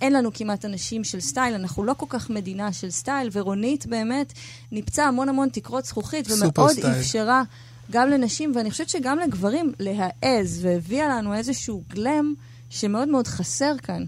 אין 0.00 0.12
לנו 0.12 0.30
כמעט 0.34 0.64
אנשים 0.64 1.04
של 1.04 1.20
סטייל, 1.20 1.54
אנחנו 1.54 1.84
לא 1.84 1.94
כל 1.96 2.06
כך 2.08 2.30
מדינה 2.30 2.72
של 2.72 2.90
סטייל, 2.90 3.28
ורונית 3.32 3.86
באמת 3.86 4.32
ניפצה 4.72 5.04
המון 5.04 5.28
המון 5.28 5.48
תקרות 5.48 5.84
זכוכית, 5.84 6.30
ומאוד 6.30 6.70
סטייל. 6.70 6.86
אפשרה 7.00 7.42
גם 7.90 8.10
לנשים, 8.10 8.52
ואני 8.56 8.70
חושבת 8.70 8.88
שגם 8.88 9.18
לגברים, 9.18 9.72
להעז, 9.78 10.58
והביאה 10.62 11.08
לנו 11.08 11.34
איזשהו 11.34 11.82
glam 11.88 12.34
שמאוד 12.70 13.08
מאוד 13.08 13.26
חסר 13.26 13.72
כאן. 13.82 14.04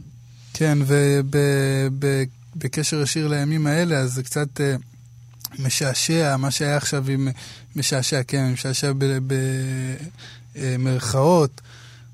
כן, 0.54 0.78
ובקשר 2.54 3.00
ישיר 3.02 3.28
לימים 3.28 3.66
האלה, 3.66 3.96
אז 3.96 4.12
זה 4.12 4.22
קצת 4.22 4.60
אה, 4.60 4.76
משעשע, 5.58 6.36
מה 6.36 6.50
שהיה 6.50 6.76
עכשיו 6.76 7.10
עם... 7.10 7.28
משעשע, 7.76 8.22
כן, 8.22 8.52
משעשע 8.52 8.92
במרכאות. 10.56 11.60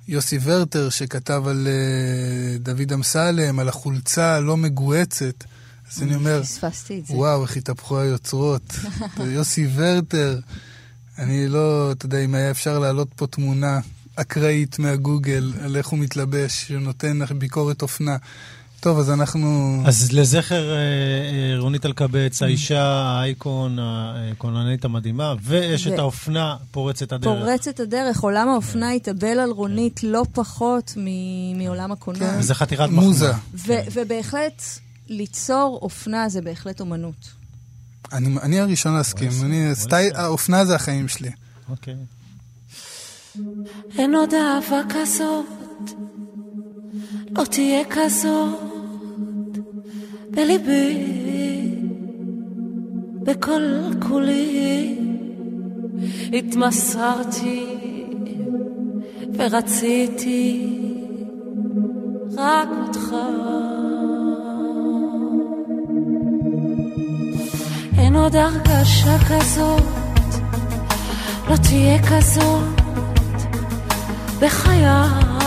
יוסי 0.09 0.39
ורטר, 0.43 0.91
שכתב 0.91 1.43
על 1.47 1.69
אה, 1.71 2.59
דוד 2.59 2.93
אמסלם, 2.93 3.59
על 3.59 3.69
החולצה 3.69 4.37
הלא 4.37 4.57
מגוהצת. 4.57 5.45
אז 5.93 6.03
אני 6.03 6.15
אומר, 6.15 6.43
פספסתי 6.43 6.99
את 6.99 7.07
זה. 7.07 7.15
וואו, 7.15 7.43
איך 7.43 7.57
התהפכו 7.57 7.99
היוצרות. 7.99 8.77
יוסי 9.35 9.69
ורטר, 9.75 10.41
אני 11.19 11.49
לא, 11.49 11.93
אתה 11.93 12.07
יודע, 12.07 12.19
אם 12.19 12.35
היה 12.35 12.51
אפשר 12.51 12.79
להעלות 12.79 13.09
פה 13.17 13.27
תמונה 13.27 13.81
אקראית 14.17 14.79
מהגוגל 14.79 15.53
על 15.61 15.77
איך 15.77 15.87
הוא 15.87 15.99
מתלבש, 15.99 16.65
שנותן 16.69 17.19
ביקורת 17.39 17.83
אופנה. 17.83 18.17
טוב, 18.81 18.99
אז 18.99 19.11
אנחנו... 19.11 19.83
אז 19.87 20.13
לזכר 20.13 20.71
אה, 20.71 20.77
אה, 20.77 21.59
רונית 21.59 21.87
אלקבץ, 21.87 22.43
האישה, 22.43 22.83
האייקון, 22.85 23.79
הקולנוענית 23.81 24.85
המדהימה, 24.85 25.35
ואשת 25.43 25.91
ו- 25.91 25.99
האופנה 26.01 26.57
פורצת 26.71 27.13
הדרך. 27.13 27.39
פורצת 27.39 27.81
הדרך, 27.81 28.21
עולם 28.21 28.49
האופנה 28.49 28.91
התאבל 28.91 29.39
על 29.39 29.51
רונית 29.51 30.03
לא 30.03 30.23
פחות 30.33 30.95
מ- 30.97 31.59
מעולם 31.59 31.93
הקולנוע. 31.93 32.29
כן. 32.31 32.43
זה 32.43 32.55
חתירת 32.55 32.91
מוזה. 32.91 33.29
מחמאה. 33.29 33.41
ו- 33.55 34.01
ובהחלט, 34.01 34.63
ליצור 35.09 35.79
אופנה 35.83 36.29
זה 36.29 36.41
בהחלט 36.41 36.81
אומנות. 36.81 37.29
אני, 38.13 38.39
אני 38.43 38.61
הראשון 38.61 38.95
להסכים. 38.95 39.31
האופנה 40.15 40.65
זה 40.65 40.75
החיים 40.75 41.09
שלי. 41.09 41.31
אוקיי. 41.71 41.95
אין 43.99 44.15
עוד 44.15 44.31
אהבה 44.35 44.81
כזאת, 44.95 45.45
לא 47.31 47.45
תהיה 47.45 47.85
כזאת 47.91 49.59
בליבי, 50.31 51.09
בכל 53.23 53.63
כולי 54.09 54.99
התמסרתי 56.33 57.65
ורציתי 59.35 60.79
רק 62.37 62.69
אותך. 62.87 63.15
אין 67.99 68.15
עוד 68.17 68.37
הרגשה 68.37 69.17
כזאת, 69.31 69.83
לא 71.51 71.57
תהיה 71.57 71.99
כזאת 72.03 72.81
בחיי, 74.41 75.38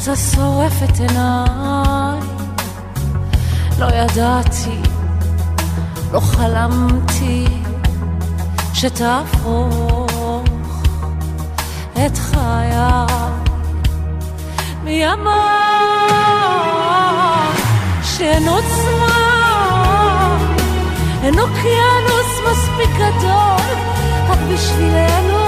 שורף 0.00 0.82
את 0.84 1.00
עיניי. 1.00 2.20
לא 3.78 3.86
ידעתי, 3.86 4.80
לא 6.12 6.20
חלמתי 6.20 7.46
שתהפוך 8.74 10.10
את 12.06 12.18
חיי. 12.18 12.76
מימיי 14.84 15.26
שאין 18.02 18.48
עוצמה, 18.48 19.16
אין 21.22 21.38
אוקיינוס 21.38 22.30
מספיק 22.50 22.90
גדול 22.96 23.76
רק 24.28 24.38
בשבילנו 24.52 25.45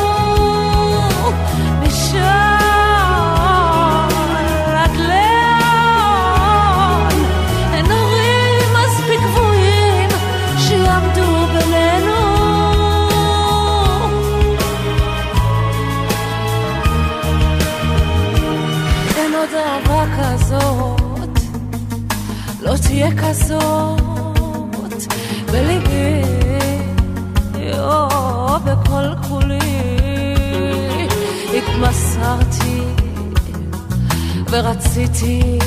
ורציתי 34.79 35.59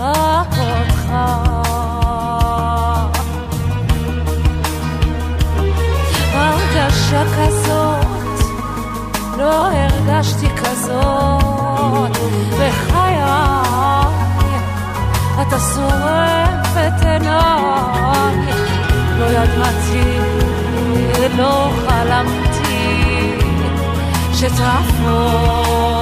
רק 0.00 0.54
אותך. 0.58 1.12
הרגשה 6.34 7.22
כזאת 7.38 8.06
לא 9.38 9.70
הרגשתי 9.72 10.48
כזאת. 10.48 12.16
בחיי 12.50 13.22
אתה 15.42 15.58
שורף 15.74 16.76
את 16.76 17.06
עיניי. 17.06 18.36
לא 19.18 19.24
ידעתי, 19.24 20.18
לא 21.36 21.70
חלמתי 21.86 23.38
שתהפוך 24.34 26.01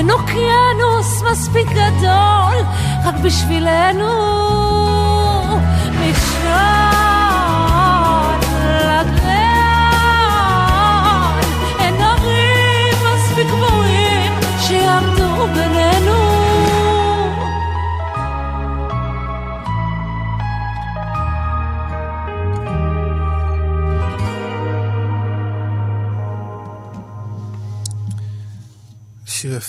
אין 0.00 0.10
אוקיינוס 0.10 1.22
מספיק 1.30 1.68
גדול 1.68 2.56
רק 3.04 3.14
בשבילנו. 3.24 4.08
משם 6.00 6.89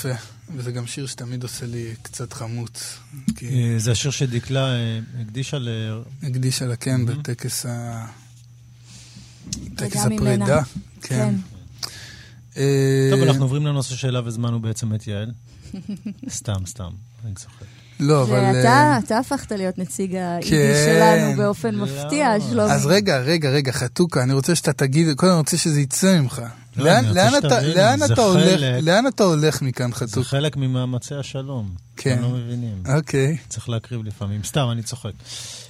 יפה, 0.06 0.22
וזה 0.56 0.72
גם 0.72 0.88
שיר 0.88 1.08
שתמיד 1.08 1.44
עושה 1.44 1.66
לי 1.66 1.94
קצת 2.02 2.34
חמוץ. 2.34 2.98
כי 3.36 3.48
אה, 3.48 3.80
זה 3.80 3.92
השיר 3.92 4.12
שדקלה 4.12 4.74
אה, 4.76 5.00
הקדישה 5.22 5.58
ל... 5.60 5.70
הקדישה 6.24 6.66
לה, 6.66 6.76
כן, 6.76 7.02
Mhm. 7.08 7.12
בטקס 7.12 7.66
ה... 7.66 8.06
טקס 9.76 9.96
ממנה. 10.06 10.16
הפרידה. 10.46 10.62
כן. 11.02 11.08
כן. 11.18 11.36
אה, 12.58 13.10
טוב, 13.12 13.22
אנחנו 13.22 13.42
עוברים 13.44 13.66
לנושא 13.66 13.96
שאליו 13.96 14.28
הזמנו 14.28 14.60
בעצם 14.62 14.96
את 14.96 15.08
יעל. 15.08 15.32
סתם, 16.30 16.66
סתם, 16.66 16.90
אני 17.26 17.36
צוחק. 17.36 17.66
לא, 18.02 18.24
אבל... 18.24 18.32
ואתה 18.40 18.68
אה, 18.68 18.98
אתה 18.98 19.18
הפכת 19.18 19.52
להיות 19.52 19.78
נציג 19.78 20.16
היידיש 20.16 20.50
כן. 20.50 20.74
שלנו 20.86 21.38
באופן 21.38 21.76
לא. 21.76 21.86
מפתיע, 21.86 22.34
שלומי. 22.50 22.72
אז 22.74 22.86
רגע, 22.86 23.18
רגע, 23.18 23.50
רגע, 23.50 23.72
חתוכה, 23.72 24.24
אני 24.24 24.34
רוצה 24.34 24.56
שאתה 24.56 24.74
תגיד, 24.74 25.08
קודם 25.18 25.32
אני 25.32 25.40
רוצה 25.40 25.58
שזה 25.58 25.82
יצא 25.82 26.20
ממך. 26.22 26.42
לא, 26.78 26.84
לאן- 26.86 27.06
אתה- 27.12 27.30
שתבינו, 27.32 27.76
לאן 27.76 28.00
זה 28.00 28.14
אתה 28.14 28.22
הולך- 28.22 28.44
חלק- 28.60 28.84
לאן 28.84 29.08
אתה 29.08 29.24
הולך 29.24 29.62
מכאן, 29.62 29.90
זה 29.92 29.96
חתוכה? 29.96 30.30
חלק 30.30 30.58
ממאמצי 30.58 31.16
השלום. 31.16 31.70
כן. 31.98 32.14
אתם 32.14 32.22
לא 32.22 32.30
מבינים. 32.30 32.84
אוקיי. 32.96 33.38
צריך 33.50 33.70
להקריב 33.70 34.04
לפעמים. 34.04 34.44
סתם, 34.44 34.68
אני 34.72 34.84
צוחק. 34.84 35.12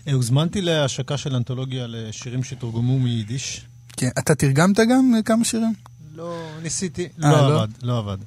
אה, 0.08 0.14
הוזמנתי 0.14 0.62
להשקה 0.62 1.18
של 1.18 1.36
אנתולוגיה 1.36 1.86
לשירים 1.88 2.44
שתורגמו 2.44 3.00
מיידיש. 3.00 3.62
כן, 3.98 4.10
אתה 4.20 4.36
תרגמת 4.36 4.78
גם 4.80 5.14
אה, 5.18 5.22
כמה 5.22 5.46
שירים? 5.46 5.74
לא, 6.16 6.36
ניסיתי, 6.64 7.08
לא 7.18 7.30
לא? 7.30 7.62
עבד, 7.62 7.68
לא 7.84 7.98
עבד. 7.98 8.18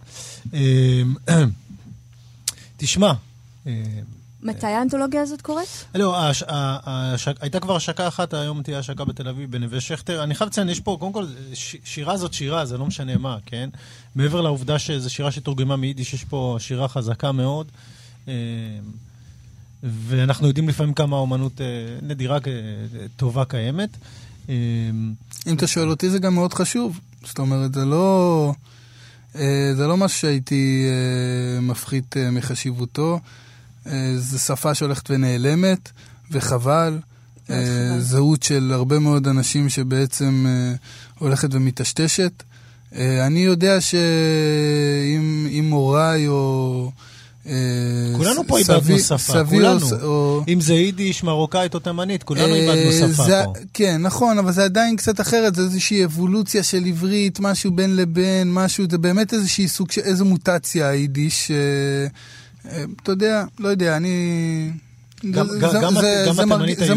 תשמע, 2.76 3.12
מתי 4.42 4.66
האנתולוגיה 4.66 5.22
הזאת 5.22 5.42
קורית? 5.42 5.84
לא, 5.94 6.24
הש- 6.24 6.42
ה- 6.42 6.78
ההשק- 6.90 7.36
הייתה 7.40 7.60
כבר 7.60 7.76
השקה 7.76 8.08
אחת, 8.08 8.34
היום 8.34 8.62
תהיה 8.62 8.78
השקה 8.78 9.04
בתל 9.04 9.28
אביב, 9.28 9.50
בנווה 9.50 9.80
שכטר. 9.80 10.22
אני 10.24 10.34
חייב 10.34 10.48
לציין, 10.50 10.68
יש 10.68 10.80
פה, 10.80 10.96
קודם 11.00 11.12
כל, 11.12 11.26
ש- 11.54 11.76
שירה 11.84 12.16
זאת 12.16 12.34
שירה, 12.34 12.64
זה 12.66 12.78
לא 12.78 12.86
משנה 12.86 13.16
מה, 13.18 13.36
כן? 13.46 13.70
מעבר 14.14 14.40
לעובדה 14.40 14.78
שזו 14.78 15.10
שירה 15.10 15.30
שתורגמה 15.32 15.76
מיידיש, 15.76 16.14
יש 16.14 16.24
פה 16.24 16.56
שירה 16.60 16.88
חזקה 16.88 17.32
מאוד. 17.32 17.66
אה, 18.28 18.32
ואנחנו 19.82 20.46
יודעים 20.46 20.68
לפעמים 20.68 20.94
כמה 20.94 21.16
האומנות 21.16 21.60
אה, 21.60 21.66
נדירה, 22.02 22.36
אה, 22.36 22.40
טובה 23.16 23.44
קיימת. 23.44 23.90
אה, 24.48 24.54
אם 25.46 25.54
אתה 25.56 25.66
שואל 25.66 25.90
אותי 25.90 26.10
זה 26.10 26.18
גם 26.18 26.34
מאוד 26.34 26.54
חשוב. 26.54 27.00
זאת 27.26 27.38
אומרת, 27.38 27.74
זה 27.74 27.84
לא... 27.84 28.52
אה, 29.36 29.42
זה 29.76 29.86
לא 29.86 29.96
משהו 29.96 30.18
שהייתי 30.18 30.86
אה, 30.88 31.60
מפחית 31.60 32.16
אה, 32.16 32.30
מחשיבותו. 32.30 33.20
אה, 33.86 34.12
זו 34.16 34.38
שפה 34.38 34.74
שהולכת 34.74 35.10
ונעלמת, 35.10 35.90
וחבל. 36.30 36.98
אה. 37.50 37.56
זהות 38.00 38.42
של 38.42 38.70
הרבה 38.74 38.98
מאוד 38.98 39.28
אנשים 39.28 39.68
שבעצם 39.68 40.46
אה, 40.48 40.74
הולכת 41.18 41.48
ומטשטשת. 41.54 42.42
אני 43.26 43.40
יודע 43.40 43.80
שאם 43.80 45.46
אם 45.50 45.70
הוריי 45.70 46.28
או... 46.28 46.90
כולנו 48.16 48.46
פה 48.46 48.58
איבדנו 48.58 48.98
שפה, 48.98 49.18
סבי 49.18 49.56
כולנו. 49.56 49.74
או 49.74 49.80
ס- 49.80 49.92
או... 49.92 50.44
אם 50.48 50.60
זה 50.60 50.74
יידיש, 50.74 51.22
מרוקאית 51.24 51.74
או 51.74 51.78
תימנית, 51.78 52.22
כולנו 52.22 52.54
איבדנו 52.54 52.92
שפה 52.92 53.24
זה- 53.24 53.42
פה. 53.44 53.52
כן, 53.74 54.02
נכון, 54.02 54.38
אבל 54.38 54.52
זה 54.52 54.64
עדיין 54.64 54.96
קצת 54.96 55.20
אחרת, 55.20 55.54
זה 55.54 55.62
איזושהי 55.62 56.04
אבולוציה 56.04 56.62
של 56.62 56.84
עברית, 56.84 57.40
משהו 57.40 57.70
בין 57.70 57.96
לבין, 57.96 58.52
משהו, 58.52 58.84
זה 58.90 58.98
באמת 58.98 59.32
איזושהי 59.32 59.68
סוג 59.68 59.90
של, 59.90 60.00
איזו 60.00 60.24
מוטציה 60.24 60.88
היידיש. 60.88 61.50
אה, 61.50 61.56
אתה 63.02 63.12
יודע, 63.12 63.44
לא 63.58 63.68
יודע, 63.68 63.96
אני... 63.96 64.70
גם- 65.30 65.46
זה- 65.48 65.58
גם- 65.60 65.70
זה- 65.70 65.78
גם 65.82 65.94
זה- 65.94 66.22
הת- 66.30 66.34
זה 66.34 66.42
גם 66.42 66.48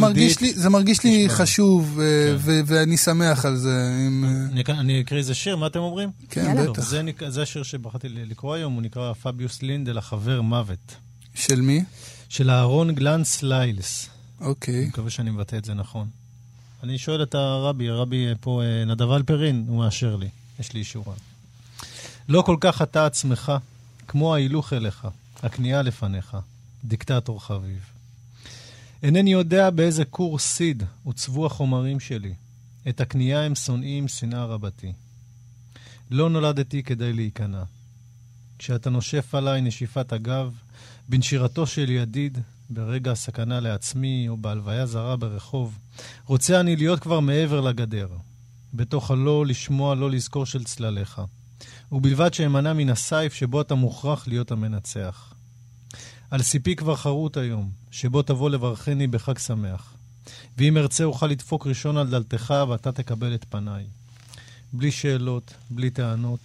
מרגיש- 0.02 0.36
זה 0.36 0.42
לי- 0.46 0.54
זה 0.54 0.70
מרגיש 0.70 1.04
לי 1.04 1.28
תשמע. 1.28 1.38
חשוב, 1.38 2.00
אה, 2.00 2.06
כן. 2.32 2.36
ו- 2.40 2.62
ואני 2.66 2.98
שמח 2.98 3.46
על 3.46 3.58
זה. 3.58 3.70
אה, 3.70 4.08
אני, 4.52 4.64
אני 4.80 5.02
אקריא 5.02 5.20
איזה 5.20 5.34
שיר, 5.34 5.56
מה 5.56 5.68
אתם 5.68 5.80
אומרים? 5.80 6.10
כן, 6.30 6.46
יאללה. 6.46 6.72
בטח. 6.72 6.82
זה, 6.90 7.02
זה 7.28 7.42
השיר 7.42 7.64
שבחרתי 7.64 8.08
לקרוא 8.10 8.54
היום, 8.56 8.74
הוא 8.74 8.82
נקרא 8.82 9.14
פביוס 9.14 9.62
לינדל, 9.62 9.98
החבר 9.98 10.42
מוות. 10.42 10.96
של 11.36 11.62
מי? 11.62 11.84
של 12.30 12.50
אהרון 12.50 12.92
גלנץ 12.96 13.44
ליילס. 13.44 14.10
אני 14.42 14.48
אוקיי. 14.50 14.86
מקווה 14.88 15.10
שאני 15.10 15.32
מבטא 15.32 15.56
את 15.56 15.66
זה 15.66 15.74
נכון. 15.74 16.08
אני 16.84 16.98
שואל 16.98 17.24
את 17.24 17.36
הרבי, 17.36 17.90
הרבי 17.90 18.26
פה, 18.42 18.62
אה, 18.64 18.86
נדב 18.86 19.12
אלפרין, 19.12 19.66
הוא 19.68 19.78
מאשר 19.78 20.16
לי, 20.16 20.28
יש 20.60 20.74
לי 20.74 20.80
אישורה. 20.80 21.14
לא 22.30 22.42
כל 22.42 22.56
כך 22.60 22.82
אתה 22.82 23.06
עצמך, 23.06 23.52
כמו 24.08 24.36
ההילוך 24.36 24.74
אליך, 24.74 25.08
הכניעה 25.44 25.82
לפניך, 25.82 26.38
דיקטטור 26.84 27.44
חביב. 27.44 27.86
אינני 29.04 29.32
יודע 29.32 29.70
באיזה 29.70 30.06
קורס 30.06 30.46
סיד 30.46 30.84
עוצבו 31.04 31.46
החומרים 31.46 32.00
שלי. 32.00 32.34
את 32.90 33.02
הכניעה 33.02 33.44
הם 33.44 33.56
שונאים 33.56 34.08
שנאה 34.08 34.46
רבתי. 34.46 34.94
לא 36.12 36.30
נולדתי 36.30 36.84
כדי 36.84 37.14
להיכנע. 37.14 37.64
כשאתה 38.60 38.90
נושף 38.90 39.36
עליי 39.36 39.62
נשיפת 39.62 40.14
הגב, 40.14 40.54
בנשירתו 41.10 41.68
של 41.68 41.90
ידיד, 41.90 42.38
ברגע 42.70 43.12
הסכנה 43.12 43.60
לעצמי 43.60 44.26
או 44.30 44.38
בהלוויה 44.38 44.86
זרה 44.86 45.16
ברחוב, 45.16 45.78
רוצה 46.26 46.60
אני 46.60 46.76
להיות 46.76 47.00
כבר 47.00 47.20
מעבר 47.20 47.62
לגדר. 47.62 48.08
בתוך 48.74 49.12
הלא 49.12 49.46
לשמוע 49.46 49.96
לא 49.96 50.12
לזכור 50.12 50.46
של 50.46 50.64
צלליך. 50.64 51.22
ובלבד 51.92 52.34
שאמנע 52.34 52.74
מן 52.74 52.90
הסייף 52.90 53.34
שבו 53.34 53.62
אתה 53.62 53.76
מוכרח 53.76 54.28
להיות 54.28 54.52
המנצח. 54.52 55.34
על 56.32 56.42
סיפי 56.42 56.76
כבר 56.76 56.96
חרוט 56.96 57.38
היום, 57.38 57.70
שבו 57.92 58.22
תבוא 58.22 58.50
לברכני 58.50 59.08
בחג 59.08 59.38
שמח. 59.38 59.94
ואם 60.58 60.78
ארצה 60.78 61.04
אוכל 61.04 61.28
לדפוק 61.28 61.68
ראשון 61.68 61.98
על 61.98 62.10
דלתך 62.10 62.54
ואתה 62.70 62.92
תקבל 62.92 63.36
את 63.36 63.46
פניי. 63.50 63.86
בלי 64.74 64.92
שאלות, 64.92 65.54
בלי 65.70 65.90
טענות. 65.90 66.40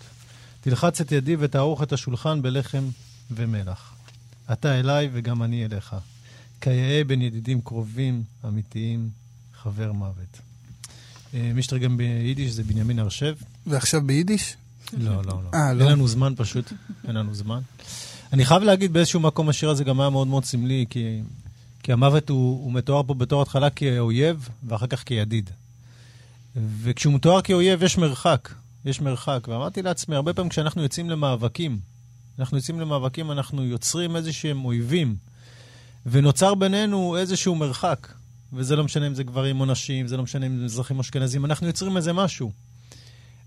תלחץ 0.60 1.00
את 1.00 1.12
ידי 1.12 1.36
ותערוך 1.38 1.82
את 1.82 1.92
השולחן 1.92 2.42
בלחם 2.42 2.84
ומלח. 3.30 3.94
אתה 4.52 4.80
אליי 4.80 5.08
וגם 5.12 5.42
אני 5.42 5.64
אליך. 5.64 5.96
כיאה 6.60 7.04
בין 7.06 7.22
ידידים 7.22 7.60
קרובים, 7.60 8.22
אמיתיים, 8.48 9.08
חבר 9.62 9.92
מוות. 9.92 10.38
אה, 11.34 11.50
מי 11.54 11.62
שתרגם 11.62 11.96
ביידיש 11.96 12.50
זה 12.50 12.62
בנימין 12.64 12.98
הרשב. 12.98 13.34
ועכשיו 13.66 14.06
ביידיש? 14.06 14.56
לא, 14.98 15.14
לא, 15.14 15.22
לא. 15.24 15.50
אה, 15.54 15.72
לא. 15.72 15.84
אין 15.84 15.92
לנו 15.92 16.08
זמן 16.08 16.32
פשוט, 16.36 16.72
אין 17.08 17.16
לנו 17.16 17.34
זמן. 17.34 17.60
אני 18.32 18.44
חייב 18.44 18.62
להגיד, 18.62 18.92
באיזשהו 18.92 19.20
מקום 19.20 19.48
השיר 19.48 19.70
הזה 19.70 19.84
גם 19.84 20.00
היה 20.00 20.10
מאוד 20.10 20.26
מאוד 20.26 20.44
סמלי, 20.44 20.86
כי, 20.90 21.20
כי 21.82 21.92
המוות 21.92 22.28
הוא, 22.28 22.64
הוא 22.64 22.72
מתואר 22.72 23.02
פה 23.02 23.14
בתור 23.14 23.42
התחלה 23.42 23.70
כאויב, 23.70 24.48
ואחר 24.66 24.86
כך 24.86 25.02
כידיד. 25.02 25.50
וכשהוא 26.56 27.14
מתואר 27.14 27.42
כאויב 27.42 27.82
יש 27.82 27.98
מרחק, 27.98 28.48
יש 28.84 29.00
מרחק. 29.00 29.48
ואמרתי 29.48 29.82
לעצמי, 29.82 30.16
הרבה 30.16 30.32
פעמים 30.32 30.48
כשאנחנו 30.48 30.82
יוצאים 30.82 31.10
למאבקים, 31.10 31.78
אנחנו 32.38 32.56
יוצאים 32.56 32.80
למאבקים, 32.80 33.32
אנחנו 33.32 33.64
יוצרים 33.64 34.16
איזה 34.16 34.32
שהם 34.32 34.64
אויבים, 34.64 35.16
ונוצר 36.06 36.54
בינינו 36.54 37.16
איזשהו 37.16 37.54
מרחק. 37.54 38.08
וזה 38.52 38.76
לא 38.76 38.84
משנה 38.84 39.06
אם 39.06 39.14
זה 39.14 39.24
גברים 39.24 39.60
או 39.60 39.66
נשים, 39.66 40.06
זה 40.06 40.16
לא 40.16 40.22
משנה 40.22 40.46
אם 40.46 40.58
זה 40.58 40.64
מזרחים 40.64 40.96
או 40.96 41.00
אשכנזים, 41.00 41.44
אנחנו 41.44 41.66
יוצרים 41.66 41.96
איזה 41.96 42.12
משהו. 42.12 42.52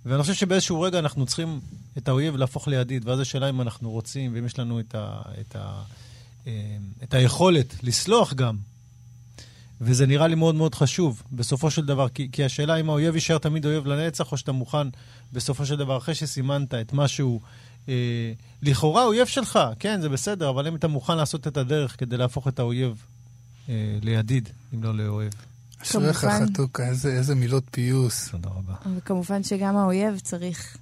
ואני 0.05 0.21
חושב 0.21 0.33
שבאיזשהו 0.33 0.81
רגע 0.81 0.99
אנחנו 0.99 1.25
צריכים 1.25 1.59
את 1.97 2.07
האויב 2.07 2.35
להפוך 2.35 2.67
לידיד, 2.67 3.07
ואז 3.07 3.19
השאלה 3.19 3.49
אם 3.49 3.61
אנחנו 3.61 3.91
רוצים, 3.91 4.33
ואם 4.33 4.45
יש 4.45 4.59
לנו 4.59 4.79
את, 4.79 4.95
ה, 4.95 5.21
את, 5.41 5.55
ה, 5.55 5.81
אה, 6.47 6.77
את 7.03 7.13
היכולת 7.13 7.83
לסלוח 7.83 8.33
גם. 8.33 8.57
וזה 9.81 10.05
נראה 10.05 10.27
לי 10.27 10.35
מאוד 10.35 10.55
מאוד 10.55 10.75
חשוב, 10.75 11.23
בסופו 11.31 11.71
של 11.71 11.85
דבר, 11.85 12.09
כי, 12.09 12.29
כי 12.31 12.43
השאלה 12.43 12.75
אם 12.75 12.89
האויב 12.89 13.15
יישאר 13.15 13.37
תמיד 13.37 13.65
אויב 13.65 13.87
לנצח, 13.87 14.31
או 14.31 14.37
שאתה 14.37 14.51
מוכן, 14.51 14.87
בסופו 15.33 15.65
של 15.65 15.75
דבר, 15.75 15.97
אחרי 15.97 16.15
שסימנת 16.15 16.73
את 16.73 16.93
משהו, 16.93 17.41
אה, 17.89 17.93
לכאורה 18.61 19.05
אויב 19.05 19.27
שלך, 19.27 19.59
כן, 19.79 20.01
זה 20.01 20.09
בסדר, 20.09 20.49
אבל 20.49 20.67
אם 20.67 20.75
אתה 20.75 20.87
מוכן 20.87 21.17
לעשות 21.17 21.47
את 21.47 21.57
הדרך 21.57 21.99
כדי 21.99 22.17
להפוך 22.17 22.47
את 22.47 22.59
האויב 22.59 23.03
אה, 23.69 23.73
לידיד, 24.01 24.49
אם 24.73 24.83
לא 24.83 24.95
לאוהב. 24.95 25.33
אשריך. 25.85 26.25
חתוקה, 26.25 26.87
איזה, 26.87 27.13
איזה 27.13 27.35
מילות 27.35 27.63
פיוס. 27.71 28.29
תודה 28.29 28.49
רבה. 28.49 28.73
וכמובן 28.97 29.43
שגם 29.43 29.77
האויב 29.77 30.19
צריך 30.19 30.77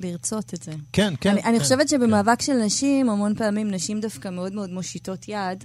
לרצות 0.00 0.54
את 0.54 0.62
זה. 0.62 0.72
כן, 0.92 1.14
כן. 1.20 1.30
אני, 1.30 1.42
אני 1.42 1.58
כן, 1.58 1.62
חושבת 1.62 1.88
שבמאבק 1.88 2.42
של 2.42 2.52
נשים, 2.52 3.10
המון 3.10 3.34
פעמים 3.34 3.70
נשים 3.70 4.00
דווקא 4.00 4.28
מאוד 4.28 4.52
מאוד 4.52 4.70
מושיטות 4.70 5.28
יד, 5.28 5.64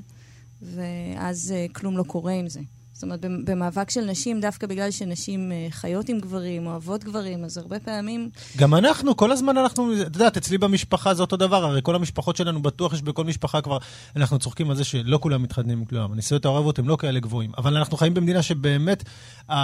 ואז 0.61 1.53
uh, 1.53 1.73
כלום 1.73 1.97
לא 1.97 2.03
קורה 2.03 2.33
עם 2.33 2.49
זה. 2.49 2.59
זאת 2.95 3.03
אומרת, 3.03 3.21
במ- 3.21 3.45
במאבק 3.45 3.89
של 3.89 4.01
נשים, 4.01 4.41
דווקא 4.41 4.67
בגלל 4.67 4.91
שנשים 4.91 5.51
uh, 5.51 5.73
חיות 5.73 6.09
עם 6.09 6.19
גברים, 6.19 6.67
אוהבות 6.67 7.03
גברים, 7.03 7.43
אז 7.43 7.57
הרבה 7.57 7.79
פעמים... 7.79 8.29
גם 8.57 8.75
אנחנו, 8.75 9.17
כל 9.17 9.31
הזמן 9.31 9.57
אנחנו, 9.57 9.93
את 9.93 10.15
יודעת, 10.15 10.37
אצלי 10.37 10.57
במשפחה 10.57 11.13
זה 11.13 11.21
אותו 11.21 11.37
דבר, 11.37 11.65
הרי 11.65 11.79
כל 11.83 11.95
המשפחות 11.95 12.35
שלנו, 12.35 12.61
בטוח 12.61 12.93
יש 12.93 13.01
בכל 13.01 13.23
משפחה 13.23 13.61
כבר, 13.61 13.77
אנחנו 14.15 14.39
צוחקים 14.39 14.69
על 14.69 14.75
זה 14.75 14.83
שלא 14.83 15.17
כולם 15.21 15.43
מתחתנים 15.43 15.77
עם 15.79 15.85
כולם, 15.85 16.11
הניסיונות 16.11 16.45
הערבות 16.45 16.79
הם 16.79 16.87
לא 16.87 16.97
כאלה 16.99 17.19
גבוהים, 17.19 17.51
אבל 17.57 17.77
אנחנו 17.77 17.97
חיים 17.97 18.13
במדינה 18.13 18.41
שבאמת, 18.41 19.03
אמ, 19.49 19.57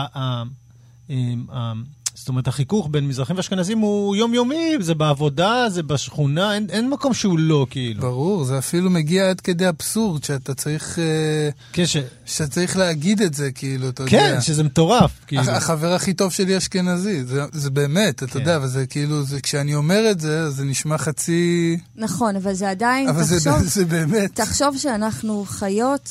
זאת 2.22 2.30
אומרת, 2.30 2.48
החיכוך 2.48 2.88
בין 2.92 3.08
מזרחים 3.08 3.36
ואשכנזים 3.38 3.80
הוא 3.80 4.16
יומיומי, 4.16 4.72
זה 4.80 4.94
בעבודה, 4.96 5.66
זה 5.70 5.84
בשכונה, 5.84 6.54
אין, 6.56 6.66
אין 6.70 6.90
מקום 6.90 7.14
שהוא 7.14 7.40
לא, 7.40 7.68
כאילו. 7.70 8.02
ברור, 8.02 8.44
זה 8.44 8.58
אפילו 8.58 8.90
מגיע 8.90 9.30
עד 9.30 9.42
כדי 9.42 9.70
אבסורד, 9.70 10.24
שאתה 10.24 10.54
צריך... 10.54 11.00
אה, 11.00 11.50
כן, 11.74 11.86
ש... 11.86 11.98
שאתה 12.26 12.50
צריך 12.52 12.78
להגיד 12.78 13.22
את 13.22 13.34
זה, 13.34 13.52
כאילו, 13.52 13.90
אתה 13.90 14.04
יודע. 14.04 14.12
כן, 14.12 14.42
שזה 14.42 14.64
מטורף, 14.64 15.12
כאילו. 15.28 15.42
הח- 15.42 15.50
החבר 15.50 15.94
הכי 15.94 16.14
טוב 16.14 16.32
שלי 16.32 16.58
אשכנזי, 16.58 17.24
זה, 17.24 17.42
זה 17.52 17.70
באמת, 17.70 18.16
אתה 18.24 18.28
כן. 18.28 18.40
יודע, 18.40 18.60
וזה 18.62 18.86
כאילו, 18.86 19.24
זה, 19.24 19.42
כשאני 19.42 19.76
אומר 19.76 20.12
את 20.12 20.20
זה, 20.20 20.40
אז 20.42 20.56
זה 20.56 20.64
נשמע 20.64 20.98
חצי... 20.98 21.78
נכון, 21.96 22.36
אבל 22.36 22.54
זה 22.54 22.70
עדיין, 22.70 23.10
אבל 23.10 23.24
זה, 23.24 23.36
תחשוב, 23.38 23.68
זה 23.76 23.86
באמת. 23.86 24.32
תחשוב 24.36 24.78
שאנחנו 24.78 25.46
חיות, 25.48 26.10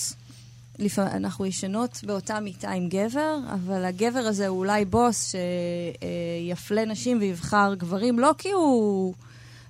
לפעמים 0.81 1.13
אנחנו 1.13 1.47
ישנות 1.47 2.01
באותה 2.07 2.41
מיטה 2.41 2.71
עם 2.71 2.89
גבר, 2.89 3.39
אבל 3.55 3.85
הגבר 3.85 4.19
הזה 4.19 4.49
הוא 4.49 4.59
אולי 4.59 4.85
בוס 4.85 5.35
שיפלה 5.35 6.85
נשים 6.85 7.19
ויבחר 7.21 7.75
גברים, 7.79 8.19
לא 8.19 8.35
כי 8.39 8.51
הוא, 8.51 9.15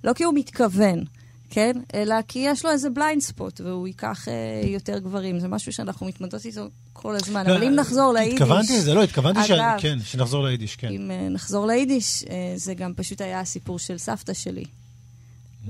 לא 0.04 0.12
כי 0.12 0.24
הוא 0.24 0.34
מתכוון. 0.34 1.04
כן? 1.50 1.72
אלא 1.94 2.14
כי 2.28 2.38
יש 2.38 2.64
לו 2.64 2.70
איזה 2.70 2.90
blind 2.90 3.22
spot, 3.22 3.60
והוא 3.60 3.86
ייקח 3.86 4.28
אה, 4.28 4.68
יותר 4.68 4.98
גברים. 4.98 5.40
זה 5.40 5.48
משהו 5.48 5.72
שאנחנו 5.72 6.06
מתמודדות 6.06 6.44
איתו 6.44 6.68
כל 6.92 7.16
הזמן. 7.16 7.46
לא, 7.46 7.56
אבל 7.56 7.64
אם 7.64 7.74
נחזור 7.74 8.12
ליידיש... 8.12 8.40
התכוונתי 8.40 8.76
לזה, 8.76 8.94
לא, 8.94 9.02
התכוונתי 9.02 9.40
ש... 9.44 9.50
כן, 9.78 9.98
שנחזור 10.04 10.44
ליידיש, 10.44 10.76
כן. 10.76 10.88
אם 10.88 11.10
אה, 11.10 11.28
נחזור 11.28 11.66
ליידיש, 11.66 12.24
אה, 12.30 12.52
זה 12.56 12.74
גם 12.74 12.94
פשוט 12.96 13.20
היה 13.20 13.40
הסיפור 13.40 13.78
של 13.78 13.98
סבתא 13.98 14.34
שלי. 14.34 14.64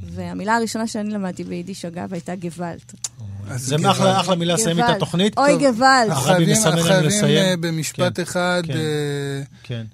והמילה 0.03 0.57
הראשונה 0.57 0.86
שאני 0.86 1.11
למדתי 1.11 1.45
ביידיש, 1.45 1.84
אגב, 1.84 2.12
הייתה 2.12 2.36
גוואלט. 2.36 2.95
אז 3.51 3.62
זה 3.62 3.76
גוואלד. 3.76 3.96
אחלה, 3.96 4.20
אחלה 4.20 4.34
מילה 4.36 4.55
לסיים 4.55 4.80
את. 4.80 4.84
התוכנית. 4.88 5.38
אוי, 5.38 5.53
טוב. 5.53 5.61
הרבי 6.11 6.55
חייבים. 7.11 7.36
אה, 7.36 7.55
במשפט 7.61 8.16
כן, 8.16 8.22
אחד, 8.22 8.62
כן. 8.66 8.72
אה, 8.72 9.42
כן. 9.62 9.84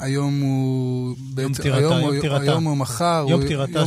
שהיום 0.00 0.40
הוא... 0.40 1.16
בעצם- 1.34 1.54
פטירתה, 1.54 1.78
היום 1.78 2.00
יום 2.00 2.18
פטירתה. 2.18 2.42
היום 2.42 2.64
הוא 2.64 2.76
מחר, 2.76 3.26
יום 3.28 3.40
פטירתה 3.44 3.78
יום 3.78 3.86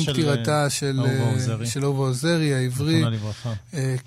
של, 0.70 1.00
אהובה 1.00 1.12
אה, 1.24 1.32
עוזרי. 1.34 1.68
של 1.68 1.84
אהובה 1.84 2.04
עוזרי 2.04 2.54
העברי. 2.56 2.94
זיכרונה 2.96 3.16
לברכה. 3.16 3.54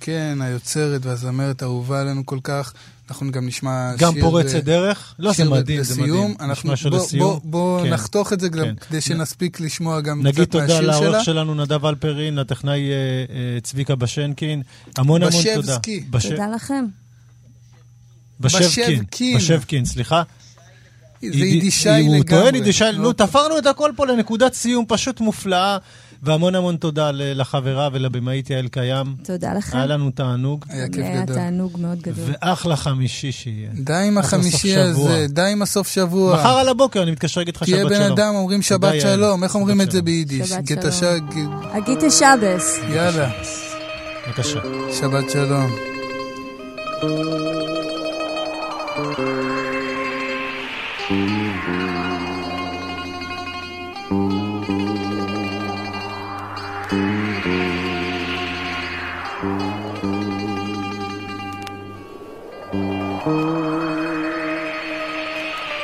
כן, 0.00 0.38
היוצרת 0.40 1.06
והזמרת 1.06 1.62
האהובה 1.62 2.00
עלינו 2.00 2.26
כל 2.26 2.38
כך. 2.42 2.72
אנחנו 3.10 3.30
גם 3.32 3.46
נשמע 3.46 3.92
גם 3.98 4.12
שיר... 4.12 4.22
פורצת 4.22 4.54
אה, 4.54 4.60
דרך? 4.60 5.14
לא, 5.18 5.32
זה 5.32 5.44
מדהים, 5.44 5.82
זה. 5.82 6.02
מדהים. 6.02 6.34
אנחנו, 6.40 6.52
נשמע 6.52 6.76
שיר 6.76 6.90
בוא, 6.90 6.98
לסיום. 6.98 7.30
בוא, 7.30 7.40
בוא 7.44 7.82
כן. 7.84 7.92
נחתוך 7.92 8.32
את 8.32 8.40
זה 8.40 8.48
גם 8.48 8.64
כן. 8.64 8.74
כדי 8.74 9.00
שנספיק 9.00 9.60
לשמוע 9.60 10.00
גם 10.00 10.22
נגיד 10.22 10.34
קצת 10.44 10.50
תודה 10.52 10.64
מהשיר 10.66 10.80
לעורך 10.80 11.10
שלה. 11.14 11.24
שלנו, 11.24 11.54
נדב 11.54 11.86
אלפרין, 11.86 12.34
לטכנאי 12.36 12.90
אה, 12.90 12.94
אה, 12.94 13.60
צביקה 13.60 13.94
בשנקין. 13.94 14.62
המון 14.96 15.22
המון 15.22 15.32
תודה. 15.42 15.58
בשבסקי. 15.60 16.00
בש- 16.10 16.26
תודה 16.26 16.46
לכם. 16.54 16.84
בשבקין. 18.40 18.64
בשבקין. 18.98 19.36
בשבקין, 19.36 19.84
סליחה. 19.84 20.22
זה 21.20 21.26
יידי- 21.26 21.38
יידישאי 21.38 22.06
הוא 22.06 22.24
טוען 22.24 22.40
לגמרי. 22.42 22.58
יידישאי, 22.58 22.92
נו, 22.98 23.12
תפרנו 23.12 23.58
את 23.58 23.66
הכל 23.66 23.90
פה 23.96 24.06
לנקודת 24.06 24.54
סיום 24.54 24.84
פשוט 24.88 25.20
מופלאה, 25.20 25.78
והמון 26.22 26.54
המון 26.54 26.76
תודה 26.76 27.10
לחברה 27.14 27.88
ולבמאית 27.92 28.50
יעל 28.50 28.68
קיים. 28.68 29.14
תודה 29.22 29.54
לכם. 29.54 29.76
היה 29.76 29.86
לנו 29.86 30.10
תענוג, 30.10 30.64
היה 30.68 30.88
כיף 30.88 31.04
היה 31.04 31.22
גדול. 31.22 31.36
תענוג 31.36 31.76
מאוד 31.80 31.98
גדול. 32.02 32.24
ואחלה 32.42 32.76
חמישי 32.76 33.32
שיהיה. 33.32 33.68
די 33.74 33.92
עם 33.92 34.18
החמישי 34.18 34.50
סוף 34.74 34.94
שבוע. 34.94 35.10
הזה, 35.10 35.26
די 35.28 35.48
עם 35.52 35.62
הסוף 35.62 35.88
שבוע. 35.88 36.34
מחר 36.34 36.48
על 36.48 36.68
הבוקר 36.68 37.02
אני 37.02 37.10
מתקשר 37.10 37.40
להגיד 37.40 37.56
לך 37.56 37.66
שבת 37.66 37.74
תהיה 37.74 37.88
שלום. 37.88 38.08
בן 38.08 38.12
אדם, 38.12 38.34
אומרים 38.34 38.62
שבת. 38.62 39.00
שלום. 39.00 39.44
איך 39.44 39.54
אומרים 39.54 39.80
את 39.80 39.90
זה. 39.90 40.02
ביידיש? 40.02 40.48
שבת 40.48 40.64
גטה 40.64 40.88
אגיטה 41.72 42.10
שבס. 42.10 42.78
יאללה, 42.94 43.30
בבקשה. 44.26 44.60
שבת 45.00 45.30
שלום. 45.30 45.70